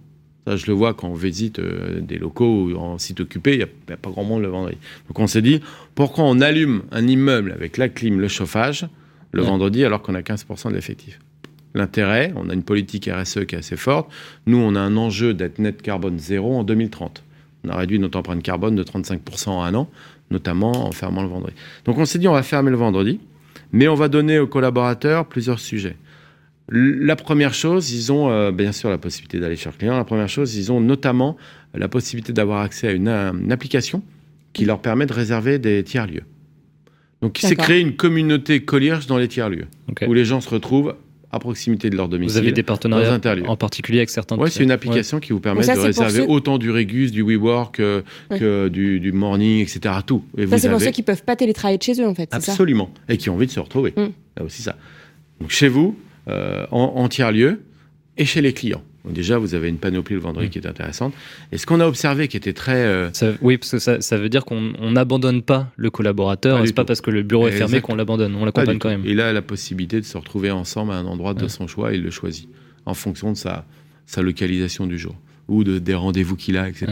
Ça, 0.47 0.55
je 0.55 0.65
le 0.67 0.73
vois 0.73 0.93
quand 0.93 1.10
on 1.10 1.13
visite 1.13 1.60
euh, 1.60 1.99
des 2.01 2.17
locaux 2.17 2.75
en 2.75 2.97
site 2.97 3.19
occupé, 3.19 3.53
il 3.53 3.58
n'y 3.58 3.63
a, 3.63 3.97
pas 3.97 4.10
grand 4.10 4.23
monde 4.23 4.41
le 4.41 4.47
vendredi. 4.47 4.77
Donc 5.08 5.19
on 5.19 5.27
s'est 5.27 5.41
dit, 5.41 5.62
pourquoi 5.95 6.23
on 6.23 6.39
allume 6.39 6.84
un 6.91 7.08
immeuble 7.08 7.51
avec 7.51 7.77
la 7.77 7.89
clim, 7.89 8.19
le 8.19 8.27
chauffage, 8.27 8.88
le 9.32 9.42
vendredi 9.42 9.86
alors 9.86 10.02
qu'on 10.02 10.15
a 10.15 10.22
15% 10.22 10.70
de 10.70 10.76
l'effectif 10.76 11.20
L'intérêt, 11.76 12.34
on 12.36 12.50
a 12.50 12.54
une 12.54 12.63
politique 12.63 13.10
RSE 13.13 13.46
qui 13.46 13.54
est 13.54 13.60
assez 13.60 13.78
forte. 13.78 14.10
Nous, 14.48 14.58
on 14.58 14.74
a 14.74 14.80
un 14.80 14.98
enjeu 14.98 15.36
d'être 15.36 15.60
net 15.60 15.84
carbone 15.84 16.18
zéro 16.18 16.58
en 16.58 16.63
2030. 16.63 17.24
On 17.63 17.70
a 17.70 17.76
réduit 17.76 18.00
notre 18.00 18.18
empreinte 18.18 18.42
carbone 18.42 18.76
de 18.76 18.84
35% 18.84 19.50
en 19.50 19.62
un 19.62 19.76
an, 19.76 19.89
notamment 20.32 20.88
en 20.88 20.92
fermant 20.92 21.22
le 21.22 21.28
vendredi. 21.28 21.56
Donc 21.86 21.98
on 21.98 22.06
s'est 22.06 22.18
dit 22.18 22.28
on 22.28 22.34
va 22.34 22.44
fermer 22.44 22.72
le 22.72 22.78
vendredi, 22.78 23.20
mais 23.72 23.88
on 23.88 23.96
va 23.96 24.08
donner 24.08 24.39
aux 24.39 24.48
collaborateurs 24.48 25.28
plusieurs 25.28 25.60
sujets. 25.60 25.96
La 26.72 27.15
première 27.15 27.54
chose, 27.54 27.92
ils 27.92 28.12
ont 28.12 28.30
euh, 28.30 28.52
bien 28.52 28.72
sûr 28.72 28.89
la 28.89 29.00
possibilité 29.00 29.39
d'aller 29.39 29.56
chez 29.56 29.70
le 29.70 29.76
client. 29.76 29.98
La 29.98 30.04
première 30.04 30.30
chose, 30.30 30.56
ils 30.56 30.72
ont 30.72 30.80
notamment 30.80 31.36
la 31.74 31.88
possibilité 31.88 32.32
d'avoir 32.32 32.62
accès 32.62 32.88
à 32.88 32.92
une, 32.92 33.08
application 33.52 34.04
qui 34.54 34.65
leur 34.65 34.80
permet 34.80 35.06
de 35.06 35.13
réserver 35.13 35.58
des 35.60 35.84
tiers-lieux. 35.84 36.24
Donc, 37.21 37.41
il 37.41 37.47
s'est 37.47 37.55
créé 37.55 37.82
une 37.82 37.95
communauté 37.95 38.62
Colliers 38.62 38.99
dans 39.08 39.17
les 39.17 39.27
tiers-lieux, 39.27 39.67
où 40.08 40.13
les 40.13 40.25
gens 40.25 40.41
se 40.41 40.49
retrouvent 40.49 40.95
à 41.32 41.39
proximité 41.39 41.89
de 41.89 41.95
leur 41.95 42.10
domicile. 42.10 42.32
Vous 42.32 42.38
avez 42.38 42.51
des 42.51 42.63
partenariats 42.63 43.19
en 43.47 43.55
particulier 43.55 43.99
avec 43.99 44.10
certains 44.10 44.38
Oui, 44.38 44.49
c'est 44.49 44.63
une 44.63 44.71
application 44.71 45.19
qui 45.19 45.34
vous 45.34 45.39
permet 45.39 45.62
de 45.62 45.79
réserver 45.79 46.21
autant 46.27 46.58
du 46.58 46.71
Regus, 46.71 47.12
du 47.12 47.21
WeWork 47.21 47.79
euh, 47.79 48.01
que 48.32 48.67
du, 48.67 49.12
Morning, 49.12 49.62
etc. 49.62 49.95
Tout. 50.05 50.23
Et 50.38 50.47
ça, 50.47 50.58
c'est 50.58 50.69
pour 50.69 50.82
ceux 50.82 50.91
qui 50.91 51.01
ne 51.01 51.05
peuvent 51.05 51.23
pas 51.23 51.36
télétravailler 51.36 51.77
de 51.77 51.84
chez 51.84 52.01
eux, 52.01 52.08
en 52.08 52.15
fait. 52.15 52.29
Absolument. 52.32 52.91
et 53.08 53.17
qui 53.17 53.29
ont 53.29 53.36
envie 53.36 53.47
de 53.47 53.51
se 53.51 53.60
retrouver. 53.60 53.93
Mm. 53.95 54.43
aussi 54.43 54.62
ça. 54.62 54.75
Donc, 55.39 55.51
chez 55.51 55.67
vous, 55.67 55.97
euh, 56.27 56.65
en, 56.71 57.08
tiers-lieu, 57.08 57.62
et 58.17 58.25
chez 58.25 58.41
les 58.41 58.53
clients. 58.53 58.84
Donc 59.10 59.15
déjà, 59.15 59.39
vous 59.39 59.56
avez 59.56 59.69
une 59.69 59.80
panoplie 59.80 60.13
le 60.13 60.22
vendredi 60.22 60.52
qui 60.52 60.60
est 60.60 60.67
intéressante. 60.67 61.15
Et 61.52 61.58
ce 61.58 61.65
qu'on 61.65 61.80
a 61.80 61.88
observé 61.88 62.28
qui 62.28 62.38
était 62.38 62.54
très... 62.54 62.86
Euh, 62.86 63.10
oui, 63.41 63.58
parce 63.58 63.72
que 63.72 63.80
ça, 63.80 64.17
veut 64.17 64.30
dire 64.30 64.45
qu'on 64.45 64.91
n'abandonne 64.91 65.41
pas 65.41 65.72
le 65.78 65.89
collaborateur. 65.89 66.62
C'est 66.63 66.74
pas 66.74 66.86
parce 66.86 67.02
que 67.02 67.10
le 67.10 67.24
bureau 67.24 67.48
est 67.48 67.54
fermé 67.54 67.82
qu'on 67.82 67.95
l'abandonne. 67.95 68.36
On 68.36 68.45
l'accompagne 68.45 68.78
quand 68.78 68.89
même. 68.89 69.02
Il 69.06 69.19
a 69.19 69.34
la 69.34 69.41
possibilité 69.41 70.00
de 70.00 70.06
se 70.06 70.15
retrouver 70.15 70.52
ensemble 70.52 70.91
à 70.91 70.95
un 70.95 71.08
endroit 71.08 71.34
de 71.34 71.48
son 71.48 71.65
choix. 71.65 71.91
il 71.91 72.04
le 72.04 72.12
choisit 72.12 72.48
en 72.86 72.93
fonction 72.93 73.32
de 73.32 73.38
sa, 73.38 73.65
sa 74.06 74.22
localisation 74.22 74.86
du 74.86 75.00
jour 75.00 75.15
ou 75.48 75.63
de, 75.63 75.80
des 75.80 75.95
rendez-vous 75.95 76.36
qu'il 76.36 76.56
a, 76.58 76.69
etc. 76.69 76.88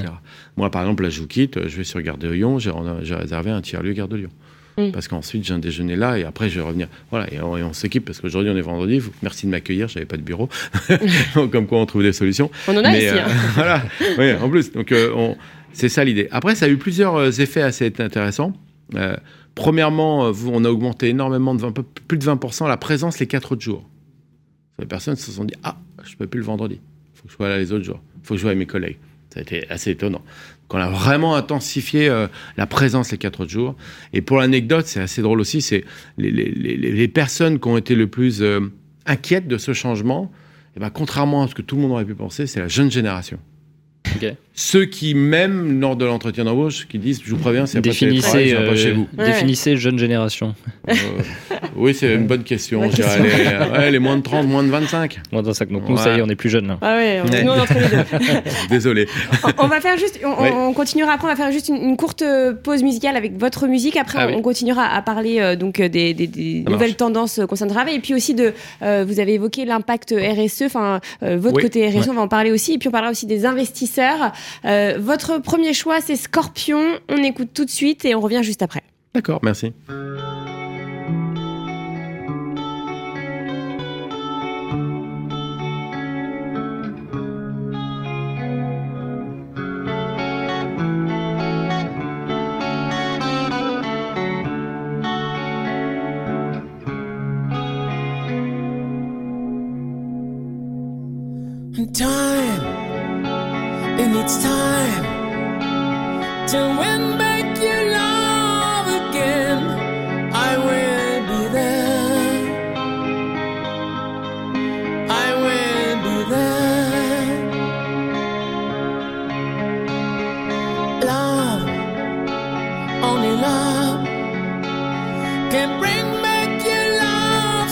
Moi, 0.58 0.72
par 0.72 0.82
exemple, 0.82 1.04
là, 1.04 1.10
je 1.10 1.22
vous 1.22 1.28
quitte. 1.28 1.68
Je 1.68 1.78
vais 1.78 1.84
sur 1.84 2.02
Gare 2.02 2.18
de 2.18 2.30
Lyon. 2.30 2.58
J'ai 2.58 2.72
réservé 3.14 3.52
un 3.52 3.62
tiers-lieu 3.62 3.94
Gare 3.94 4.08
de 4.08 4.16
Lyon. 4.16 4.32
Mm. 4.78 4.92
Parce 4.92 5.08
qu'ensuite, 5.08 5.44
j'ai 5.44 5.54
un 5.54 5.60
déjeuner 5.60 5.96
là 5.96 6.20
et 6.20 6.24
après, 6.24 6.50
je 6.50 6.60
vais 6.60 6.66
revenir. 6.66 6.88
Voilà, 7.10 7.32
et 7.34 7.42
on, 7.42 7.74
s'équipe 7.74 8.06
parce 8.06 8.20
qu'aujourd'hui, 8.20 8.52
on 8.52 8.58
est 8.58 8.62
vendredi. 8.62 9.02
Merci 9.24 9.48
de 9.48 9.52
m'accueillir, 9.52 9.88
j'avais 9.88 10.06
pas 10.06 10.18
de 10.18 10.22
bureau. 10.22 10.50
Comme 11.34 11.66
quoi, 11.66 11.80
on 11.80 11.86
trouve 11.86 12.04
des 12.04 12.14
solutions. 12.14 12.52
On 12.68 12.78
en 12.78 12.84
a 12.84 12.96
ici. 12.96 13.08
Euh, 13.08 13.22
hein. 13.26 13.32
voilà, 13.56 13.84
oui, 14.20 14.34
en 14.34 14.50
plus. 14.50 14.72
Donc, 14.72 14.92
euh, 14.92 15.34
c'est 15.74 15.90
ça 15.90 16.04
l'idée. 16.04 16.28
Après, 16.32 16.54
ça 16.54 16.66
a 16.66 16.70
eu 16.70 16.78
plusieurs 16.78 17.16
euh, 17.16 17.32
effets 17.32 17.64
assez 17.64 17.92
intéressants. 17.98 18.54
premièrement, 19.56 20.32
on 20.46 20.64
a 20.64 20.70
augmenté 20.70 21.10
énormément, 21.10 21.56
de 21.56 21.62
20, 21.62 21.74
plus 22.08 22.18
de 22.20 22.26
20% 22.26 22.68
la 22.68 22.78
présence 22.78 23.20
les 23.20 23.28
quatre 23.28 23.54
autres 23.54 23.64
jours. 23.64 23.84
Les 24.80 24.86
personnes 24.86 25.16
se 25.16 25.32
sont 25.32 25.44
dit 25.44 25.56
Ah, 25.64 25.78
je 26.04 26.12
ne 26.12 26.18
peux 26.18 26.28
plus 26.28 26.40
le 26.40 26.46
vendredi. 26.46 26.80
Il 27.16 27.18
faut 27.18 27.24
que 27.26 27.32
je 27.32 27.36
sois 27.36 27.50
là 27.50 27.58
les 27.58 27.72
autres 27.72 27.84
jours. 27.84 28.00
Il 28.22 28.28
faut 28.28 28.36
que 28.36 28.38
je 28.38 28.42
sois 28.42 28.52
avec 28.52 28.60
mes 28.60 28.68
collègues. 28.68 28.98
Ça 29.34 29.40
a 29.40 29.44
été 29.44 29.68
assez 29.70 29.92
étonnant 29.92 30.22
qu'on 30.68 30.80
a 30.80 30.90
vraiment 30.90 31.36
intensifié 31.36 32.10
euh, 32.10 32.28
la 32.58 32.68
présence 32.68 33.12
les 33.12 33.18
quatre 33.18 33.42
autres 33.42 33.52
jours. 33.52 33.76
Et 34.14 34.22
pour 34.22 34.38
l'anecdote, 34.38 34.86
c'est 34.86 35.00
assez 35.00 35.22
drôle 35.22 35.40
aussi, 35.40 35.62
c'est 35.62 35.86
les, 36.18 37.08
personnes 37.08 37.60
qui 37.60 37.68
ont 37.68 37.78
été 37.78 37.96
le 37.96 38.08
plus 38.08 38.42
euh, 38.42 38.72
inquiètes 39.06 39.48
de 39.48 39.58
ce 39.58 39.74
changement, 39.74 40.32
et 40.76 40.78
eh 40.78 40.80
ben, 40.80 40.90
contrairement 40.90 41.44
à 41.44 41.48
ce 41.48 41.56
que 41.56 41.62
tout 41.62 41.76
le 41.76 41.82
monde 41.82 41.92
aurait 41.92 42.06
pu 42.06 42.16
penser, 42.16 42.46
c'est 42.46 42.60
la 42.60 42.68
jeune 42.68 42.92
génération. 42.92 43.40
Ceux 44.60 44.86
qui, 44.86 45.14
même 45.14 45.80
lors 45.80 45.96
de 45.96 46.04
l'entretien 46.04 46.44
d'embauche, 46.44 46.88
qui 46.88 46.98
disent, 46.98 47.22
je 47.24 47.30
vous 47.30 47.38
préviens, 47.38 47.68
c'est 47.68 47.78
pas, 47.78 47.90
définissez, 47.90 48.56
pas 48.56 48.76
chez 48.76 48.92
vous. 48.92 49.08
Euh, 49.20 49.26
définissez 49.28 49.78
jeune 49.78 50.00
génération. 50.00 50.56
Euh, 50.90 50.94
oui, 51.76 51.94
c'est 51.94 52.16
une 52.16 52.26
bonne 52.26 52.44
question. 52.44 52.82
les, 52.82 52.90
ouais, 52.90 53.92
les, 53.92 54.00
moins 54.00 54.18
de 54.18 54.24
30, 54.24 54.48
moins 54.48 54.64
de 54.64 54.70
25. 54.70 55.20
Moins 55.32 55.44
de 55.44 55.48
25. 55.48 55.70
Donc 55.72 55.88
nous, 55.88 55.98
ça 55.98 56.16
y 56.16 56.18
est, 56.18 56.22
on 56.24 56.28
est 56.30 56.36
plus 56.36 56.50
jeunes. 56.50 56.76
Ah 56.82 56.98
oui, 56.98 57.20
on, 57.24 57.46
nous, 57.46 57.52
on 57.52 57.60
entre 57.60 57.74
les 57.76 57.88
deux. 57.88 58.50
Désolé. 58.72 59.08
On, 59.60 59.68
va 59.68 59.80
faire 59.80 59.96
juste, 59.96 60.20
on, 60.24 60.74
continuera 60.74 61.12
après, 61.12 61.28
on 61.28 61.30
va 61.30 61.36
faire 61.36 61.52
juste 61.52 61.70
une, 61.70 61.96
courte 61.96 62.24
pause 62.64 62.82
musicale 62.82 63.16
avec 63.16 63.38
votre 63.38 63.68
musique. 63.68 63.96
Après, 63.96 64.18
ah 64.22 64.30
on 64.36 64.42
continuera 64.42 64.86
à 64.86 65.04
parler 65.04 65.40
euh, 65.40 65.56
donc 65.56 65.80
des, 65.80 66.16
des, 66.16 66.64
nouvelles 66.68 66.96
tendances 66.96 67.42
concernant 67.48 67.74
le 67.74 67.76
travail. 67.76 67.96
Et 67.98 68.00
puis 68.00 68.16
aussi 68.16 68.34
de, 68.34 68.54
vous 68.82 69.20
avez 69.20 69.36
évoqué 69.36 69.66
l'impact 69.66 70.16
RSE, 70.18 70.64
enfin, 70.64 71.00
votre 71.22 71.62
côté 71.62 71.88
RSE, 71.88 72.10
on 72.10 72.14
va 72.14 72.22
en 72.22 72.28
parler 72.28 72.50
aussi. 72.50 72.74
Et 72.74 72.78
puis 72.80 72.88
on 72.88 72.92
parlera 72.92 73.12
aussi 73.12 73.28
des 73.28 73.46
investisseurs 73.46 73.97
euh, 74.00 74.98
votre 75.00 75.38
premier 75.40 75.74
choix, 75.74 76.02
c'est 76.02 76.16
Scorpion. 76.16 76.84
On 77.10 77.18
écoute 77.18 77.50
tout 77.54 77.66
de 77.66 77.70
suite 77.70 78.06
et 78.06 78.16
on 78.16 78.22
revient 78.22 78.44
juste 78.44 78.62
après. 78.62 78.84
D'accord, 79.14 79.40
merci. 79.44 79.74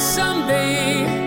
Someday. 0.05 1.24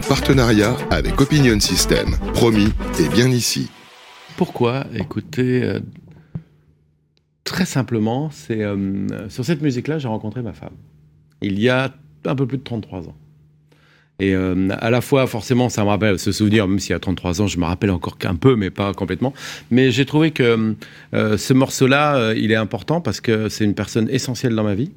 En 0.00 0.08
partenariat 0.08 0.76
avec 0.90 1.20
Opinion 1.20 1.58
System. 1.60 2.16
Promis, 2.32 2.68
et 2.98 3.08
bien 3.08 3.28
ici. 3.28 3.68
Pourquoi 4.36 4.86
Écoutez, 4.94 5.62
euh, 5.62 5.80
très 7.44 7.66
simplement, 7.66 8.30
c'est 8.30 8.62
euh, 8.62 9.28
sur 9.28 9.44
cette 9.44 9.60
musique-là, 9.60 9.98
j'ai 9.98 10.08
rencontré 10.08 10.42
ma 10.42 10.52
femme. 10.52 10.74
Il 11.42 11.58
y 11.60 11.68
a 11.68 11.92
un 12.24 12.34
peu 12.34 12.46
plus 12.46 12.58
de 12.58 12.62
33 12.62 13.08
ans. 13.08 13.16
Et 14.20 14.34
euh, 14.34 14.68
à 14.80 14.90
la 14.90 15.00
fois, 15.00 15.26
forcément, 15.26 15.68
ça 15.68 15.82
me 15.84 15.88
rappelle 15.88 16.18
ce 16.18 16.32
souvenir, 16.32 16.66
même 16.66 16.78
s'il 16.78 16.92
y 16.92 16.94
a 16.94 16.98
33 16.98 17.42
ans, 17.42 17.46
je 17.46 17.58
me 17.58 17.64
rappelle 17.64 17.90
encore 17.90 18.16
qu'un 18.16 18.36
peu, 18.36 18.56
mais 18.56 18.70
pas 18.70 18.94
complètement. 18.94 19.34
Mais 19.70 19.90
j'ai 19.90 20.06
trouvé 20.06 20.30
que 20.30 20.76
ce 21.12 21.52
morceau-là, 21.52 22.32
il 22.34 22.52
est 22.52 22.56
important 22.56 23.00
parce 23.00 23.20
que 23.20 23.48
c'est 23.48 23.64
une 23.64 23.74
personne 23.74 24.08
essentielle 24.10 24.54
dans 24.54 24.64
ma 24.64 24.74
vie. 24.74 24.92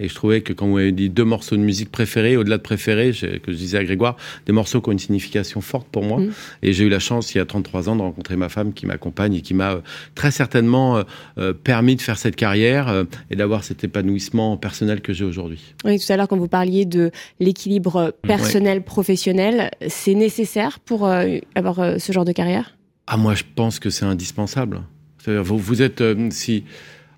Et 0.00 0.08
je 0.08 0.14
trouvais 0.14 0.40
que 0.42 0.52
quand 0.52 0.66
vous 0.66 0.76
m'avez 0.76 0.92
dit 0.92 1.10
deux 1.10 1.24
morceaux 1.24 1.56
de 1.56 1.62
musique 1.62 1.90
préférés, 1.90 2.36
au-delà 2.36 2.58
de 2.58 2.62
préférés, 2.62 3.12
que 3.12 3.52
je 3.52 3.56
disais 3.56 3.78
à 3.78 3.84
Grégoire, 3.84 4.16
des 4.46 4.52
morceaux 4.52 4.80
qui 4.80 4.88
ont 4.88 4.92
une 4.92 4.98
signification 4.98 5.60
forte 5.60 5.88
pour 5.88 6.04
moi. 6.04 6.20
Mm. 6.20 6.30
Et 6.62 6.72
j'ai 6.72 6.84
eu 6.84 6.88
la 6.88 6.98
chance, 6.98 7.34
il 7.34 7.38
y 7.38 7.40
a 7.40 7.46
33 7.46 7.88
ans, 7.88 7.96
de 7.96 8.02
rencontrer 8.02 8.36
ma 8.36 8.48
femme 8.48 8.72
qui 8.72 8.86
m'accompagne 8.86 9.34
et 9.34 9.40
qui 9.40 9.54
m'a 9.54 9.72
euh, 9.72 9.80
très 10.14 10.30
certainement 10.30 10.98
euh, 10.98 11.02
euh, 11.38 11.52
permis 11.52 11.96
de 11.96 12.02
faire 12.02 12.18
cette 12.18 12.36
carrière 12.36 13.04
et 13.30 13.36
d'avoir 13.36 13.64
cet 13.64 13.84
épanouissement 13.84 14.56
personnel 14.56 15.00
que 15.00 15.12
j'ai 15.12 15.24
aujourd'hui. 15.24 15.74
Oui, 15.84 15.98
tout 15.98 16.12
à 16.12 16.16
l'heure, 16.16 16.28
quand 16.28 16.36
vous 16.36 16.48
parliez 16.48 16.84
de 16.84 17.10
l'équilibre 17.40 18.14
personnel-professionnel, 18.22 19.70
c'est 19.88 20.14
nécessaire 20.14 20.80
pour 20.80 21.08
avoir 21.54 22.00
ce 22.00 22.12
genre 22.12 22.24
de 22.24 22.32
carrière? 22.32 22.76
Ah, 23.06 23.16
moi, 23.16 23.34
je 23.34 23.44
pense 23.54 23.78
que 23.78 23.90
c'est 23.90 24.04
indispensable. 24.04 24.82
Vous, 25.26 25.58
vous 25.58 25.82
êtes, 25.82 26.02
si 26.30 26.64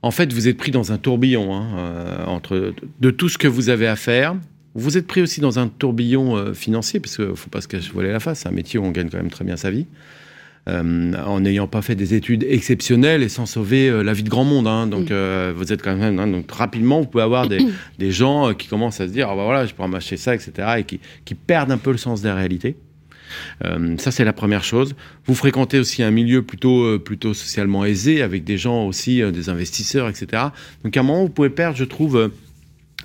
en 0.03 0.11
fait, 0.11 0.33
vous 0.33 0.49
êtes 0.49 0.57
pris 0.57 0.71
dans 0.71 0.93
un 0.93 0.99
tourbillon 0.99 1.55
hein, 1.55 1.67
euh, 1.77 2.25
entre 2.27 2.73
de 3.01 3.11
tout 3.11 3.29
ce 3.29 3.37
que 3.37 3.49
vous 3.49 3.69
avez 3.69 3.87
à 3.87 3.97
faire. 3.97 4.35
Vous 4.75 4.97
êtes 4.97 5.07
pris 5.07 5.21
aussi 5.21 5.41
dans 5.41 5.59
un 5.59 5.69
tourbillon 5.69 6.37
euh, 6.37 6.55
financier, 6.55 7.01
parce 7.01 7.17
qu'il 7.17 7.27
ne 7.27 7.35
faut 7.35 7.51
pas 7.51 7.61
se 7.61 7.69
cacher 7.69 7.91
la 7.97 8.21
face. 8.21 8.41
C'est 8.41 8.49
un 8.49 8.53
métier 8.53 8.79
où 8.79 8.85
on 8.85 8.93
gagne 8.93 9.11
quand 9.11 9.19
même 9.19 9.31
très 9.31 9.45
bien 9.45 9.57
sa 9.57 9.71
vie. 9.71 9.87
Euh, 10.69 11.13
en 11.15 11.41
n'ayant 11.41 11.67
pas 11.67 11.81
fait 11.81 11.95
des 11.95 12.13
études 12.15 12.45
exceptionnelles 12.49 13.23
et 13.23 13.31
sans 13.31 13.47
sauver 13.47 13.91
la 14.03 14.13
vie 14.13 14.23
de 14.23 14.29
grand 14.29 14.45
monde. 14.45 14.69
Hein. 14.69 14.87
donc, 14.87 15.11
mm. 15.11 15.51
vous 15.55 15.73
êtes 15.73 15.83
quand 15.83 15.97
même. 15.97 16.19
Hein, 16.19 16.29
donc, 16.29 16.51
rapidement, 16.51 17.01
vous 17.01 17.07
pouvez 17.07 17.25
avoir 17.25 17.49
des, 17.49 17.61
gens 18.11 18.55
qui 18.55 18.69
commencent 18.69 19.01
à 19.01 19.09
se 19.09 19.13
dire 19.13 19.29
bah 19.29 19.45
voilà, 19.45 19.67
je 19.67 19.75
pourrais 19.75 19.89
m'acheter 19.89 20.17
ça, 20.17 20.35
etc. 20.35 20.53
et 20.79 20.85
qui, 20.85 21.01
qui, 21.25 21.35
perdent 21.35 21.73
un 21.73 21.79
peu 21.79 21.91
le 21.91 21.99
sens 21.99 22.23
des 22.23 22.31
réalités. 22.31 22.77
Euh, 23.65 23.97
ça, 23.99 24.11
c'est 24.11 24.25
la 24.25 24.33
première 24.33 24.65
chose. 24.65 24.95
Vous 25.27 25.35
fréquentez 25.35 25.79
aussi 25.79 26.03
un 26.03 26.11
milieu 26.11 26.43
plutôt, 26.43 26.85
euh, 26.85 26.99
plutôt 26.99 27.35
socialement 27.35 27.85
aisé, 27.85 28.23
avec 28.23 28.45
des 28.45 28.59
gens 28.59 28.87
aussi, 28.87 29.23
euh, 29.23 29.31
des 29.31 29.49
investisseurs, 29.49 30.09
etc. 30.09 30.45
Donc, 30.85 30.97
à 30.97 31.01
un 31.01 31.03
moment, 31.03 31.23
vous 31.23 31.31
pouvez 31.31 31.51
perdre, 31.51 31.77
je 31.77 31.85
trouve, 31.85 32.31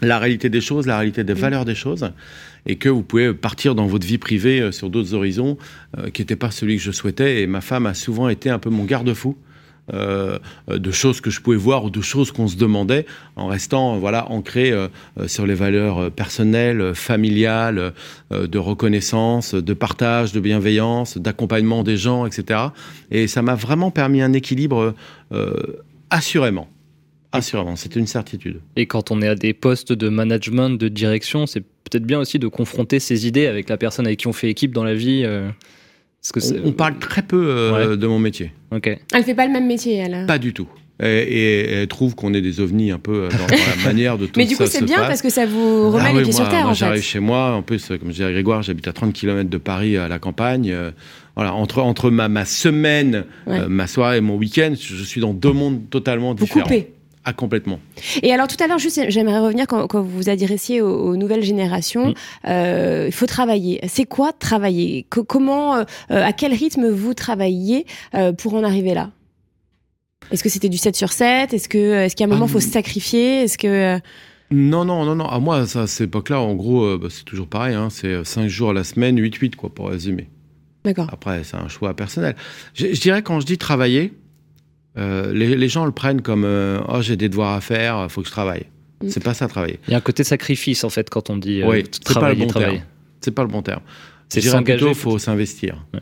la 0.01 0.19
réalité 0.19 0.49
des 0.49 0.61
choses, 0.61 0.87
la 0.87 0.97
réalité 0.97 1.23
des 1.23 1.33
valeurs 1.33 1.63
des 1.63 1.75
choses 1.75 2.11
et 2.65 2.75
que 2.75 2.89
vous 2.89 3.03
pouvez 3.03 3.33
partir 3.33 3.75
dans 3.75 3.85
votre 3.85 4.05
vie 4.05 4.17
privée 4.17 4.71
sur 4.71 4.89
d'autres 4.89 5.13
horizons 5.13 5.57
qui 6.13 6.21
n'étaient 6.21 6.35
pas 6.35 6.51
celui 6.51 6.75
que 6.75 6.81
je 6.81 6.91
souhaitais. 6.91 7.41
Et 7.41 7.47
ma 7.47 7.61
femme 7.61 7.85
a 7.85 7.93
souvent 7.93 8.27
été 8.27 8.49
un 8.49 8.59
peu 8.59 8.69
mon 8.69 8.83
garde-fou 8.83 9.37
euh, 9.93 10.39
de 10.67 10.91
choses 10.91 11.21
que 11.21 11.29
je 11.29 11.41
pouvais 11.41 11.57
voir 11.57 11.83
ou 11.85 11.91
de 11.91 12.01
choses 12.01 12.31
qu'on 12.31 12.47
se 12.47 12.55
demandait, 12.55 13.05
en 13.35 13.45
restant 13.45 13.99
voilà 13.99 14.31
ancré 14.31 14.71
euh, 14.71 14.87
euh, 15.19 15.27
sur 15.27 15.45
les 15.45 15.53
valeurs 15.53 16.09
personnelles, 16.11 16.95
familiales, 16.95 17.93
de 18.31 18.57
reconnaissance, 18.57 19.53
de 19.53 19.73
partage, 19.73 20.31
de 20.31 20.39
bienveillance, 20.39 21.17
d'accompagnement 21.17 21.83
des 21.83 21.97
gens, 21.97 22.25
etc. 22.25 22.59
Et 23.11 23.27
ça 23.27 23.41
m'a 23.41 23.55
vraiment 23.55 23.91
permis 23.91 24.21
un 24.21 24.33
équilibre 24.33 24.95
assurément. 26.09 26.67
Assurément, 27.31 27.75
c'était 27.75 27.99
une 27.99 28.07
certitude. 28.07 28.61
Et 28.75 28.87
quand 28.87 29.11
on 29.11 29.21
est 29.21 29.27
à 29.27 29.35
des 29.35 29.53
postes 29.53 29.93
de 29.93 30.09
management, 30.09 30.69
de 30.69 30.87
direction, 30.87 31.45
c'est 31.45 31.61
peut-être 31.61 32.05
bien 32.05 32.19
aussi 32.19 32.39
de 32.39 32.47
confronter 32.47 32.99
ces 32.99 33.27
idées 33.27 33.45
avec 33.45 33.69
la 33.69 33.77
personne 33.77 34.07
avec 34.07 34.19
qui 34.19 34.27
on 34.27 34.33
fait 34.33 34.49
équipe 34.49 34.73
dans 34.73 34.83
la 34.83 34.95
vie 34.95 35.25
on, 36.63 36.71
parle 36.71 36.97
très 36.97 37.21
peu 37.21 37.47
euh, 37.49 37.95
de 37.95 38.07
mon 38.07 38.19
métier. 38.19 38.51
Ok. 38.71 38.89
Elle 39.13 39.23
fait 39.23 39.35
pas 39.35 39.45
le 39.45 39.53
même 39.53 39.67
métier, 39.67 39.95
elle. 39.97 40.25
Pas 40.25 40.37
du 40.37 40.53
tout. 40.53 40.67
Et, 41.03 41.81
elle 41.81 41.87
trouve 41.87 42.15
qu'on 42.15 42.33
est 42.33 42.41
des 42.41 42.61
ovnis 42.61 42.91
un 42.91 42.99
peu 42.99 43.23
euh, 43.23 43.29
dans, 43.29 43.47
la 43.47 43.83
manière 43.85 44.17
de 44.17 44.27
tout 44.27 44.33
Mais 44.37 44.45
du 44.45 44.55
coup, 44.55 44.65
c'est 44.65 44.85
bien 44.85 44.99
parce 44.99 45.21
que 45.21 45.29
ça 45.29 45.45
vous 45.45 45.91
remet 45.91 46.05
ah 46.07 46.13
les 46.13 46.23
pieds 46.23 46.31
sur 46.31 46.47
terre. 46.47 46.65
Moi, 46.65 46.73
j'arrive 46.73 47.03
chez 47.03 47.19
moi. 47.19 47.51
En 47.51 47.61
plus, 47.61 47.87
comme 47.87 48.07
je 48.07 48.11
disais 48.11 48.25
à 48.25 48.31
Grégoire, 48.31 48.63
j'habite 48.63 48.87
à 48.87 48.93
30 48.93 49.13
km 49.13 49.49
de 49.49 49.57
Paris, 49.57 49.97
à 49.97 50.07
la 50.07 50.19
campagne. 50.19 50.71
Euh, 50.71 50.91
voilà, 51.35 51.53
entre, 51.53 51.79
entre 51.79 52.09
ma, 52.11 52.29
ma 52.29 52.45
semaine, 52.45 53.25
ma 53.45 53.87
soirée 53.87 54.17
et 54.17 54.21
mon 54.21 54.37
week-end, 54.37 54.73
je 54.79 55.03
suis 55.03 55.19
dans 55.19 55.33
deux 55.33 55.51
mondes 55.51 55.89
totalement 55.89 56.33
différents. 56.33 56.61
Vous 56.61 56.73
coupez. 56.75 56.94
Ah, 57.27 57.33
complètement. 57.33 57.79
Et 58.21 58.31
alors 58.31 58.47
tout 58.47 58.63
à 58.63 58.67
l'heure, 58.67 58.77
juste, 58.77 59.01
j'aimerais 59.09 59.39
revenir 59.39 59.65
quand, 59.65 59.91
vous 59.91 60.07
vous 60.07 60.29
adressiez 60.29 60.81
aux, 60.81 61.17
nouvelles 61.17 61.43
générations. 61.43 62.09
Mm. 62.09 62.13
Euh, 62.47 63.03
il 63.07 63.11
faut 63.11 63.25
travailler. 63.25 63.79
C'est 63.87 64.05
quoi 64.05 64.31
travailler? 64.31 65.07
Comment, 65.09 65.77
euh, 65.77 65.83
à 66.09 66.33
quel 66.33 66.53
rythme 66.53 66.87
vous 66.87 67.15
travaillez 67.15 67.87
euh, 68.13 68.31
pour 68.31 68.53
en 68.53 68.63
arriver 68.63 68.93
là? 68.93 69.09
Est-ce 70.31 70.43
que 70.43 70.49
c'était 70.49 70.69
du 70.69 70.77
7 70.77 70.95
sur 70.95 71.11
7 71.11 71.53
Est-ce 71.53 71.67
que, 71.67 72.03
est-ce 72.03 72.15
qu'à 72.15 72.25
un 72.25 72.27
moment, 72.27 72.45
il 72.45 72.51
faut 72.51 72.59
se 72.59 72.69
ah, 72.69 72.73
sacrifier? 72.73 73.43
Est-ce 73.43 73.57
que 73.57 73.99
non, 74.51 74.85
non, 74.85 75.03
non, 75.05 75.15
non. 75.15 75.25
À 75.25 75.39
moi, 75.39 75.65
ça, 75.65 75.87
c'est 75.87 76.07
pas 76.07 76.21
clair. 76.21 76.41
En 76.41 76.53
gros, 76.53 76.99
bah, 76.99 77.07
c'est 77.09 77.25
toujours 77.25 77.47
pareil. 77.47 77.73
Hein. 77.73 77.89
C'est 77.89 78.23
5 78.23 78.47
jours 78.47 78.69
à 78.69 78.73
la 78.73 78.83
semaine, 78.83 79.19
8-8, 79.19 79.55
quoi, 79.55 79.73
pour 79.73 79.89
résumer. 79.89 80.29
D'accord. 80.83 81.07
Après, 81.11 81.43
c'est 81.43 81.57
un 81.57 81.67
choix 81.67 81.95
personnel. 81.95 82.35
Je, 82.75 82.93
je 82.93 83.01
dirais, 83.01 83.23
quand 83.23 83.39
je 83.39 83.47
dis 83.47 83.57
travailler, 83.57 84.13
euh, 84.97 85.33
les, 85.33 85.67
gens 85.67 85.85
le 85.85 85.91
prennent 85.91 86.21
comme 86.21 86.45
euh, 86.45 86.79
oh 86.87 87.01
j'ai 87.01 87.17
des 87.17 87.29
devoirs 87.29 87.53
à 87.53 87.61
faire, 87.61 88.07
faut 88.09 88.21
que 88.21 88.27
je 88.27 88.31
travaille. 88.31 88.65
Mm. 89.03 89.09
C'est 89.09 89.23
pas 89.23 89.33
ça 89.33 89.47
travailler. 89.47 89.79
Il 89.87 89.91
y 89.91 89.93
a 89.93 89.97
un 89.97 90.01
côté 90.01 90.23
sacrifice 90.23 90.83
en 90.83 90.89
fait 90.89 91.09
quand 91.09 91.29
on 91.29 91.37
dit 91.37 91.61
euh, 91.61 91.67
oui, 91.67 91.83
c'est 91.91 92.13
pas 92.13 92.29
le 92.29 92.35
bon 92.35 92.47
terme. 92.47 92.79
C'est 93.21 93.31
pas 93.31 93.43
le 93.43 93.49
bon 93.49 93.61
terme. 93.61 93.81
C'est 94.29 94.63
plutôt 94.63 94.93
faut 94.93 95.19
s'investir. 95.19 95.85
Il 95.93 95.99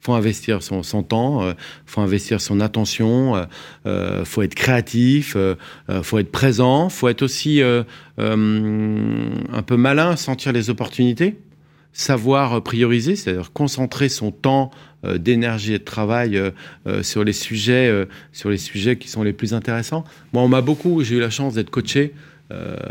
Faut 0.00 0.12
investir 0.12 0.62
son, 0.62 0.82
son 0.82 1.02
temps, 1.02 1.54
faut 1.86 2.02
investir 2.02 2.40
son 2.40 2.60
attention, 2.60 3.46
faut 4.24 4.42
être 4.42 4.54
créatif, 4.54 5.36
faut 6.02 6.18
être 6.18 6.30
présent, 6.30 6.90
faut 6.90 7.08
être 7.08 7.22
aussi 7.22 7.62
un 7.62 7.84
peu 9.66 9.76
malin, 9.76 10.16
sentir 10.16 10.52
les 10.52 10.68
opportunités 10.68 11.38
savoir 11.94 12.60
prioriser, 12.62 13.16
c'est-à-dire 13.16 13.52
concentrer 13.52 14.08
son 14.08 14.32
temps 14.32 14.70
euh, 14.70 14.93
d'énergie 15.18 15.74
et 15.74 15.78
de 15.78 15.84
travail 15.84 16.36
euh, 16.36 16.50
euh, 16.86 17.02
sur 17.02 17.24
les 17.24 17.32
sujets 17.32 17.92
sur 18.32 18.50
les 18.50 18.58
sujets 18.58 18.96
qui 18.96 19.08
sont 19.08 19.22
les 19.22 19.32
plus 19.32 19.54
intéressants. 19.54 20.04
Moi, 20.32 20.42
on 20.42 20.48
m'a 20.48 20.60
beaucoup, 20.60 21.02
j'ai 21.02 21.16
eu 21.16 21.20
la 21.20 21.30
chance 21.30 21.54
d'être 21.54 21.70
coaché 21.70 22.12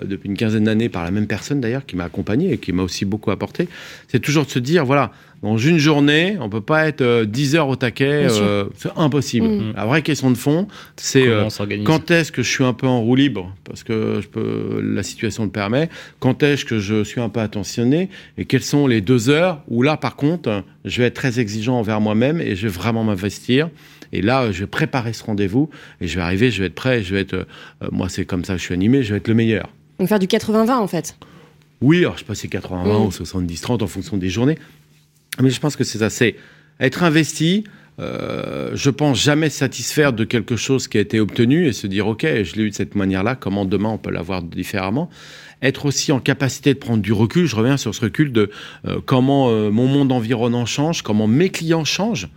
depuis 0.04 0.28
une 0.28 0.36
quinzaine 0.36 0.65
d'années 0.65 0.89
par 0.89 1.06
la 1.06 1.12
même 1.12 1.28
personne 1.28 1.62
d'ailleurs 1.62 1.86
qui 1.86 1.95
m'a 1.95 2.06
accompagné 2.06 2.52
et 2.52 2.58
qui 2.58 2.73
m'a 2.73 2.84
aussi 2.84 3.06
beaucoup 3.06 3.32
apporté. 3.32 3.69
C'est 4.10 4.19
toujours 4.19 4.45
de 4.45 4.49
se 4.49 4.60
dire 4.60 4.84
voilà, 4.84 5.12
dans 5.43 5.58
une 5.58 5.77
journée, 5.77 6.38
on 6.39 6.49
peut 6.49 6.62
pas 6.62 6.88
être 6.88 7.25
10 7.25 7.56
heures 7.56 7.67
au 7.67 7.75
taquet, 7.75 8.27
c'est 8.75 8.89
impossible. 8.95 9.47
Mm. 9.47 9.73
La 9.75 9.86
vraie 9.86 10.01
question 10.01 10.32
de 10.32 10.38
fond, 10.38 10.67
c'est 10.95 11.27
quand 11.84 12.10
est-ce 12.10 12.32
que 12.32 12.41
je 12.41 12.49
suis 12.49 12.63
un 12.63 12.73
peu 12.73 12.88
en 12.88 13.01
roue 13.01 13.15
libre? 13.15 13.53
Parce 13.65 13.84
que 13.84 14.19
je 14.21 14.27
peux, 14.27 14.82
la 14.82 15.03
situation 15.03 15.43
le 15.43 15.49
permet. 15.49 15.89
Quand 16.19 16.43
est-ce 16.43 16.63
que 16.63 16.79
je 16.79 17.03
suis 17.03 17.21
un 17.21 17.29
peu 17.29 17.41
attentionné? 17.41 18.10
Et 18.38 18.45
quelles 18.45 18.63
sont 18.63 18.88
les 18.88 19.01
deux 19.01 19.29
heures 19.29 19.62
où 19.67 19.82
là, 19.82 19.97
par 19.97 20.15
contre, 20.15 20.63
je 20.86 21.01
vais 21.01 21.08
être 21.08 21.13
très 21.13 21.39
exigeant 21.39 21.77
envers 21.77 22.01
moi-même 22.01 22.39
et 22.41 22.56
je 22.56 22.67
vais 22.67 22.73
vraiment 22.73 23.03
m'investir. 23.03 23.69
Et 24.13 24.21
là, 24.21 24.51
je 24.51 24.62
vais 24.62 24.67
préparer 24.67 25.12
ce 25.12 25.23
rendez-vous 25.23 25.69
et 25.99 26.08
je 26.08 26.15
vais 26.15 26.21
arriver, 26.21 26.51
je 26.51 26.62
vais 26.62 26.67
être 26.67 26.75
prêt, 26.75 27.03
je 27.03 27.15
vais 27.15 27.21
être, 27.21 27.34
euh, 27.34 27.45
moi 27.91 28.10
c'est 28.10 28.25
comme 28.25 28.45
ça 28.45 28.53
que 28.53 28.60
je 28.60 28.65
suis 28.65 28.73
animé, 28.73 29.03
je 29.03 29.13
vais 29.13 29.17
être 29.17 29.27
le 29.27 29.34
meilleur. 29.34 29.69
Donc 29.99 30.08
faire 30.08 30.19
du 30.19 30.27
80-20 30.27 30.71
en 30.71 30.88
fait 30.88 31.17
Oui, 31.82 31.99
alors 31.99 32.13
je 32.13 32.19
sais 32.19 32.25
pas 32.25 32.36
si 32.36 32.41
c'est 32.41 32.60
80-20 32.60 32.86
mm. 32.86 33.06
ou 33.06 33.10
70-30 33.10 33.84
en 33.84 33.88
fonction 33.88 34.17
des 34.17 34.29
journées. 34.29 34.58
Mais 35.41 35.49
je 35.49 35.59
pense 35.59 35.75
que 35.75 35.83
c'est 35.83 36.07
c'est 36.09 36.35
être 36.79 37.03
investi, 37.03 37.63
euh, 37.99 38.71
je 38.73 38.89
pense 38.89 39.21
jamais 39.21 39.49
satisfaire 39.49 40.13
de 40.13 40.23
quelque 40.23 40.55
chose 40.55 40.87
qui 40.87 40.97
a 40.97 41.01
été 41.01 41.19
obtenu 41.19 41.67
et 41.67 41.73
se 41.73 41.85
dire 41.85 42.07
ok 42.07 42.25
je 42.43 42.55
l'ai 42.55 42.63
eu 42.63 42.69
de 42.71 42.75
cette 42.75 42.95
manière-là 42.95 43.35
comment 43.35 43.65
demain 43.65 43.89
on 43.89 43.97
peut 43.97 44.11
l'avoir 44.11 44.41
différemment. 44.41 45.09
Être 45.61 45.85
aussi 45.85 46.11
en 46.11 46.19
capacité 46.19 46.73
de 46.73 46.79
prendre 46.79 47.01
du 47.01 47.13
recul. 47.13 47.45
Je 47.45 47.55
reviens 47.55 47.77
sur 47.77 47.95
ce 47.95 48.01
recul 48.01 48.33
de 48.33 48.49
euh, 48.87 48.99
comment 49.05 49.49
euh, 49.49 49.69
mon 49.69 49.87
monde 49.87 50.11
environnant 50.11 50.65
change 50.65 51.03
comment 51.03 51.27
mes 51.27 51.49
clients 51.49 51.85
changent 51.85 52.29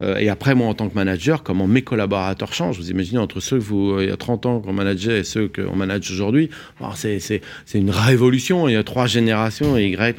et 0.00 0.28
après, 0.28 0.54
moi, 0.54 0.68
en 0.68 0.74
tant 0.74 0.88
que 0.88 0.94
manager, 0.94 1.42
comment 1.42 1.66
mes 1.66 1.82
collaborateurs 1.82 2.52
changent. 2.52 2.78
Vous 2.78 2.90
imaginez, 2.90 3.18
entre 3.18 3.40
ceux 3.40 3.58
que 3.58 3.64
vous, 3.64 4.00
il 4.00 4.08
y 4.08 4.12
a 4.12 4.16
30 4.16 4.46
ans 4.46 4.60
qu'on 4.60 4.72
manageait 4.72 5.20
et 5.20 5.24
ceux 5.24 5.48
qu'on 5.48 5.74
manage 5.74 6.10
aujourd'hui, 6.10 6.50
c'est 6.94 7.40
une 7.74 7.90
révolution. 7.90 8.68
Il 8.68 8.74
y 8.74 8.76
a 8.76 8.84
trois 8.84 9.06
générations, 9.06 9.76
Y. 9.76 10.16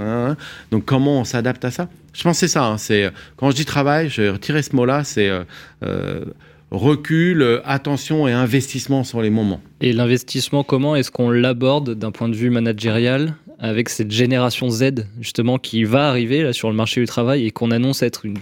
Donc, 0.71 0.85
comment 0.85 1.21
on 1.21 1.23
s'adapte 1.23 1.63
à 1.63 1.71
ça? 1.71 1.87
Je 2.13 2.23
pense 2.23 2.35
que 2.35 2.39
c'est 2.41 2.47
ça. 2.47 2.65
Hein. 2.65 2.77
c'est, 2.77 3.09
quand 3.37 3.51
je 3.51 3.55
dis 3.55 3.65
travail, 3.65 4.09
je 4.09 4.21
vais 4.23 4.29
retirer 4.29 4.61
ce 4.61 4.75
mot-là, 4.75 5.03
c'est 5.03 5.29
euh, 5.29 5.43
euh, 5.83 6.25
recul, 6.71 7.61
attention 7.65 8.27
et 8.27 8.31
investissement 8.31 9.03
sur 9.03 9.21
les 9.21 9.29
moments. 9.29 9.61
Et 9.81 9.93
l'investissement, 9.93 10.63
comment 10.63 10.95
est-ce 10.95 11.11
qu'on 11.11 11.29
l'aborde 11.29 11.95
d'un 11.95 12.11
point 12.11 12.29
de 12.29 12.35
vue 12.35 12.49
managérial 12.49 13.35
avec 13.59 13.89
cette 13.89 14.11
génération 14.11 14.69
Z 14.69 15.05
justement 15.19 15.57
qui 15.57 15.83
va 15.83 16.07
arriver 16.07 16.43
là 16.43 16.53
sur 16.53 16.69
le 16.69 16.75
marché 16.75 17.01
du 17.01 17.07
travail 17.07 17.45
et 17.45 17.51
qu'on 17.51 17.71
annonce 17.71 18.01
être 18.01 18.25
une, 18.25 18.37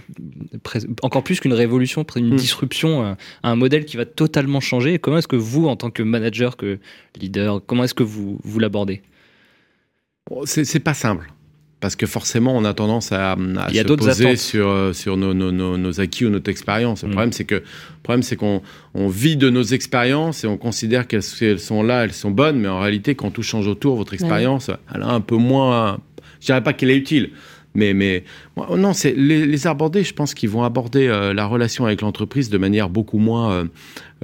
encore 1.02 1.24
plus 1.24 1.40
qu'une 1.40 1.52
révolution, 1.52 2.06
une 2.16 2.34
hmm. 2.34 2.36
disruption, 2.36 3.04
un, 3.04 3.16
un, 3.42 3.56
modèle 3.56 3.84
qui 3.84 3.96
va 3.96 4.04
totalement 4.04 4.60
changer? 4.60 4.98
comment 4.98 5.18
est-ce 5.18 5.28
que 5.28 5.36
vous, 5.36 5.66
en 5.66 5.76
tant 5.76 5.90
que 5.90 6.02
manager, 6.02 6.56
que 6.56 6.78
leader, 7.20 7.60
comment 7.66 7.84
est-ce 7.84 7.94
que 7.94 8.04
vous, 8.04 8.38
vous 8.44 8.58
l'abordez? 8.60 9.02
C'est 10.44 10.80
pas 10.80 10.94
simple. 10.94 11.32
Parce 11.80 11.94
que 11.94 12.06
forcément, 12.06 12.56
on 12.56 12.64
a 12.64 12.74
tendance 12.74 13.12
à, 13.12 13.32
à 13.32 13.72
se 13.72 13.82
poser 13.82 14.36
sur, 14.36 14.68
euh, 14.68 14.92
sur 14.92 15.16
nos, 15.16 15.32
nos, 15.32 15.52
nos, 15.52 16.00
acquis 16.00 16.24
ou 16.24 16.30
notre 16.30 16.50
expérience. 16.50 17.02
Le 17.02 17.08
mm. 17.08 17.12
problème, 17.12 17.32
c'est 17.32 17.44
que 17.44 17.62
problème, 18.02 18.22
c'est 18.22 18.36
qu'on 18.36 18.62
on 18.94 19.08
vit 19.08 19.36
de 19.36 19.48
nos 19.48 19.62
expériences 19.62 20.42
et 20.42 20.48
on 20.48 20.56
considère 20.56 21.06
qu'elles 21.06 21.22
sont 21.22 21.82
là, 21.82 22.04
elles 22.04 22.12
sont 22.12 22.32
bonnes, 22.32 22.58
mais 22.58 22.68
en 22.68 22.80
réalité, 22.80 23.14
quand 23.14 23.30
tout 23.30 23.42
change 23.42 23.68
autour, 23.68 23.96
votre 23.96 24.14
expérience, 24.14 24.70
elle 24.92 25.02
a 25.02 25.08
un 25.08 25.20
peu 25.20 25.36
moins. 25.36 26.00
Je 26.40 26.46
dirais 26.46 26.62
pas 26.62 26.72
qu'elle 26.72 26.90
est 26.90 26.96
utile, 26.96 27.30
mais, 27.78 27.94
mais 27.94 28.24
non, 28.76 28.92
c'est 28.92 29.12
les, 29.12 29.46
les, 29.46 29.66
aborder, 29.66 30.02
je 30.02 30.12
pense 30.12 30.34
qu'ils 30.34 30.50
vont 30.50 30.64
aborder 30.64 31.06
euh, 31.06 31.32
la 31.32 31.46
relation 31.46 31.86
avec 31.86 32.00
l'entreprise 32.00 32.50
de 32.50 32.58
manière 32.58 32.90
beaucoup 32.90 33.18
moins 33.18 33.52
euh, 33.52 33.64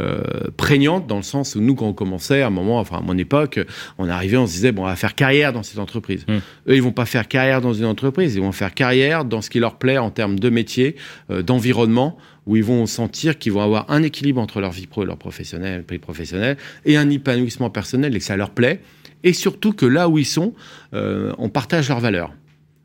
euh, 0.00 0.22
prégnante, 0.56 1.06
dans 1.06 1.18
le 1.18 1.22
sens 1.22 1.54
où 1.54 1.60
nous, 1.60 1.76
quand 1.76 1.86
on 1.86 1.92
commençait, 1.92 2.42
à 2.42 2.48
un 2.48 2.50
moment, 2.50 2.80
enfin 2.80 2.98
à 2.98 3.00
mon 3.00 3.16
époque, 3.16 3.60
on 3.96 4.08
arrivait, 4.08 4.36
on 4.36 4.46
se 4.46 4.52
disait, 4.52 4.72
bon, 4.72 4.82
on 4.82 4.86
va 4.86 4.96
faire 4.96 5.14
carrière 5.14 5.52
dans 5.52 5.62
cette 5.62 5.78
entreprise. 5.78 6.26
Mmh. 6.26 6.32
Eux, 6.32 6.74
ils 6.74 6.82
vont 6.82 6.92
pas 6.92 7.06
faire 7.06 7.28
carrière 7.28 7.60
dans 7.60 7.72
une 7.72 7.84
entreprise, 7.84 8.34
ils 8.34 8.42
vont 8.42 8.50
faire 8.50 8.74
carrière 8.74 9.24
dans 9.24 9.40
ce 9.40 9.50
qui 9.50 9.60
leur 9.60 9.76
plaît 9.76 9.98
en 9.98 10.10
termes 10.10 10.38
de 10.38 10.50
métier, 10.50 10.96
d'environnement, 11.28 12.18
où 12.46 12.56
ils 12.56 12.64
vont 12.64 12.86
sentir 12.86 13.38
qu'ils 13.38 13.52
vont 13.52 13.62
avoir 13.62 13.88
un 13.88 14.02
équilibre 14.02 14.40
entre 14.40 14.60
leur 14.60 14.72
vie 14.72 14.88
pro 14.88 15.04
et 15.04 15.06
leur 15.06 15.16
professionnel, 15.16 15.84
professionnel, 15.84 16.56
et 16.84 16.96
un 16.96 17.08
épanouissement 17.08 17.70
personnel, 17.70 18.16
et 18.16 18.18
que 18.18 18.24
ça 18.24 18.36
leur 18.36 18.50
plaît. 18.50 18.80
Et 19.22 19.32
surtout 19.32 19.72
que 19.72 19.86
là 19.86 20.08
où 20.08 20.18
ils 20.18 20.26
sont, 20.26 20.54
on 20.92 21.48
partage 21.48 21.88
leurs 21.88 22.00
valeurs 22.00 22.32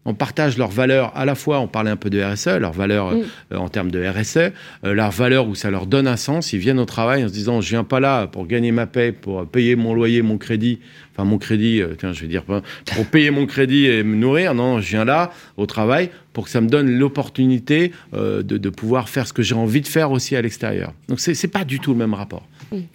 on 0.10 0.16
partage 0.16 0.58
leurs 0.58 0.72
valeurs, 0.72 1.16
à 1.16 1.24
la 1.24 1.36
fois, 1.36 1.60
on 1.60 1.68
parlait 1.68 1.92
un 1.92 1.96
peu 1.96 2.10
de 2.10 2.20
RSE, 2.20 2.58
leurs 2.60 2.74
valeurs 2.74 3.12
euh, 3.12 3.56
en 3.56 3.70
termes 3.70 3.92
de 3.92 4.04
RSE, 4.04 4.38
euh, 4.38 4.52
leurs 4.84 5.12
valeurs 5.12 5.48
où 5.48 5.54
ça 5.54 5.70
leur 5.70 5.86
donne 5.86 6.08
un 6.08 6.18
sens. 6.18 6.52
Ils 6.52 6.58
viennent 6.58 6.80
au 6.80 6.86
travail 6.86 7.24
en 7.24 7.28
se 7.28 7.34
disant, 7.34 7.62
je 7.62 7.70
viens 7.70 7.84
pas 7.84 8.00
là 8.00 8.26
pour 8.26 8.48
gagner 8.48 8.72
ma 8.72 8.88
paie, 8.88 9.12
pour 9.12 9.46
payer 9.46 9.76
mon 9.76 9.94
loyer, 9.94 10.24
mon 10.24 10.40
crédit, 10.40 10.80
enfin 11.14 11.26
mon 11.26 11.38
crédit, 11.38 11.80
euh, 11.80 11.94
tiens, 11.96 12.12
je 12.12 12.22
vais 12.22 12.28
dire, 12.28 12.44
pour 12.44 13.06
payer 13.06 13.30
mon 13.30 13.46
crédit 13.46 13.86
et 13.86 14.02
me 14.02 14.16
nourrir. 14.16 14.56
Non, 14.56 14.82
je 14.82 14.90
viens 14.90 15.06
là 15.06 15.32
au 15.58 15.68
travail 15.68 16.10
pour 16.34 16.46
que 16.46 16.50
ça 16.50 16.60
me 16.60 16.70
donne 16.70 16.90
l'opportunité 16.90 17.92
de, 18.14 18.70
pouvoir 18.70 19.10
faire 19.10 19.28
ce 19.28 19.34
que 19.34 19.44
j'ai 19.44 19.56
envie 19.56 19.82
de 19.82 19.88
faire 19.88 20.12
aussi 20.12 20.36
à 20.36 20.42
l'extérieur. 20.42 20.94
Donc, 21.08 21.20
c'est 21.20 21.40
n'est 21.44 21.50
pas 21.50 21.66
du 21.66 21.80
tout 21.80 21.92
le 21.92 21.98
même 21.98 22.14
rapport. 22.14 22.48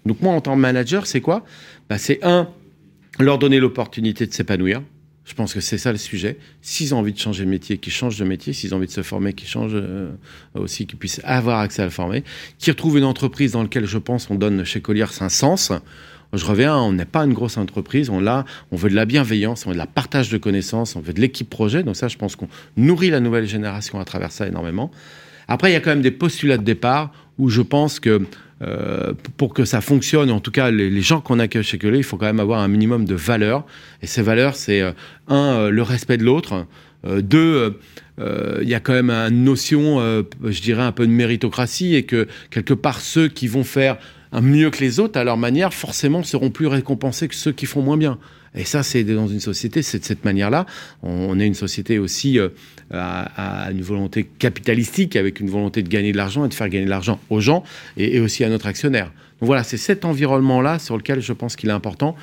Donc, 0.07 0.21
moi, 0.21 0.33
en 0.33 0.41
tant 0.41 0.55
que 0.55 0.61
manager, 0.61 1.07
c'est 1.07 1.21
quoi? 1.21 1.45
Bah, 1.91 1.99
C'est 1.99 2.25
un, 2.25 2.49
leur 3.21 3.39
donner 3.39 3.61
l'opportunité 3.61 4.27
de 4.27 4.33
s'épanouir 4.33 4.83
je 5.25 5.33
pense 5.33 5.55
que 5.55 5.61
c'est 5.61 5.79
ça 5.79 5.91
le 5.91 5.99
sujet. 5.99 6.37
S'ils 6.61 6.95
ont 6.95 6.99
envie 6.99 7.13
de 7.13 7.19
changer 7.19 7.45
de 7.45 7.51
métier, 7.51 7.79
qu'ils 7.79 7.93
changent 7.93 8.19
de 8.19 8.25
métier. 8.25 8.53
S'ils 8.53 8.75
ont 8.75 8.77
envie 8.77 8.87
de 8.87 8.93
se 8.93 9.03
former, 9.03 9.33
qu'ils 9.33 9.49
changent 9.49 9.73
euh, 9.75 10.11
aussi, 10.55 10.87
qu'ils 10.87 10.99
puissent 10.99 11.23
avoir 11.25 11.61
accès 11.61 11.81
à 11.81 11.87
le 11.87 11.91
former. 11.91 12.25
Qu'ils 12.59 12.73
retrouvent 12.73 12.99
une 12.99 13.05
entreprise 13.05 13.53
dans 13.53 13.63
laquelle, 13.63 13.87
je 13.87 13.99
pense, 13.99 14.29
on 14.31 14.35
donne 14.35 14.65
chez 14.65 14.83
Colliers 14.83 15.07
un 15.21 15.31
sens. 15.31 15.73
Je 16.35 16.45
reviens, 16.45 16.77
on 16.77 16.93
n'est 16.93 17.05
pas 17.05 17.25
une 17.25 17.33
grosse 17.33 17.57
entreprise, 17.57 18.11
on, 18.11 18.27
a, 18.27 18.45
on 18.73 18.77
veut 18.77 18.91
de 18.91 18.95
la 18.95 19.05
bienveillance, 19.05 19.67
on 19.67 19.71
veut 19.71 19.75
de 19.75 19.79
la 19.79 19.87
partage 19.87 20.31
de 20.31 20.37
connaissances, 20.37 20.97
on 20.97 21.01
veut 21.01 21.13
de 21.13 21.21
l'équipe 21.21 21.49
projet. 21.49 21.83
Donc 21.85 21.97
ça, 21.97 22.09
je 22.09 22.17
pense 22.17 22.37
qu'on 22.37 22.49
nourrit 22.77 23.11
la 23.11 23.21
nouvelle 23.21 23.47
génération 23.47 24.01
à 24.01 24.05
travers 24.05 24.33
ça 24.33 24.47
énormément. 24.47 24.91
Après, 25.49 25.71
il 25.71 25.75
y 25.75 25.77
a 25.77 25.81
quand 25.81 25.91
même 25.91 26.03
des 26.03 26.11
postulats 26.11 26.59
de 26.59 26.65
départ 26.65 27.13
où 27.39 27.49
je 27.49 27.63
pense 27.63 28.01
que 28.01 28.23
euh, 28.67 29.13
pour 29.37 29.53
que 29.53 29.65
ça 29.65 29.81
fonctionne, 29.81 30.31
en 30.31 30.41
tout 30.41 30.51
cas 30.51 30.71
les, 30.71 31.03
gens 31.03 31.21
qu'on 31.21 31.39
accueille 31.39 31.65
chez 31.65 31.79
Collier, 31.79 31.99
il 31.99 32.05
faut 32.05 32.17
quand 32.17 32.27
même 32.27 32.41
avoir 32.41 32.61
un 32.61 32.69
minimum 32.69 33.05
de 33.05 33.15
valeurs. 33.15 33.65
Et 34.03 34.07
ces 34.07 34.23
valeurs, 34.23 34.57
c'est 34.57 34.81
euh, 34.81 34.93
un, 35.29 35.55
euh, 35.55 35.71
le 35.71 35.83
respect 35.83 36.17
de 36.17 36.25
l'autre. 36.25 36.67
deux, 37.05 37.79
il 38.19 38.69
y 38.69 38.75
a 38.75 38.81
quand 38.81 38.93
même 38.93 39.11
une 39.11 39.45
notion, 39.45 39.99
je 40.43 40.61
dirais, 40.63 40.83
un 40.83 40.93
peu 40.93 41.07
de 41.07 41.13
méritocratie 41.13 41.95
et 41.95 42.05
que 42.05 42.29
quelque 42.51 42.73
part 42.73 43.01
ceux 43.01 43.29
qui 43.29 43.49
vont 43.49 43.65
faire 43.65 43.99
mieux 44.33 44.71
que 44.71 44.81
les 44.81 45.01
autres 45.01 45.19
à 45.19 45.25
leur 45.25 45.37
manière, 45.37 45.75
forcément, 45.75 46.23
seront 46.23 46.51
plus 46.51 46.67
récompensés 46.67 47.29
que 47.29 47.35
ceux 47.35 47.53
qui 47.53 47.67
font 47.67 47.83
moins 47.83 47.99
bien. 47.99 48.19
Et 48.55 48.65
ça, 48.65 48.83
c'est 48.83 49.05
dans 49.05 49.27
une 49.27 49.41
société, 49.41 49.83
c'est 49.83 49.99
de 49.99 50.05
cette 50.05 50.25
manière-là. 50.25 50.65
On, 51.03 51.39
est 51.41 51.47
une 51.47 51.55
société 51.55 51.99
aussi 51.99 52.39
euh, 52.93 53.25
à, 53.37 53.71
une 53.71 53.83
volonté 53.83 54.25
capitalistique, 54.25 55.17
avec 55.17 55.41
une 55.41 55.49
volonté 55.49 55.83
de 55.83 55.89
gagner 55.89 56.13
de 56.13 56.17
l'argent 56.17 56.45
et 56.45 56.49
de 56.49 56.55
faire 56.55 56.69
gagner 56.69 56.85
de 56.85 56.91
l'argent 56.91 57.19
aux 57.31 57.41
gens 57.41 57.65
et, 57.97 58.21
aussi 58.21 58.45
à 58.45 58.49
notre 58.49 58.67
actionnaire. 58.67 59.07
Donc 59.41 59.47
voilà, 59.47 59.65
c'est 59.65 59.77
cet 59.77 60.05
environnement-là 60.05 60.79
sur 60.79 60.97
lequel 60.97 61.21
je 61.21 61.33
pense 61.33 61.57
qu'il 61.57 61.71
est 61.71 61.73
important 61.73 62.15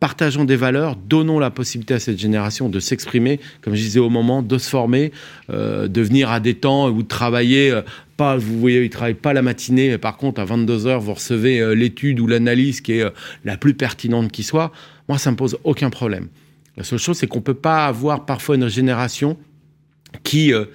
partageons 0.00 0.44
des 0.44 0.56
valeurs, 0.56 0.96
donnons 0.96 1.38
la 1.38 1.50
possibilité 1.50 1.94
à 1.94 1.98
cette 1.98 2.18
génération 2.18 2.68
de 2.68 2.78
s'exprimer, 2.78 3.40
comme 3.62 3.74
je 3.74 3.80
disais 3.80 4.00
au 4.00 4.10
moment, 4.10 4.42
de 4.42 4.58
se 4.58 4.68
former, 4.68 5.12
euh, 5.48 5.88
de 5.88 6.02
venir 6.02 6.30
à 6.30 6.40
des 6.40 6.54
temps 6.54 6.90
de 6.90 7.02
travailler. 7.02 7.70
Euh, 7.70 7.80
pas, 8.18 8.36
vous 8.36 8.60
voyez, 8.60 8.80
ils 8.80 8.84
ne 8.84 8.88
travaillent 8.88 9.14
pas 9.14 9.32
la 9.32 9.40
matinée, 9.40 9.88
mais 9.88 9.96
par 9.98 10.18
contre, 10.18 10.42
à 10.42 10.44
22 10.44 10.86
heures, 10.86 11.00
vous 11.00 11.14
recevez 11.14 11.74
l'étude 11.74 12.20
ou 12.20 12.26
l'analyse 12.26 12.82
qui 12.82 12.98
est 12.98 13.04
la 13.44 13.56
plus 13.56 13.72
pertinente 13.72 14.30
qui 14.30 14.42
soit. 14.42 14.72
Moi, 15.08 15.16
ça 15.16 15.30
me 15.30 15.36
pose 15.36 15.56
aucun 15.64 15.88
problème. 15.88 16.28
La 16.76 16.82
seule 16.82 16.98
chose, 16.98 17.18
c'est 17.18 17.26
qu'on 17.26 17.38
ne 17.38 17.44
peut 17.44 17.54
pas 17.54 17.86
avoir 17.86 18.26
parfois 18.26 18.56
une 18.56 18.68
génération 18.68 19.36
qui, 20.22 20.52
euh, 20.52 20.66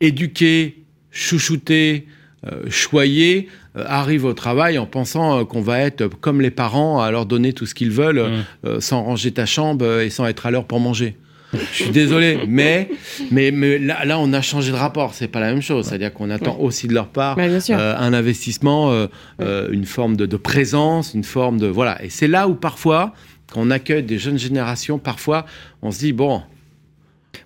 éduquée, 0.00 0.84
chouchoutée, 1.10 2.06
euh, 2.46 2.70
choyée, 2.70 3.48
euh, 3.76 3.84
arrive 3.86 4.24
au 4.24 4.32
travail 4.32 4.78
en 4.78 4.86
pensant 4.86 5.44
qu'on 5.44 5.60
va 5.60 5.80
être 5.80 6.08
comme 6.08 6.40
les 6.40 6.50
parents 6.50 7.00
à 7.00 7.10
leur 7.10 7.26
donner 7.26 7.52
tout 7.52 7.66
ce 7.66 7.74
qu'ils 7.74 7.90
veulent, 7.90 8.44
mmh. 8.64 8.80
sans 8.80 9.02
ranger 9.02 9.32
ta 9.32 9.46
chambre 9.46 10.00
et 10.00 10.10
sans 10.10 10.26
être 10.26 10.46
à 10.46 10.50
l'heure 10.50 10.64
pour 10.64 10.80
manger. 10.80 11.16
Je 11.52 11.82
suis 11.84 11.90
désolé, 11.90 12.40
mais, 12.46 12.90
mais, 13.30 13.50
mais 13.50 13.78
là, 13.78 14.04
là, 14.04 14.18
on 14.18 14.34
a 14.34 14.42
changé 14.42 14.70
de 14.70 14.76
rapport. 14.76 15.14
C'est 15.14 15.28
pas 15.28 15.40
la 15.40 15.50
même 15.50 15.62
chose. 15.62 15.86
C'est-à-dire 15.86 16.12
qu'on 16.12 16.28
attend 16.28 16.58
aussi 16.58 16.88
de 16.88 16.92
leur 16.92 17.08
part 17.08 17.38
un 17.38 18.12
investissement, 18.12 19.08
une 19.40 19.86
forme 19.86 20.16
de, 20.16 20.26
de, 20.26 20.36
présence, 20.36 21.14
une 21.14 21.24
forme 21.24 21.58
de 21.58 21.66
voilà. 21.66 22.04
Et 22.04 22.10
c'est 22.10 22.28
là 22.28 22.48
où 22.48 22.54
parfois 22.54 23.14
quand 23.52 23.62
on 23.62 23.70
accueille 23.70 24.02
des 24.02 24.18
jeunes 24.18 24.38
générations, 24.38 24.98
parfois, 24.98 25.46
on 25.82 25.90
se 25.90 25.98
dit, 26.00 26.12
bon, 26.12 26.42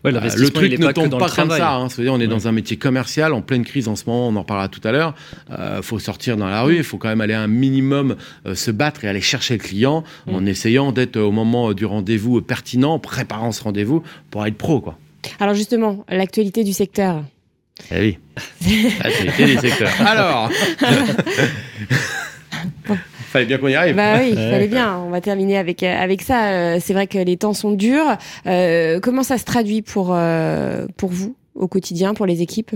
euh, 0.05 0.11
le 0.37 0.51
truc 0.51 0.79
ne 0.79 0.93
tombe 0.93 1.19
pas 1.19 1.29
comme 1.29 1.51
ça. 1.51 1.75
Hein. 1.75 1.89
on 2.09 2.21
est 2.21 2.27
dans 2.27 2.49
un 2.49 2.53
métier 2.53 2.77
commercial, 2.77 3.33
en 3.33 3.43
pleine 3.43 3.65
crise 3.65 3.89
en 3.89 3.97
ce 3.97 4.05
moment, 4.07 4.29
on 4.29 4.37
en 4.37 4.45
parlera 4.45 4.69
tout 4.69 4.81
à 4.85 4.93
l'heure. 4.93 5.15
Il 5.49 5.55
euh, 5.55 5.83
faut 5.83 5.99
sortir 5.99 6.37
dans 6.37 6.49
la 6.49 6.63
rue, 6.63 6.77
il 6.77 6.85
faut 6.85 6.99
quand 6.99 7.09
même 7.09 7.21
aller 7.21 7.35
un 7.35 7.47
minimum 7.47 8.17
euh, 8.47 8.55
se 8.55 8.71
battre 8.71 9.05
et 9.05 9.09
aller 9.09 9.21
chercher 9.21 9.55
le 9.55 9.63
client 9.63 10.05
mm. 10.27 10.35
en 10.35 10.47
essayant 10.47 10.93
d'être 10.93 11.17
au 11.17 11.33
moment 11.33 11.73
du 11.73 11.85
rendez-vous 11.85 12.41
pertinent, 12.43 12.99
préparant 12.99 13.53
ce 13.53 13.63
rendez-vous 13.63 14.03
pour 14.31 14.47
être 14.47 14.57
pro. 14.57 14.81
Quoi. 14.81 14.99
Alors 15.39 15.55
justement, 15.55 16.05
l'actualité 16.09 16.65
du 16.65 16.73
secteur. 16.73 17.23
Eh 17.91 18.01
oui, 18.01 18.19
l'actualité 19.03 19.47
du 19.47 19.59
secteur. 19.59 19.91
Alors 20.01 20.51
Fallait 23.33 23.47
bien 23.47 23.57
qu'on 23.57 23.69
y 23.69 23.75
arrive. 23.75 23.97
Bah 23.97 24.19
oui, 24.21 24.35
fallait 24.35 24.69
bien. 24.69 24.99
On 24.99 25.09
va 25.09 25.23
terminer 25.23 25.57
avec 25.57 25.83
euh, 25.83 25.97
avec 25.99 26.21
ça. 26.21 26.51
Euh, 26.51 26.79
c'est 26.83 26.93
vrai 26.93 27.07
que 27.07 27.17
les 27.17 27.39
temps 27.39 27.55
sont 27.55 27.73
durs. 27.73 28.19
Euh, 28.47 29.01
comment 29.01 29.23
ça 29.23 29.39
se 29.39 29.47
traduit 29.47 29.81
pour 29.81 30.15
pour 30.99 31.11
vous 31.11 31.35
au 31.55 31.67
quotidien, 31.67 32.13
pour 32.13 32.27
les 32.27 32.43
équipes? 32.43 32.73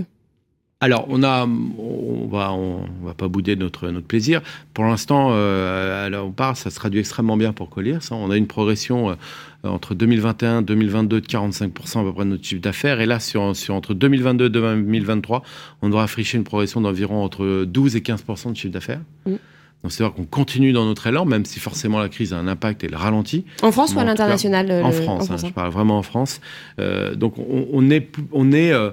Alors, 0.79 1.05
on 1.09 1.23
a, 1.23 1.45
on 1.45 2.27
va, 2.27 2.53
on, 2.53 2.85
va 3.03 3.13
pas 3.15 3.27
bouder 3.27 3.55
notre 3.55 3.89
notre 3.89 4.07
plaisir. 4.07 4.41
Pour 4.73 4.85
l'instant, 4.85 5.29
on 5.29 6.31
part, 6.31 6.57
ça 6.57 6.71
se 6.71 6.75
traduit 6.75 7.01
extrêmement 7.01 7.37
bien 7.37 7.53
pour 7.53 7.69
Colliers. 7.69 7.99
On 8.09 8.31
a 8.31 8.37
une 8.37 8.47
progression 8.47 9.15
entre 9.63 9.93
2021 9.93 10.61
et 10.61 10.63
2022 10.63 11.21
de 11.21 11.27
45% 11.27 11.99
à 11.99 12.03
peu 12.03 12.13
près 12.13 12.25
de 12.25 12.29
notre 12.29 12.43
chiffre 12.43 12.61
d'affaires. 12.61 12.99
Et 12.99 13.05
là, 13.05 13.19
sur, 13.19 13.55
sur 13.55 13.75
entre 13.75 13.93
2022 13.93 14.45
et 14.45 14.49
2023, 14.49 15.43
on 15.83 15.89
devra 15.89 16.03
afficher 16.03 16.39
une 16.39 16.43
progression 16.43 16.81
d'environ 16.81 17.23
entre 17.23 17.63
12 17.65 17.95
et 17.95 17.99
15% 17.99 18.53
de 18.53 18.57
chiffre 18.57 18.73
d'affaires. 18.73 19.01
Mm. 19.27 19.35
Donc 19.83 19.91
c'est-à-dire 19.91 20.15
qu'on 20.15 20.25
continue 20.25 20.73
dans 20.73 20.85
notre 20.85 21.07
élan, 21.07 21.25
même 21.25 21.45
si 21.45 21.59
forcément 21.59 21.99
la 21.99 22.09
crise 22.09 22.33
a 22.33 22.37
un 22.37 22.47
impact 22.47 22.83
et 22.83 22.87
le 22.87 22.97
ralentit. 22.97 23.45
En 23.61 23.71
France 23.71 23.93
ou 23.93 23.99
à 23.99 24.03
l'international 24.03 24.71
En 24.83 24.91
France, 24.91 25.29
hein, 25.29 25.37
je 25.37 25.51
parle 25.51 25.71
vraiment 25.71 25.97
en 25.99 26.03
France. 26.03 26.41
Euh, 26.79 27.15
donc 27.15 27.35
on, 27.37 27.89
est, 27.89 28.09
on 28.31 28.51
est 28.51 28.71
euh, 28.71 28.89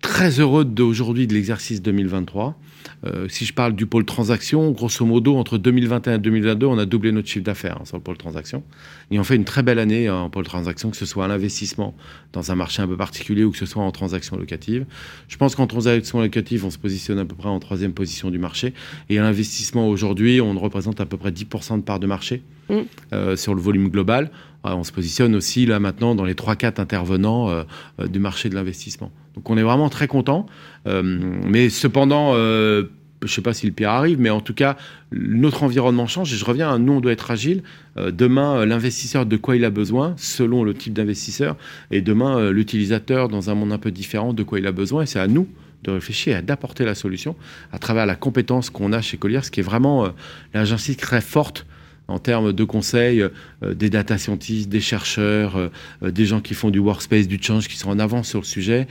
très 0.00 0.40
heureux 0.40 0.64
d'aujourd'hui 0.64 1.26
de 1.26 1.34
l'exercice 1.34 1.82
2023. 1.82 2.58
Euh, 3.04 3.28
si 3.28 3.44
je 3.44 3.54
parle 3.54 3.74
du 3.74 3.86
pôle 3.86 4.04
transaction, 4.04 4.70
grosso 4.72 5.04
modo, 5.04 5.36
entre 5.36 5.58
2021 5.58 6.14
et 6.14 6.18
2022, 6.18 6.66
on 6.66 6.78
a 6.78 6.86
doublé 6.86 7.12
notre 7.12 7.28
chiffre 7.28 7.44
d'affaires 7.44 7.78
hein, 7.80 7.84
sur 7.84 7.96
le 7.96 8.02
pôle 8.02 8.16
transaction. 8.16 8.62
Et 9.10 9.18
on 9.18 9.24
fait 9.24 9.36
une 9.36 9.44
très 9.44 9.62
belle 9.62 9.78
année 9.78 10.08
hein, 10.08 10.16
en 10.16 10.30
pôle 10.30 10.44
transaction, 10.44 10.90
que 10.90 10.96
ce 10.96 11.06
soit 11.06 11.24
à 11.24 11.28
l'investissement 11.28 11.94
dans 12.32 12.50
un 12.50 12.54
marché 12.54 12.82
un 12.82 12.86
peu 12.86 12.96
particulier 12.96 13.44
ou 13.44 13.50
que 13.50 13.58
ce 13.58 13.66
soit 13.66 13.82
en 13.82 13.90
transaction 13.90 14.36
locative. 14.36 14.84
Je 15.28 15.36
pense 15.36 15.54
qu'en 15.54 15.66
transaction 15.66 16.20
locative, 16.20 16.64
on 16.64 16.70
se 16.70 16.78
positionne 16.78 17.18
à 17.18 17.24
peu 17.24 17.34
près 17.34 17.48
en 17.48 17.58
troisième 17.58 17.92
position 17.92 18.30
du 18.30 18.38
marché. 18.38 18.74
Et 19.08 19.18
à 19.18 19.22
l'investissement 19.22 19.88
aujourd'hui, 19.88 20.40
on 20.40 20.58
représente 20.58 21.00
à 21.00 21.06
peu 21.06 21.16
près 21.16 21.30
10% 21.30 21.76
de 21.76 21.82
part 21.82 22.00
de 22.00 22.06
marché 22.06 22.42
mmh. 22.68 22.74
euh, 23.12 23.36
sur 23.36 23.54
le 23.54 23.60
volume 23.60 23.88
global. 23.88 24.30
Euh, 24.66 24.70
on 24.72 24.84
se 24.84 24.92
positionne 24.92 25.34
aussi 25.34 25.66
là 25.66 25.80
maintenant 25.80 26.14
dans 26.14 26.24
les 26.24 26.34
3-4 26.34 26.80
intervenants 26.80 27.64
du 27.98 28.18
marché 28.18 28.48
de 28.48 28.54
l'investissement. 28.54 29.10
Donc 29.34 29.48
on 29.50 29.56
est 29.56 29.62
vraiment 29.62 29.88
très 29.88 30.08
content. 30.08 30.46
Euh, 30.86 31.02
mais 31.02 31.68
cependant, 31.70 32.32
euh, 32.34 32.84
je 33.22 33.26
ne 33.26 33.30
sais 33.30 33.42
pas 33.42 33.54
si 33.54 33.66
le 33.66 33.72
pire 33.72 33.90
arrive, 33.90 34.20
mais 34.20 34.30
en 34.30 34.40
tout 34.40 34.54
cas, 34.54 34.76
notre 35.12 35.62
environnement 35.62 36.06
change 36.06 36.32
et 36.32 36.36
je 36.36 36.44
reviens 36.44 36.78
nous, 36.78 36.94
on 36.94 37.00
doit 37.00 37.12
être 37.12 37.30
agile. 37.30 37.62
Euh, 37.96 38.10
demain, 38.10 38.64
l'investisseur, 38.66 39.26
de 39.26 39.36
quoi 39.36 39.56
il 39.56 39.64
a 39.64 39.70
besoin, 39.70 40.14
selon 40.16 40.64
le 40.64 40.74
type 40.74 40.94
d'investisseur, 40.94 41.56
et 41.90 42.00
demain, 42.00 42.50
l'utilisateur, 42.50 43.28
dans 43.28 43.50
un 43.50 43.54
monde 43.54 43.72
un 43.72 43.78
peu 43.78 43.90
différent, 43.90 44.32
de 44.32 44.42
quoi 44.42 44.58
il 44.58 44.66
a 44.66 44.72
besoin, 44.72 45.02
et 45.02 45.06
c'est 45.06 45.20
à 45.20 45.28
nous 45.28 45.48
de 45.82 45.92
réfléchir 45.92 46.36
et 46.36 46.42
d'apporter 46.42 46.84
la 46.84 46.94
solution 46.94 47.36
à 47.72 47.78
travers 47.78 48.04
la 48.04 48.14
compétence 48.14 48.68
qu'on 48.68 48.92
a 48.92 49.00
chez 49.00 49.16
Colliers, 49.16 49.40
ce 49.42 49.50
qui 49.50 49.60
est 49.60 49.62
vraiment, 49.62 50.12
là 50.52 50.66
j'insiste, 50.66 51.00
très 51.00 51.22
forte 51.22 51.64
en 52.10 52.18
termes 52.18 52.52
de 52.52 52.64
conseils, 52.64 53.22
euh, 53.22 53.74
des 53.74 53.88
data 53.88 54.18
scientists, 54.18 54.68
des 54.68 54.80
chercheurs, 54.80 55.56
euh, 55.56 56.10
des 56.10 56.26
gens 56.26 56.40
qui 56.40 56.54
font 56.54 56.70
du 56.70 56.78
workspace, 56.78 57.28
du 57.28 57.38
change, 57.40 57.68
qui 57.68 57.76
sont 57.76 57.90
en 57.90 57.98
avance 57.98 58.28
sur 58.28 58.40
le 58.40 58.44
sujet. 58.44 58.86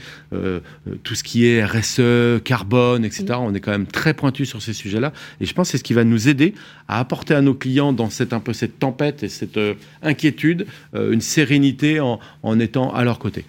tout 1.02 1.14
ce 1.14 1.22
qui 1.22 1.46
est 1.46 1.64
RSE, 1.64 2.42
carbone, 2.44 3.04
etc. 3.04 3.26
On 3.38 3.54
est 3.54 3.60
quand 3.60 3.70
même 3.70 3.86
très 3.86 4.14
pointu 4.14 4.46
sur 4.46 4.62
ces 4.62 4.72
sujets-là. 4.72 5.12
Et 5.40 5.46
je 5.46 5.54
pense 5.54 5.68
que 5.68 5.72
c'est 5.72 5.78
ce 5.78 5.84
qui 5.84 5.92
va 5.92 6.04
nous 6.04 6.28
aider 6.28 6.54
à 6.88 6.98
apporter 6.98 7.34
à 7.34 7.42
nos 7.42 7.54
clients 7.54 7.92
dans 7.92 8.10
cette, 8.10 8.32
un 8.32 8.40
peu 8.40 8.52
cette 8.52 8.78
tempête 8.78 9.22
et 9.22 9.28
cette 9.28 9.58
inquiétude 10.02 10.66
une 10.94 11.20
sérénité 11.20 12.00
en, 12.00 12.20
en 12.42 12.60
étant 12.60 12.92
à 12.94 13.04
leur 13.04 13.18
côté. 13.18 13.44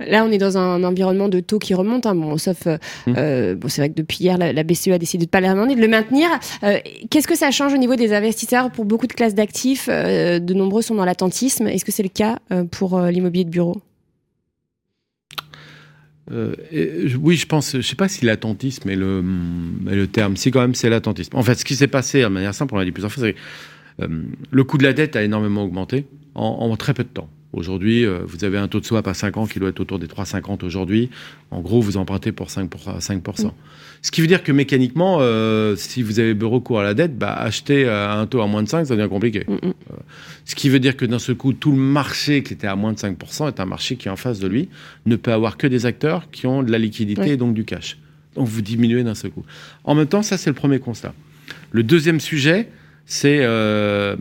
Là, 0.00 0.24
on 0.24 0.30
est 0.30 0.38
dans 0.38 0.58
un 0.58 0.84
environnement 0.84 1.28
de 1.28 1.40
taux 1.40 1.58
qui 1.58 1.72
remonte, 1.72 2.04
hein. 2.04 2.14
bon, 2.14 2.36
sauf, 2.36 2.66
euh, 2.66 2.76
mm. 3.06 3.14
euh, 3.16 3.54
bon, 3.54 3.68
c'est 3.68 3.80
vrai 3.80 3.88
que 3.88 3.94
depuis 3.94 4.18
hier, 4.20 4.36
la, 4.36 4.62
BCE 4.62 4.88
a 4.88 4.98
décidé 4.98 5.24
de 5.24 5.28
ne 5.28 5.30
pas 5.30 5.40
les 5.40 5.74
de 5.74 5.80
le 5.80 5.88
maintenir. 5.88 6.28
Euh, 6.62 6.78
qu'est-ce 7.08 7.26
que 7.26 7.36
ça 7.36 7.50
change 7.50 7.72
au 7.72 7.78
niveau 7.78 7.96
des 7.96 8.12
investisseurs? 8.12 8.70
Pour 8.70 8.84
beaucoup 8.84 9.06
de 9.06 9.12
classes 9.12 9.34
d'actifs 9.34 9.88
De 9.88 10.54
nombreux 10.54 10.82
sont 10.82 10.94
dans 10.94 11.04
l'attentisme. 11.04 11.66
Est-ce 11.66 11.84
que 11.84 11.92
c'est 11.92 12.02
le 12.02 12.10
cas 12.10 12.38
pour 12.70 13.00
l'immobilier 13.00 13.44
de 13.44 13.50
bureau? 13.50 13.80
Oui, 16.30 17.36
je 17.36 17.46
pense, 17.46 17.72
je 17.72 17.78
ne 17.78 17.82
sais 17.82 17.96
pas 17.96 18.08
si 18.08 18.24
l'attentisme 18.24 18.88
est 18.90 18.96
le, 18.96 19.24
le 19.84 20.06
terme. 20.06 20.36
Si 20.36 20.50
quand 20.50 20.60
même 20.60 20.74
c'est 20.74 20.90
l'attentisme. 20.90 21.36
En 21.36 21.42
fait, 21.42 21.54
ce 21.54 21.64
qui 21.64 21.74
s'est 21.74 21.88
passé, 21.88 22.22
de 22.22 22.28
manière 22.28 22.54
simple, 22.54 22.74
on 22.74 22.78
l'a 22.78 22.84
dit 22.84 22.92
plusieurs 22.92 23.10
fois, 23.10 23.24
c'est 23.24 23.34
que 23.34 24.08
le 24.50 24.64
coût 24.64 24.78
de 24.78 24.84
la 24.84 24.92
dette 24.92 25.16
a 25.16 25.22
énormément 25.22 25.64
augmenté 25.64 26.06
en 26.34 26.76
très 26.76 26.94
peu 26.94 27.04
de 27.04 27.08
temps. 27.08 27.28
Aujourd'hui, 27.52 28.06
euh, 28.06 28.20
vous 28.24 28.44
avez 28.44 28.58
un 28.58 28.68
taux 28.68 28.78
de 28.78 28.84
swap 28.84 29.08
à 29.08 29.14
5 29.14 29.36
ans 29.36 29.46
qui 29.46 29.58
doit 29.58 29.70
être 29.70 29.80
autour 29.80 29.98
des 29.98 30.06
3,50 30.06 30.64
aujourd'hui. 30.64 31.10
En 31.50 31.60
gros, 31.60 31.80
vous 31.80 31.96
empruntez 31.96 32.30
pour 32.30 32.46
5%. 32.46 32.68
5%. 33.00 33.46
Mm. 33.46 33.50
Ce 34.02 34.10
qui 34.12 34.20
veut 34.20 34.28
dire 34.28 34.44
que 34.44 34.52
mécaniquement, 34.52 35.18
euh, 35.20 35.74
si 35.74 36.02
vous 36.02 36.20
avez 36.20 36.36
recours 36.40 36.78
à 36.78 36.84
la 36.84 36.94
dette, 36.94 37.18
bah, 37.18 37.34
acheter 37.34 37.88
à 37.88 38.14
un 38.14 38.26
taux 38.26 38.40
à 38.40 38.46
moins 38.46 38.62
de 38.62 38.68
5, 38.68 38.86
ça 38.86 38.94
devient 38.94 39.08
compliqué. 39.08 39.44
Mm, 39.48 39.54
mm. 39.54 39.58
Euh, 39.64 39.96
ce 40.44 40.54
qui 40.54 40.68
veut 40.68 40.78
dire 40.78 40.96
que 40.96 41.04
d'un 41.04 41.18
seul 41.18 41.34
coup, 41.34 41.52
tout 41.52 41.72
le 41.72 41.78
marché 41.78 42.44
qui 42.44 42.52
était 42.52 42.68
à 42.68 42.76
moins 42.76 42.92
de 42.92 42.98
5% 42.98 43.48
est 43.48 43.58
un 43.58 43.66
marché 43.66 43.96
qui, 43.96 44.08
en 44.08 44.16
face 44.16 44.38
de 44.38 44.46
lui, 44.46 44.68
ne 45.06 45.16
peut 45.16 45.32
avoir 45.32 45.56
que 45.56 45.66
des 45.66 45.86
acteurs 45.86 46.30
qui 46.30 46.46
ont 46.46 46.62
de 46.62 46.70
la 46.70 46.78
liquidité 46.78 47.32
et 47.32 47.36
donc 47.36 47.54
du 47.54 47.64
cash. 47.64 47.98
Donc 48.36 48.46
vous 48.46 48.62
diminuez 48.62 49.02
d'un 49.02 49.16
seul 49.16 49.32
coup. 49.32 49.44
En 49.82 49.96
même 49.96 50.06
temps, 50.06 50.22
ça, 50.22 50.38
c'est 50.38 50.50
le 50.50 50.54
premier 50.54 50.78
constat. 50.78 51.14
Le 51.72 51.82
deuxième 51.82 52.20
sujet, 52.20 52.68
c'est 53.10 53.40
euh, 53.42 54.14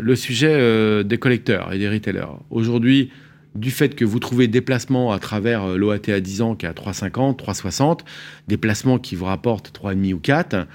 le 0.00 0.14
sujet 0.14 0.52
euh, 0.52 1.02
des 1.02 1.18
collecteurs 1.18 1.72
et 1.72 1.80
des 1.80 1.88
retailers. 1.88 2.38
Aujourd'hui, 2.50 3.10
du 3.56 3.72
fait 3.72 3.96
que 3.96 4.04
vous 4.04 4.20
trouvez 4.20 4.46
des 4.46 4.60
placements 4.60 5.10
à 5.10 5.18
travers 5.18 5.64
euh, 5.64 5.76
l'OAT 5.76 6.08
à 6.08 6.20
10 6.20 6.40
ans 6.40 6.54
qui 6.54 6.64
est 6.64 6.68
à 6.68 6.72
3,50, 6.72 7.36
3,60, 7.36 8.02
des 8.46 8.56
placements 8.56 9.00
qui 9.00 9.16
vous 9.16 9.24
rapportent 9.24 9.72
3,5 9.76 10.14
ou 10.14 10.18
4, 10.20 10.68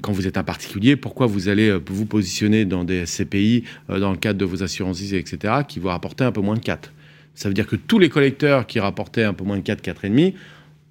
quand 0.00 0.12
vous 0.12 0.28
êtes 0.28 0.38
un 0.38 0.44
particulier, 0.44 0.94
pourquoi 0.94 1.26
vous 1.26 1.48
allez 1.48 1.76
vous 1.88 2.06
positionner 2.06 2.64
dans 2.64 2.84
des 2.84 3.02
CPI 3.04 3.64
dans 3.88 4.12
le 4.12 4.18
cadre 4.18 4.38
de 4.38 4.44
vos 4.44 4.62
assurances, 4.62 5.02
etc., 5.12 5.54
qui 5.66 5.80
vous 5.80 5.88
rapportent 5.88 6.22
un 6.22 6.30
peu 6.30 6.40
moins 6.40 6.54
de 6.54 6.60
4 6.60 6.92
Ça 7.34 7.48
veut 7.48 7.54
dire 7.54 7.66
que 7.66 7.74
tous 7.74 7.98
les 7.98 8.08
collecteurs 8.08 8.68
qui 8.68 8.78
rapportaient 8.78 9.24
un 9.24 9.34
peu 9.34 9.42
moins 9.42 9.56
de 9.56 9.62
4, 9.62 9.82
4,5 9.82 10.34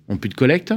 ont 0.09 0.17
plus 0.17 0.27
de 0.27 0.36
collecte, 0.36 0.73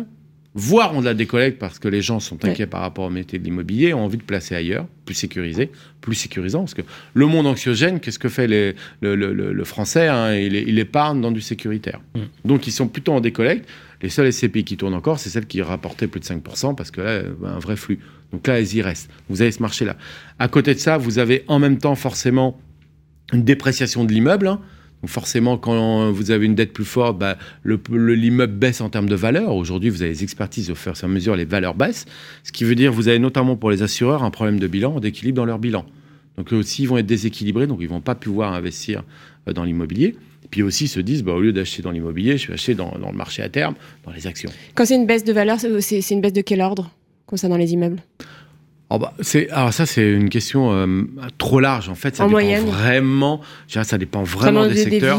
voire 0.55 0.95
on 0.95 1.01
la 1.01 1.15
décollecte 1.15 1.59
parce 1.59 1.79
que 1.79 1.89
les 1.89 2.03
gens 2.03 2.21
sont 2.21 2.45
inquiets 2.45 2.67
par 2.67 2.83
rapport 2.83 3.07
au 3.07 3.11
métier 3.11 3.39
de 3.39 3.45
l'immobilier, 3.45 3.95
ont 3.95 4.05
envie 4.05 4.19
de 4.19 4.23
placer 4.23 4.55
ailleurs, 4.55 4.87
plus 5.07 5.15
sécurisé, 5.15 5.71
plus 6.01 6.15
sécurisant. 6.15 6.61
Parce 6.61 6.75
que 6.75 6.83
le 7.15 7.27
monde 7.27 7.47
anxiogène, 7.47 8.01
qu'est-ce 8.01 8.19
que 8.19 8.29
fait 8.29 8.47
le, 8.47 9.65
français 9.65 10.09
hein, 10.09 10.35
il, 10.35 10.79
épargne 10.79 11.21
dans 11.21 11.33
du 11.33 11.41
sécuritaire. 11.41 12.01
Mm. 12.15 12.21
Donc 12.45 12.67
ils 12.67 12.73
sont 12.73 12.89
plutôt 12.89 13.13
en 13.13 13.21
décollecte. 13.21 13.69
Les 14.03 14.09
seules 14.09 14.33
SCPI 14.33 14.65
qui 14.65 14.77
tournent 14.77 14.95
encore, 14.95 15.19
c'est 15.19 15.31
celles 15.31 15.47
qui 15.47 15.63
rapportaient 15.63 16.09
plus 16.09 16.21
de 16.21 16.25
5% 16.25 16.75
parce 16.75 16.91
que 16.91 17.01
là, 17.01 17.23
un 17.45 17.59
vrai 17.59 17.77
flux. 17.77 18.01
Donc 18.33 18.47
là, 18.47 18.59
elles 18.59 18.75
y 18.75 18.83
restent. 18.83 19.11
Vous 19.29 19.43
avez 19.43 19.53
ce 19.53 19.63
marché-là. 19.63 19.97
À 20.39 20.49
côté 20.49 20.75
de 20.75 20.81
ça, 20.81 20.99
vous 20.99 21.19
avez 21.19 21.45
en 21.47 21.59
même 21.59 21.79
temps 21.79 21.95
forcément 21.95 22.59
une 23.33 23.45
dépréciation 23.45 24.05
de 24.05 24.13
l'immeuble. 24.13 24.49
Hein 24.49 24.61
forcément, 25.07 25.59
quand 25.59 26.11
vous 26.11 26.31
avez 26.31 26.47
une 26.47 26.55
dette 26.55 26.73
plus 26.73 26.85
forte, 26.85 27.19
bah, 27.19 27.37
l'immeuble 27.65 28.55
baisse 28.55 28.81
en 28.81 28.89
termes 28.89 29.09
de 29.09 29.15
valeur. 29.15 29.55
Aujourd'hui, 29.55 29.91
vous 29.91 30.03
avez 30.03 30.13
des 30.13 30.23
expertises 30.23 30.71
au 30.71 30.75
fur 30.75 30.93
et 30.93 31.05
à 31.05 31.09
mesure, 31.09 31.37
les 31.37 31.45
valeurs 31.45 31.75
baissent. 31.75 32.07
Ce 32.45 32.53
qui 32.53 32.65
veut 32.65 32.75
dire, 32.75 32.93
vous 32.93 33.09
avez 33.09 33.19
notamment 33.19 33.57
pour 33.57 33.71
les 33.71 33.83
assureurs 33.83 34.23
un 34.23 34.31
problème 34.31 34.61
de 34.61 34.67
bilan, 34.67 35.01
d'équilibre 35.01 35.37
dans 35.37 35.45
leur 35.45 35.59
bilan. 35.59 35.85
Donc 36.37 36.53
eux 36.53 36.57
aussi, 36.57 36.83
ils 36.83 36.87
vont 36.89 36.99
être 36.99 37.07
déséquilibrés, 37.07 37.67
donc 37.67 37.79
ils 37.81 37.89
vont 37.89 38.01
pas 38.01 38.15
pouvoir 38.15 38.53
investir 38.53 39.03
euh, 39.49 39.53
dans 39.53 39.65
l'immobilier. 39.65 40.17
Puis 40.51 40.63
aussi, 40.63 40.89
se 40.89 41.01
disent, 41.01 41.23
bah, 41.23 41.33
au 41.33 41.41
lieu 41.41 41.53
d'acheter 41.53 41.83
dans 41.83 41.91
l'immobilier, 41.91 42.37
je 42.37 42.49
vais 42.49 42.55
acheter 42.55 42.75
dans, 42.75 42.93
le 42.95 43.17
marché 43.17 43.43
à 43.43 43.49
terme, 43.49 43.75
dans 44.05 44.13
les 44.13 44.27
actions. 44.27 44.51
Quand 44.75 44.85
c'est 44.85 44.97
une 44.97 45.07
baisse 45.07 45.25
de 45.25 45.33
valeur, 45.33 45.59
c'est 45.59 46.11
une 46.11 46.21
baisse 46.21 46.33
de 46.33 46.43
quel 46.43 46.61
ordre 46.61 46.91
concernant 47.27 47.57
les 47.57 47.73
immeubles? 47.73 48.03
Oh 48.95 48.99
bah, 48.99 49.15
alors 49.53 49.73
ça 49.73 49.87
c'est 49.87 50.07
une 50.13 50.29
question 50.29 50.71
euh, 50.73 51.05
trop 51.39 51.61
large 51.61 51.89
en 51.89 51.95
fait. 51.95 52.15
Ça 52.15 52.27
dépend 52.27 52.67
vraiment. 52.67 53.41
Ça 53.71 53.97
dépend 53.97 54.23
vraiment 54.23 54.67
des, 54.67 54.77
secteurs. 54.77 55.19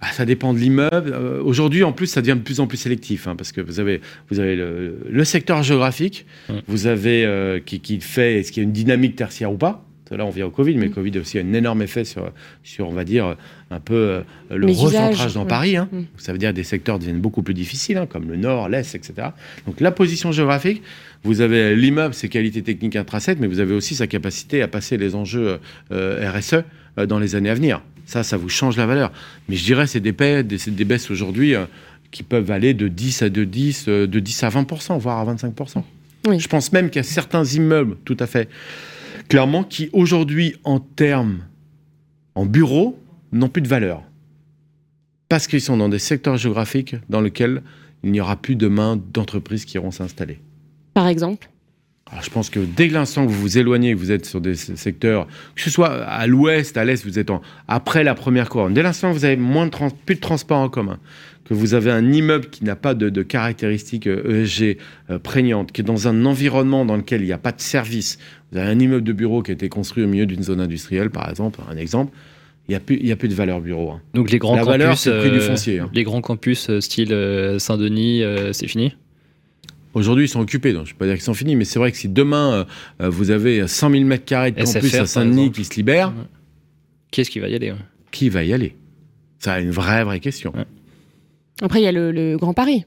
Bah, 0.00 0.08
ça 0.12 0.24
dépend 0.24 0.54
de 0.54 0.58
l'immeuble. 0.58 1.12
Euh, 1.12 1.42
aujourd'hui, 1.42 1.84
en 1.84 1.92
plus, 1.92 2.06
ça 2.06 2.22
devient 2.22 2.36
de 2.36 2.42
plus 2.42 2.60
en 2.60 2.66
plus 2.66 2.78
sélectif, 2.78 3.26
hein, 3.28 3.36
parce 3.36 3.52
que 3.52 3.60
vous 3.60 3.80
avez, 3.80 4.00
vous 4.30 4.40
avez 4.40 4.56
le, 4.56 5.24
secteur 5.24 5.62
géographique, 5.62 6.26
vous 6.68 6.86
avez 6.86 7.24
euh, 7.24 7.60
qui, 7.64 7.80
qui, 7.80 8.00
fait 8.00 8.40
est-ce 8.40 8.52
qu'il 8.52 8.62
y 8.62 8.64
a 8.64 8.68
une 8.68 8.72
dynamique 8.72 9.16
tertiaire 9.16 9.52
ou 9.52 9.56
pas? 9.56 9.85
Là, 10.10 10.24
on 10.24 10.30
vient 10.30 10.46
au 10.46 10.50
Covid, 10.50 10.76
mais 10.76 10.84
le 10.84 10.90
mm. 10.90 10.94
Covid 10.94 11.18
aussi 11.18 11.38
a 11.38 11.42
un 11.42 11.52
énorme 11.52 11.82
effet 11.82 12.04
sur, 12.04 12.30
sur 12.62 12.88
on 12.88 12.92
va 12.92 13.04
dire, 13.04 13.36
un 13.70 13.80
peu 13.80 14.22
le 14.50 14.66
recentrage 14.66 15.34
dans 15.34 15.46
Paris. 15.46 15.76
Hein. 15.76 15.88
Mm. 15.90 16.02
Ça 16.18 16.32
veut 16.32 16.38
dire 16.38 16.50
que 16.50 16.56
des 16.56 16.64
secteurs 16.64 16.98
deviennent 16.98 17.20
beaucoup 17.20 17.42
plus 17.42 17.54
difficiles, 17.54 17.96
hein, 17.96 18.06
comme 18.06 18.28
le 18.28 18.36
Nord, 18.36 18.68
l'Est, 18.68 18.94
etc. 18.94 19.28
Donc 19.66 19.80
la 19.80 19.90
position 19.90 20.32
géographique, 20.32 20.82
vous 21.26 21.40
avez 21.40 21.74
l'immeuble, 21.74 22.14
ses 22.14 22.28
qualités 22.28 22.62
techniques 22.62 22.96
intrinsèques, 22.96 23.38
mais 23.40 23.46
vous 23.48 23.60
avez 23.60 23.74
aussi 23.74 23.94
sa 23.94 24.06
capacité 24.06 24.62
à 24.62 24.68
passer 24.68 24.96
les 24.96 25.14
enjeux 25.14 25.58
euh, 25.90 26.30
RSE 26.32 26.62
euh, 26.98 27.06
dans 27.06 27.18
les 27.18 27.34
années 27.34 27.50
à 27.50 27.54
venir. 27.54 27.82
Ça, 28.06 28.22
ça 28.22 28.36
vous 28.36 28.48
change 28.48 28.76
la 28.76 28.86
valeur. 28.86 29.10
Mais 29.48 29.56
je 29.56 29.64
dirais, 29.64 29.86
c'est 29.86 30.00
des, 30.00 30.12
des, 30.12 30.42
des 30.42 30.84
baisses 30.84 31.10
aujourd'hui 31.10 31.54
euh, 31.54 31.64
qui 32.12 32.22
peuvent 32.22 32.50
aller 32.50 32.74
de 32.74 32.86
10 32.86 33.22
à 33.22 33.28
de 33.28 33.44
10, 33.44 33.86
de 33.86 34.20
10 34.20 34.44
à 34.44 34.48
20%, 34.50 34.98
voire 34.98 35.18
à 35.18 35.34
25%. 35.34 35.82
Je 36.38 36.48
pense 36.48 36.72
même 36.72 36.90
qu'il 36.90 37.00
y 37.00 37.04
a 37.04 37.08
certains 37.08 37.44
immeubles, 37.44 37.96
tout 38.04 38.16
à 38.20 38.26
fait, 38.26 38.48
clairement, 39.28 39.64
qui 39.64 39.90
aujourd'hui, 39.92 40.56
en 40.64 40.80
termes, 40.80 41.44
en 42.34 42.46
bureau, 42.46 42.98
n'ont 43.32 43.48
plus 43.48 43.62
de 43.62 43.68
valeur. 43.68 44.02
Parce 45.28 45.46
qu'ils 45.46 45.60
sont 45.60 45.76
dans 45.76 45.88
des 45.88 45.98
secteurs 45.98 46.36
géographiques 46.36 46.96
dans 47.08 47.20
lesquels 47.20 47.62
il 48.04 48.12
n'y 48.12 48.20
aura 48.20 48.36
plus 48.36 48.56
demain 48.56 48.96
d'entreprises 49.12 49.64
qui 49.64 49.76
iront 49.76 49.90
s'installer 49.90 50.40
par 50.96 51.08
exemple 51.08 51.50
je 52.22 52.30
pense 52.30 52.50
que 52.50 52.60
dès 52.60 52.88
l'instant 52.88 53.26
que 53.26 53.32
vous 53.32 53.40
vous 53.40 53.58
éloignez, 53.58 53.92
que 53.92 53.98
vous 53.98 54.12
êtes 54.12 54.26
sur 54.26 54.40
des 54.40 54.54
secteurs, 54.54 55.26
que 55.54 55.60
ce 55.60 55.70
soit 55.70 56.04
à 56.04 56.26
l'ouest, 56.26 56.76
à 56.76 56.84
l'est, 56.84 57.04
vous 57.04 57.18
êtes 57.18 57.30
en, 57.30 57.42
après 57.66 58.04
la 58.04 58.14
première 58.14 58.48
couronne, 58.48 58.74
dès 58.74 58.82
l'instant 58.82 59.10
que 59.12 59.18
vous 59.18 59.24
avez 59.24 59.36
moins 59.36 59.66
de 59.66 59.72
plus 60.04 60.14
de 60.14 60.20
transport 60.20 60.58
en 60.58 60.68
commun, 60.68 60.98
que 61.44 61.54
vous 61.54 61.74
avez 61.74 61.90
un 61.90 62.12
immeuble 62.12 62.46
qui 62.46 62.64
n'a 62.64 62.76
pas 62.76 62.94
de, 62.94 63.22
caractéristiques 63.22 64.06
ESG 64.06 64.62
euh, 64.62 64.74
e 64.74 64.76
euh, 65.10 65.18
prégnantes, 65.18 65.72
qui 65.72 65.80
est 65.80 65.84
dans 65.84 66.06
un 66.06 66.24
environnement 66.26 66.84
dans 66.84 66.96
lequel 66.96 67.22
il 67.22 67.26
n'y 67.26 67.32
a 67.32 67.38
pas 67.38 67.52
de 67.52 67.60
service, 67.60 68.18
vous 68.52 68.58
avez 68.58 68.70
un 68.70 68.78
immeuble 68.78 69.04
de 69.04 69.12
bureau 69.12 69.42
qui 69.42 69.50
a 69.50 69.54
été 69.54 69.68
construit 69.68 70.04
au 70.04 70.08
milieu 70.08 70.26
d'une 70.26 70.42
zone 70.42 70.60
industrielle, 70.60 71.10
par 71.10 71.28
exemple, 71.28 71.60
un 71.68 71.76
exemple, 71.76 72.12
il 72.68 72.72
n'y 72.72 72.76
a, 72.76 72.80
plus, 72.80 73.12
a 73.12 73.16
plus 73.16 73.28
de 73.28 73.34
valeur 73.34 73.60
bureau. 73.60 73.90
Hein. 73.90 74.00
Donc 74.14 74.30
les 74.30 74.38
grands 74.38 74.56
la 74.56 74.62
campus, 74.62 75.06
valeur, 75.06 75.22
le 75.24 75.28
prix 75.28 75.30
du 75.30 75.40
foncier. 75.40 75.78
Hein. 75.80 75.90
Les 75.92 76.02
grands 76.02 76.20
campus 76.20 76.78
style 76.80 77.14
Saint-Denis, 77.58 78.22
c'est 78.52 78.66
fini? 78.66 78.94
Aujourd'hui, 79.96 80.26
ils 80.26 80.28
sont 80.28 80.40
occupés, 80.40 80.74
donc 80.74 80.84
je 80.84 80.90
ne 80.90 80.94
vais 80.94 80.98
pas 80.98 81.06
dire 81.06 81.14
qu'ils 81.14 81.22
sont 81.22 81.32
finis, 81.32 81.56
mais 81.56 81.64
c'est 81.64 81.78
vrai 81.78 81.90
que 81.90 81.96
si 81.96 82.10
demain, 82.10 82.52
euh, 82.52 82.64
euh, 83.00 83.08
vous 83.08 83.30
avez 83.30 83.66
100 83.66 83.92
000 83.92 84.04
mètres 84.04 84.26
carrés 84.26 84.50
de 84.50 84.62
campus 84.62 84.94
à 84.94 85.06
Saint-Denis 85.06 85.50
qui 85.52 85.64
se 85.64 85.74
libère, 85.74 86.12
qui 87.10 87.22
est-ce 87.22 87.30
qui 87.30 87.38
va 87.38 87.48
y 87.48 87.54
aller 87.54 87.72
Qui 88.10 88.28
va 88.28 88.44
y 88.44 88.52
aller? 88.52 88.76
Ça 89.38 89.58
une 89.58 89.70
vraie, 89.70 90.04
vraie 90.04 90.20
question. 90.20 90.52
Après, 91.62 91.80
il 91.80 91.84
y 91.84 91.86
a 91.86 91.92
le, 91.92 92.36
Grand 92.36 92.52
Paris. 92.52 92.84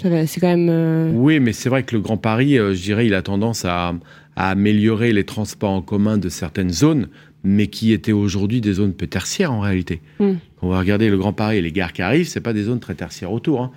C'est 0.00 0.38
quand 0.40 0.46
même. 0.46 0.68
Euh, 0.70 1.10
oui, 1.12 1.40
mais 1.40 1.52
c'est 1.52 1.70
vrai 1.70 1.82
que 1.82 1.96
le 1.96 2.02
Grand 2.02 2.18
Paris, 2.18 2.54
je 2.58 2.80
dirais, 2.80 3.08
il 3.08 3.14
a 3.14 3.22
tendance 3.22 3.64
à, 3.64 3.94
améliorer 4.36 5.12
les 5.12 5.24
transports 5.24 5.72
en 5.72 5.82
commun 5.82 6.18
de 6.18 6.28
certaines 6.28 6.70
zones, 6.70 7.08
mais 7.42 7.66
qui 7.66 7.92
étaient 7.92 8.12
aujourd'hui 8.12 8.60
des 8.60 8.74
zones 8.74 8.92
peu 8.92 9.08
tertiaires 9.08 9.52
en 9.52 9.58
réalité. 9.58 10.02
Hmm. 10.20 10.34
On 10.62 10.68
va 10.68 10.78
regarder 10.78 11.10
le 11.10 11.18
Grand 11.18 11.32
Paris 11.32 11.56
et 11.56 11.62
les 11.62 11.72
gares 11.72 11.92
qui 11.92 12.02
arrivent, 12.02 12.28
c'est 12.28 12.40
pas 12.40 12.52
des 12.52 12.62
zones 12.62 12.78
très 12.78 12.94
tertiaires 12.94 13.32
autour. 13.32 13.60
Hein. 13.60 13.72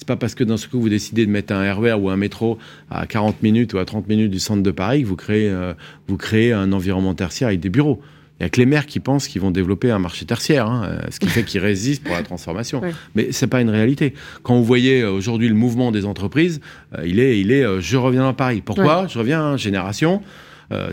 C'est 0.00 0.08
pas 0.08 0.16
parce 0.16 0.34
que 0.34 0.44
dans 0.44 0.56
ce 0.56 0.66
coup 0.66 0.80
vous 0.80 0.88
décidez 0.88 1.26
de 1.26 1.30
mettre 1.30 1.52
un 1.52 1.74
RER 1.74 1.92
ou 1.92 2.08
un 2.08 2.16
métro 2.16 2.56
à 2.90 3.06
40 3.06 3.42
minutes 3.42 3.74
ou 3.74 3.78
à 3.78 3.84
30 3.84 4.08
minutes 4.08 4.30
du 4.30 4.40
centre 4.40 4.62
de 4.62 4.70
Paris 4.70 5.02
que 5.02 5.06
vous 5.06 5.14
créez, 5.14 5.50
euh, 5.50 5.74
vous 6.08 6.16
créez 6.16 6.54
un 6.54 6.72
environnement 6.72 7.14
tertiaire 7.14 7.48
avec 7.48 7.60
des 7.60 7.68
bureaux. 7.68 8.00
Il 8.38 8.44
n'y 8.44 8.46
a 8.46 8.48
que 8.48 8.58
les 8.58 8.64
maires 8.64 8.86
qui 8.86 8.98
pensent 8.98 9.28
qu'ils 9.28 9.42
vont 9.42 9.50
développer 9.50 9.90
un 9.90 9.98
marché 9.98 10.24
tertiaire, 10.24 10.66
hein, 10.66 10.88
euh, 10.88 11.00
ce 11.10 11.20
qui 11.20 11.26
fait 11.26 11.42
qu'ils 11.42 11.60
résistent 11.60 12.02
pour 12.02 12.14
la 12.14 12.22
transformation. 12.22 12.80
Mais 12.82 12.92
Mais 13.14 13.32
c'est 13.32 13.46
pas 13.46 13.60
une 13.60 13.68
réalité. 13.68 14.14
Quand 14.42 14.56
vous 14.56 14.64
voyez 14.64 15.02
euh, 15.02 15.10
aujourd'hui 15.10 15.50
le 15.50 15.54
mouvement 15.54 15.92
des 15.92 16.06
entreprises, 16.06 16.62
il 17.04 17.20
est, 17.20 17.38
il 17.38 17.52
est, 17.52 17.66
je 17.82 17.96
reviens 17.98 18.26
à 18.26 18.32
Paris. 18.32 18.62
Pourquoi? 18.64 19.06
Je 19.06 19.18
reviens, 19.18 19.58
génération. 19.58 20.22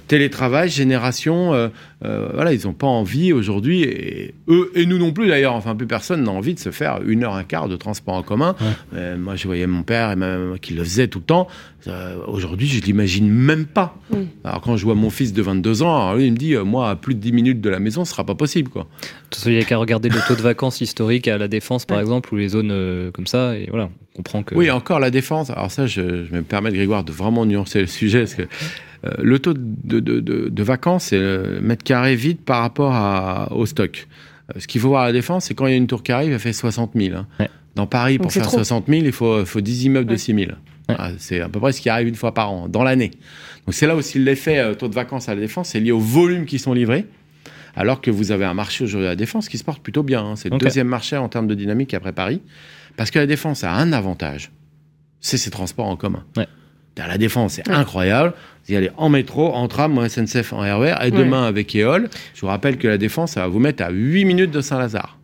Télétravail, 0.08 0.70
génération, 0.70 1.72
voilà, 2.02 2.54
ils 2.54 2.66
n'ont 2.66 2.74
pas 2.74 2.88
envie 2.88 3.34
aujourd'hui, 3.34 3.84
et 3.84 4.34
eux 4.48 4.72
et 4.76 4.86
nous 4.86 4.98
non 4.98 5.12
plus 5.12 5.28
d'ailleurs, 5.28 5.54
enfin 5.54 5.76
plus 5.76 5.88
personne 5.88 6.24
n'a 6.24 6.32
envie 6.32 6.54
de 6.54 6.60
se 6.60 6.72
faire 6.72 7.00
une 7.06 7.24
heure 7.24 7.36
un 7.36 7.44
quart 7.44 7.68
de 7.68 7.76
transport 7.76 8.16
en 8.16 8.24
commun. 8.24 8.56
moi, 9.18 9.36
je 9.36 9.48
voyais 9.48 9.68
mon 9.68 9.84
père 9.84 10.12
et 10.12 10.16
ma 10.16 10.38
maman 10.38 10.56
qui 10.58 10.74
le 10.74 10.84
faisaient 10.84 11.08
tout 11.08 11.20
le 11.20 11.26
temps. 11.26 11.48
aujourd'hui, 12.28 12.68
je 12.68 12.82
l'imagine 12.82 13.30
même 13.30 13.66
pas. 13.66 13.96
Mm. 14.10 14.16
Alors 14.44 14.62
quand 14.62 14.78
je 14.78 14.84
vois 14.84 14.96
mon 14.96 15.10
fils 15.10 15.34
de 15.34 15.42
22 15.42 15.84
ans, 15.84 16.14
lui, 16.16 16.26
il 16.26 16.32
me 16.32 16.38
dit, 16.38 16.56
moi, 16.56 16.90
à 16.90 16.96
plus 16.96 17.14
de 17.16 17.20
10 17.20 17.32
minutes 17.32 17.62
de 17.62 17.70
la 17.70 17.80
maison, 17.80 18.06
ce 18.06 18.12
sera 18.12 18.26
pas 18.26 18.36
possible, 18.36 18.70
quoi. 18.70 18.88
il 19.46 19.52
n'y 19.52 19.60
a 19.60 19.64
qu'à 19.64 19.78
regarder 19.78 20.10
le 20.10 20.20
taux 20.28 20.36
de 20.36 20.42
vacances 20.42 20.82
historique 20.82 21.28
à 21.28 21.38
la 21.38 21.48
défense, 21.48 21.86
par 21.86 22.00
exemple, 22.00 22.34
ou 22.34 22.38
les 22.38 22.50
zones 22.50 23.12
comme 23.14 23.28
ça, 23.28 23.56
et 23.56 23.68
voilà, 23.70 23.90
on 24.14 24.18
comprend 24.18 24.44
que. 24.44 24.56
Oui, 24.56 24.72
encore 24.72 25.00
la 25.00 25.12
défense. 25.12 25.50
Alors 25.50 25.72
ça, 25.72 25.86
je, 25.86 26.26
je 26.26 26.34
me 26.34 26.42
permets, 26.42 26.72
Grégoire, 26.72 27.04
de 27.04 27.12
vraiment 27.12 27.46
nuancer 27.46 27.82
le 27.82 27.88
sujet, 27.88 28.20
parce 28.22 28.36
que 28.36 28.44
euh, 28.44 28.48
le 29.20 29.40
taux 29.40 29.54
de, 29.54 30.00
de, 30.00 30.20
de, 30.50 30.64
vacances, 30.64 31.06
c'est 31.06 31.20
le 31.20 31.60
mètre 31.62 31.84
carré 31.84 32.16
vide 32.16 32.40
par 32.40 32.62
rapport 32.62 32.94
à, 32.94 33.52
au 33.52 33.66
stock. 33.66 34.08
Euh, 34.56 34.60
ce 34.60 34.68
qu'il 34.68 34.82
faut 34.82 34.90
voir 34.90 35.04
à 35.04 35.08
la 35.08 35.14
défense, 35.14 35.46
c'est 35.46 35.54
quand 35.54 35.68
il 35.68 35.72
y 35.72 35.74
a 35.74 35.78
une 35.78 35.88
tour 35.88 36.04
qui 36.04 36.12
arrive, 36.12 36.32
elle 36.32 36.40
fait 36.40 36.54
60 36.54 36.92
000. 36.96 37.16
Hein. 37.16 37.48
Dans 37.76 37.88
Paris, 37.88 38.18
pour 38.18 38.32
faire 38.32 38.50
60 38.50 38.88
000, 38.88 39.02
il 39.06 39.12
faut, 39.12 39.46
faut 39.46 39.62
10 39.62 39.86
immeubles 39.86 40.10
de 40.10 40.16
6 40.16 40.34
000. 40.34 40.52
Ah, 40.90 41.12
c'est 41.18 41.42
à 41.42 41.50
peu 41.50 41.60
près 41.60 41.74
ce 41.74 41.82
qui 41.82 41.90
arrive 41.90 42.08
une 42.08 42.16
fois 42.16 42.34
par 42.34 42.52
an, 42.52 42.68
dans 42.68 42.84
l'année. 42.84 43.12
Donc 43.66 43.74
c'est 43.74 43.88
là 43.88 43.96
aussi 43.96 44.20
l'effet 44.20 44.60
euh, 44.60 44.74
taux 44.74 44.88
de 44.88 44.96
vacances 44.96 45.28
à 45.30 45.36
la 45.36 45.42
défense, 45.42 45.70
c'est 45.70 45.80
lié 45.80 45.92
au 45.92 46.00
volume 46.00 46.46
qui 46.46 46.60
sont 46.60 46.74
livrés 46.74 47.06
alors 47.78 48.02
que 48.02 48.10
vous 48.10 48.32
avez 48.32 48.44
un 48.44 48.56
marché 48.56 48.84
aujourd'hui 48.84 49.06
à 49.06 49.12
la 49.12 49.16
Défense 49.16 49.48
qui 49.48 49.58
se 49.60 49.64
porte 49.64 49.84
plutôt 49.84 50.02
bien. 50.02 50.26
Hein. 50.26 50.36
C'est 50.36 50.50
le 50.50 50.58
deuxième 50.58 50.88
marché 50.88 51.16
en 51.16 51.30
termes 51.30 51.46
de 51.46 51.54
dynamique 51.54 51.94
après 51.94 52.12
Paris. 52.12 52.42
Parce 52.98 53.12
que 53.12 53.20
la 53.20 53.28
Défense 53.28 53.64
a 53.64 53.72
un 53.72 53.94
avantage, 53.94 54.52
c'est 55.22 55.38
ses 55.38 55.52
transports 55.52 55.86
en 55.86 55.96
commun. 55.96 56.26
La 56.98 57.20
Défense, 57.20 57.54
c'est 57.54 57.70
incroyable. 57.70 58.34
Vous 58.68 58.74
y 58.74 58.78
allez 58.78 58.92
en 58.98 59.08
métro, 59.10 59.54
en 59.54 59.68
tram, 59.68 59.98
en 59.98 60.08
SNCF, 60.08 60.52
en 60.52 60.60
RER, 60.60 60.96
et 61.06 61.12
demain 61.12 61.46
avec 61.46 61.74
EOL. 61.74 62.10
Je 62.34 62.42
vous 62.42 62.48
rappelle 62.48 62.78
que 62.78 62.88
la 62.88 62.98
Défense, 62.98 63.32
ça 63.34 63.42
va 63.42 63.48
vous 63.48 63.60
mettre 63.60 63.82
à 63.82 63.92
8 63.92 64.26
minutes 64.26 64.52
de 64.52 64.60
Saint-Lazare. 64.60 65.18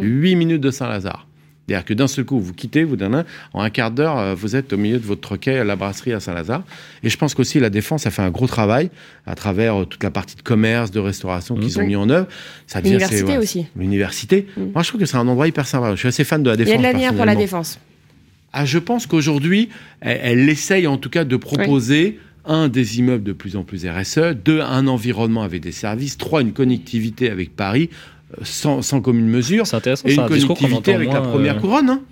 8 0.00 0.36
minutes 0.36 0.60
de 0.60 0.70
Saint-Lazare. 0.70 1.26
C'est-à-dire 1.66 1.84
que 1.86 1.94
d'un 1.94 2.06
seul 2.06 2.24
coup, 2.24 2.38
vous 2.38 2.52
quittez, 2.52 2.84
vous 2.84 2.96
donnez, 2.96 3.22
en 3.52 3.62
un 3.62 3.70
quart 3.70 3.90
d'heure, 3.90 4.18
euh, 4.18 4.34
vous 4.34 4.54
êtes 4.54 4.72
au 4.72 4.76
milieu 4.76 4.98
de 4.98 5.06
votre 5.06 5.22
troquet 5.22 5.58
à 5.58 5.64
la 5.64 5.76
brasserie 5.76 6.12
à 6.12 6.20
Saint-Lazare. 6.20 6.62
Et 7.02 7.08
je 7.08 7.16
pense 7.16 7.34
qu'aussi 7.34 7.58
la 7.58 7.70
Défense 7.70 8.06
a 8.06 8.10
fait 8.10 8.22
un 8.22 8.30
gros 8.30 8.46
travail 8.46 8.90
à 9.26 9.34
travers 9.34 9.80
euh, 9.80 9.84
toute 9.86 10.04
la 10.04 10.10
partie 10.10 10.36
de 10.36 10.42
commerce, 10.42 10.90
de 10.90 11.00
restauration 11.00 11.56
qu'ils 11.56 11.80
ont 11.80 11.86
mis 11.86 11.96
en 11.96 12.10
œuvre. 12.10 12.28
L'université 12.76 13.38
aussi. 13.38 13.66
L'université. 13.76 14.46
Mm. 14.56 14.62
Moi, 14.74 14.82
je 14.82 14.88
trouve 14.88 15.00
que 15.00 15.06
c'est 15.06 15.16
un 15.16 15.26
endroit 15.26 15.48
hyper 15.48 15.66
sympa. 15.66 15.92
Je 15.92 15.96
suis 15.96 16.08
assez 16.08 16.24
fan 16.24 16.42
de 16.42 16.50
la 16.50 16.56
Défense. 16.56 16.74
Il 16.74 16.76
y 16.76 16.78
a 16.78 16.78
de 16.78 16.92
l'avenir 16.92 17.14
pour 17.14 17.24
la 17.24 17.34
Défense. 17.34 17.80
Ah, 18.52 18.64
je 18.64 18.78
pense 18.78 19.06
qu'aujourd'hui, 19.06 19.70
elle, 20.00 20.48
essaye 20.48 20.86
en 20.86 20.96
tout 20.96 21.10
cas 21.10 21.24
de 21.24 21.36
proposer 21.36 22.20
un, 22.44 22.68
des 22.68 22.98
immeubles 22.98 23.24
de 23.24 23.32
plus 23.32 23.56
en 23.56 23.64
plus 23.64 23.86
RSE, 23.86 24.34
deux, 24.44 24.60
un 24.60 24.86
environnement 24.86 25.42
avec 25.42 25.62
des 25.62 25.72
services, 25.72 26.18
trois, 26.18 26.42
une 26.42 26.52
connectivité 26.52 27.30
avec 27.30 27.56
Paris, 27.56 27.90
euh, 28.32 28.42
sans, 28.42 28.82
sans 28.82 29.00
commune 29.00 29.28
mesure, 29.28 29.64
et 30.04 30.14
une 30.14 30.26
connectivité 30.26 30.94
avec 30.94 31.12
la 31.12 31.20
première 31.20 31.56
euh, 31.56 31.60
couronne. 31.60 31.90
Hein. 31.90 32.02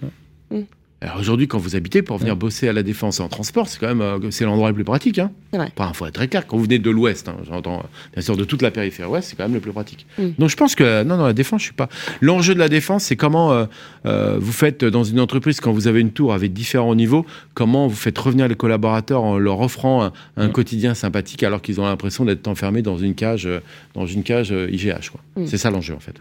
Mm. 0.51 0.61
Alors 1.03 1.19
aujourd'hui, 1.19 1.49
quand 1.49 1.59
vous 1.59 1.75
habitez 1.75 2.01
pour 2.01 2.19
venir 2.19 2.37
bosser 2.37 2.69
à 2.69 2.73
la 2.73 2.85
défense 2.85 3.19
en 3.19 3.29
transport, 3.29 3.67
c'est 3.67 3.81
quand 3.81 3.89
même 3.89 4.01
euh, 4.01 4.31
c'est 4.31 4.45
l'endroit 4.45 4.69
le 4.69 4.75
plus 4.75 4.85
pratique. 4.85 5.19
Hein. 5.19 5.33
Enfin, 5.53 5.93
faut 5.93 6.07
être 6.07 6.15
très 6.15 6.29
clair. 6.29 6.47
Quand 6.47 6.57
vous 6.57 6.63
venez 6.63 6.79
de 6.79 6.91
l'Ouest, 6.91 7.29
hein, 7.29 7.37
j'entends 7.49 7.81
euh, 7.81 8.13
bien 8.15 8.23
sûr 8.23 8.37
de 8.37 8.45
toute 8.45 8.63
la 8.63 8.71
périphérie 8.71 9.09
Ouest, 9.11 9.29
c'est 9.29 9.37
quand 9.37 9.43
même 9.43 9.55
le 9.55 9.61
plus 9.61 9.73
pratique. 9.73 10.07
Mm. 10.17 10.29
Donc 10.39 10.49
je 10.49 10.57
pense 10.57 10.77
que 10.77 11.03
non, 11.03 11.17
non, 11.17 11.27
la 11.27 11.33
défense, 11.33 11.63
je 11.63 11.67
suis 11.67 11.75
pas. 11.75 11.89
L'enjeu 12.21 12.55
de 12.55 12.61
la 12.61 12.69
défense, 12.69 13.05
c'est 13.05 13.17
comment 13.17 13.67
euh, 14.07 14.39
vous 14.39 14.53
faites 14.53 14.85
dans 14.85 15.03
une 15.03 15.19
entreprise 15.19 15.61
quand 15.61 15.73
vous 15.73 15.89
avez 15.89 16.01
une 16.01 16.13
tour 16.13 16.35
avec 16.35 16.53
différents 16.53 16.95
niveaux, 16.95 17.27
comment 17.55 17.89
vous 17.89 17.97
faites 17.97 18.19
revenir 18.19 18.47
les 18.47 18.55
collaborateurs 18.55 19.25
en 19.25 19.39
leur 19.39 19.61
offrant 19.61 20.13
un, 20.37 20.49
mm. 20.49 20.53
quotidien 20.53 20.95
sympathique 20.95 21.43
alors 21.43 21.63
qu'ils 21.63 21.81
ont 21.81 21.85
l'impression 21.85 22.25
d'être 22.25 22.47
enfermés 22.47 22.83
dans 22.83 22.97
une 22.97 23.15
cage, 23.15 23.49
dans 23.95 24.07
une 24.07 24.23
cage 24.23 24.51
IGH. 24.53 25.11
Mm. 25.37 25.47
C'est 25.47 25.59
ça 25.59 25.73
l'enjeu 25.73 25.95
en 25.95 26.01
fait. 26.01 26.15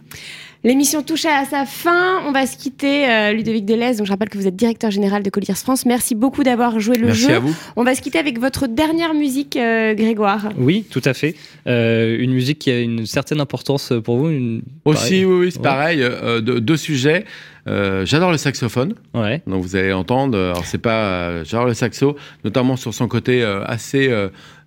L'émission 0.64 1.02
touche 1.02 1.26
à 1.26 1.44
sa 1.46 1.66
fin. 1.66 2.22
On 2.28 2.32
va 2.32 2.46
se 2.46 2.56
quitter, 2.56 3.10
euh, 3.10 3.32
Ludovic 3.32 3.66
Delez. 3.66 3.96
Donc, 3.96 4.06
je 4.06 4.12
rappelle 4.12 4.30
que 4.30 4.38
vous 4.38 4.46
êtes 4.46 4.56
directeur 4.56 4.92
général 4.92 5.24
de 5.24 5.30
Colliers 5.32 5.56
France. 5.56 5.88
Merci 5.88 6.14
beaucoup 6.14 6.44
d'avoir 6.44 6.80
joué 6.80 6.98
le 6.98 7.12
jeu. 7.14 7.30
Merci 7.30 7.32
à 7.32 7.40
vous. 7.40 7.56
On 7.76 7.84
va 7.84 7.96
se 7.96 8.02
quitter 8.02 8.20
avec 8.20 8.40
votre 8.40 8.68
dernière 8.68 9.16
musique, 9.16 9.56
euh, 9.56 9.96
Grégoire. 9.96 10.50
Oui, 10.60 10.86
tout 10.88 11.02
à 11.04 11.16
fait. 11.16 11.34
Euh, 11.66 12.16
une 12.20 12.32
musique 12.32 12.60
qui 12.60 12.70
a 12.70 12.80
une 12.80 13.08
certaine 13.08 13.42
importance 13.42 13.92
pour 14.04 14.18
vous. 14.18 14.30
Une... 14.30 14.62
Aussi, 14.86 15.26
oui, 15.26 15.46
oui 15.46 15.52
c'est 15.52 15.64
pareil. 15.64 16.06
deux 16.42 16.78
sujets. 16.78 17.26
j'adore 17.66 18.32
le 18.32 18.38
saxophone. 18.38 18.94
Ouais. 19.16 19.42
Donc 19.48 19.64
vous 19.64 19.76
allez 19.76 19.94
entendre. 19.94 20.38
Alors 20.38 20.66
c'est 20.66 20.78
pas. 20.78 21.44
j'adore 21.44 21.66
le 21.66 21.74
saxo, 21.74 22.16
notamment 22.44 22.76
sur 22.76 22.94
son 22.94 23.08
côté 23.08 23.44
assez 23.44 24.12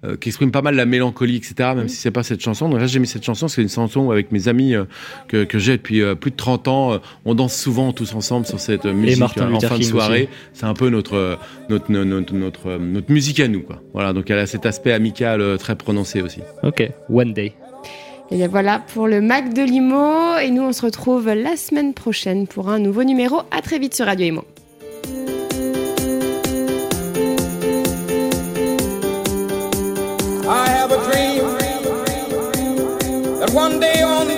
euh, 0.05 0.17
qui 0.17 0.29
exprime 0.29 0.51
pas 0.51 0.63
mal 0.63 0.75
la 0.75 0.87
mélancolie, 0.87 1.37
etc. 1.37 1.71
Même 1.77 1.89
si 1.89 1.97
c'est 1.97 2.11
pas 2.11 2.23
cette 2.23 2.41
chanson. 2.41 2.69
Donc 2.69 2.81
là, 2.81 2.87
j'ai 2.87 2.99
mis 2.99 3.07
cette 3.07 3.25
chanson, 3.25 3.49
c'est 3.49 3.63
une 3.63 3.69
chanson 3.69 4.11
avec 4.11 4.33
mes 4.33 4.49
amis 4.49 4.75
euh, 4.75 4.85
que, 5.29 5.45
que 5.45 5.59
j'ai 5.59 5.73
depuis 5.73 6.03
euh, 6.03 6.15
plus 6.15 6.31
de 6.31 6.37
30 6.37 6.69
ans. 6.69 7.01
on 7.25 7.35
danse 7.35 7.55
souvent 7.55 7.93
tous 7.93 8.15
ensemble 8.15 8.47
sur 8.47 8.61
cette 8.61 8.87
musique 8.87 9.23
en 9.23 9.61
fin 9.61 9.79
de 9.79 9.83
soirée. 9.83 10.29
C'est 10.53 10.67
un 10.67 10.75
peu 10.75 10.89
notre 10.89 11.39
notre, 11.69 11.91
notre 11.93 12.35
notre, 12.35 12.79
notre 12.79 13.13
musique 13.13 13.41
à 13.41 13.49
nous, 13.49 13.63
quoi. 13.63 13.81
Voilà, 13.93 14.13
donc 14.13 14.31
elle 14.31 14.39
a 14.39 14.47
cet 14.47 14.67
aspect 14.67 14.93
amical 14.93 15.59
très 15.59 15.77
prononcé 15.77 16.23
aussi. 16.23 16.41
Ok, 16.63 16.91
One 17.09 17.33
Day. 17.33 17.55
Et 18.31 18.47
voilà 18.49 18.81
pour 18.93 19.07
le 19.07 19.21
Mac 19.21 19.53
de 19.53 19.63
Limo. 19.63 20.39
Et 20.39 20.51
nous, 20.51 20.63
on 20.63 20.73
se 20.73 20.83
retrouve 20.83 21.29
la 21.29 21.57
semaine 21.57 21.95
prochaine 21.95 22.47
pour 22.47 22.69
un 22.69 22.79
nouveau 22.79 23.05
numéro. 23.05 23.43
À 23.51 23.63
très 23.63 23.79
vite 23.79 23.95
sur 23.95 24.07
Radio 24.07 24.27
Imo. 24.27 24.45
One 33.55 33.79
day 33.79 34.03
on 34.03 34.34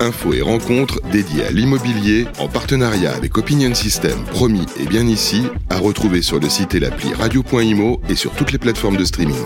info 0.00 0.32
et 0.32 0.42
rencontres 0.42 1.00
dédiée 1.12 1.44
à 1.44 1.50
l'immobilier 1.50 2.26
en 2.38 2.48
partenariat 2.48 3.14
avec 3.14 3.36
Opinion 3.38 3.74
System, 3.74 4.24
promis 4.24 4.66
et 4.78 4.86
bien 4.86 5.06
ici, 5.06 5.42
à 5.68 5.78
retrouver 5.78 6.22
sur 6.22 6.40
le 6.40 6.48
site 6.48 6.74
et 6.74 6.80
l'appli 6.80 7.12
radio.imo 7.14 8.00
et 8.08 8.14
sur 8.14 8.32
toutes 8.32 8.52
les 8.52 8.58
plateformes 8.58 8.96
de 8.96 9.04
streaming. 9.04 9.36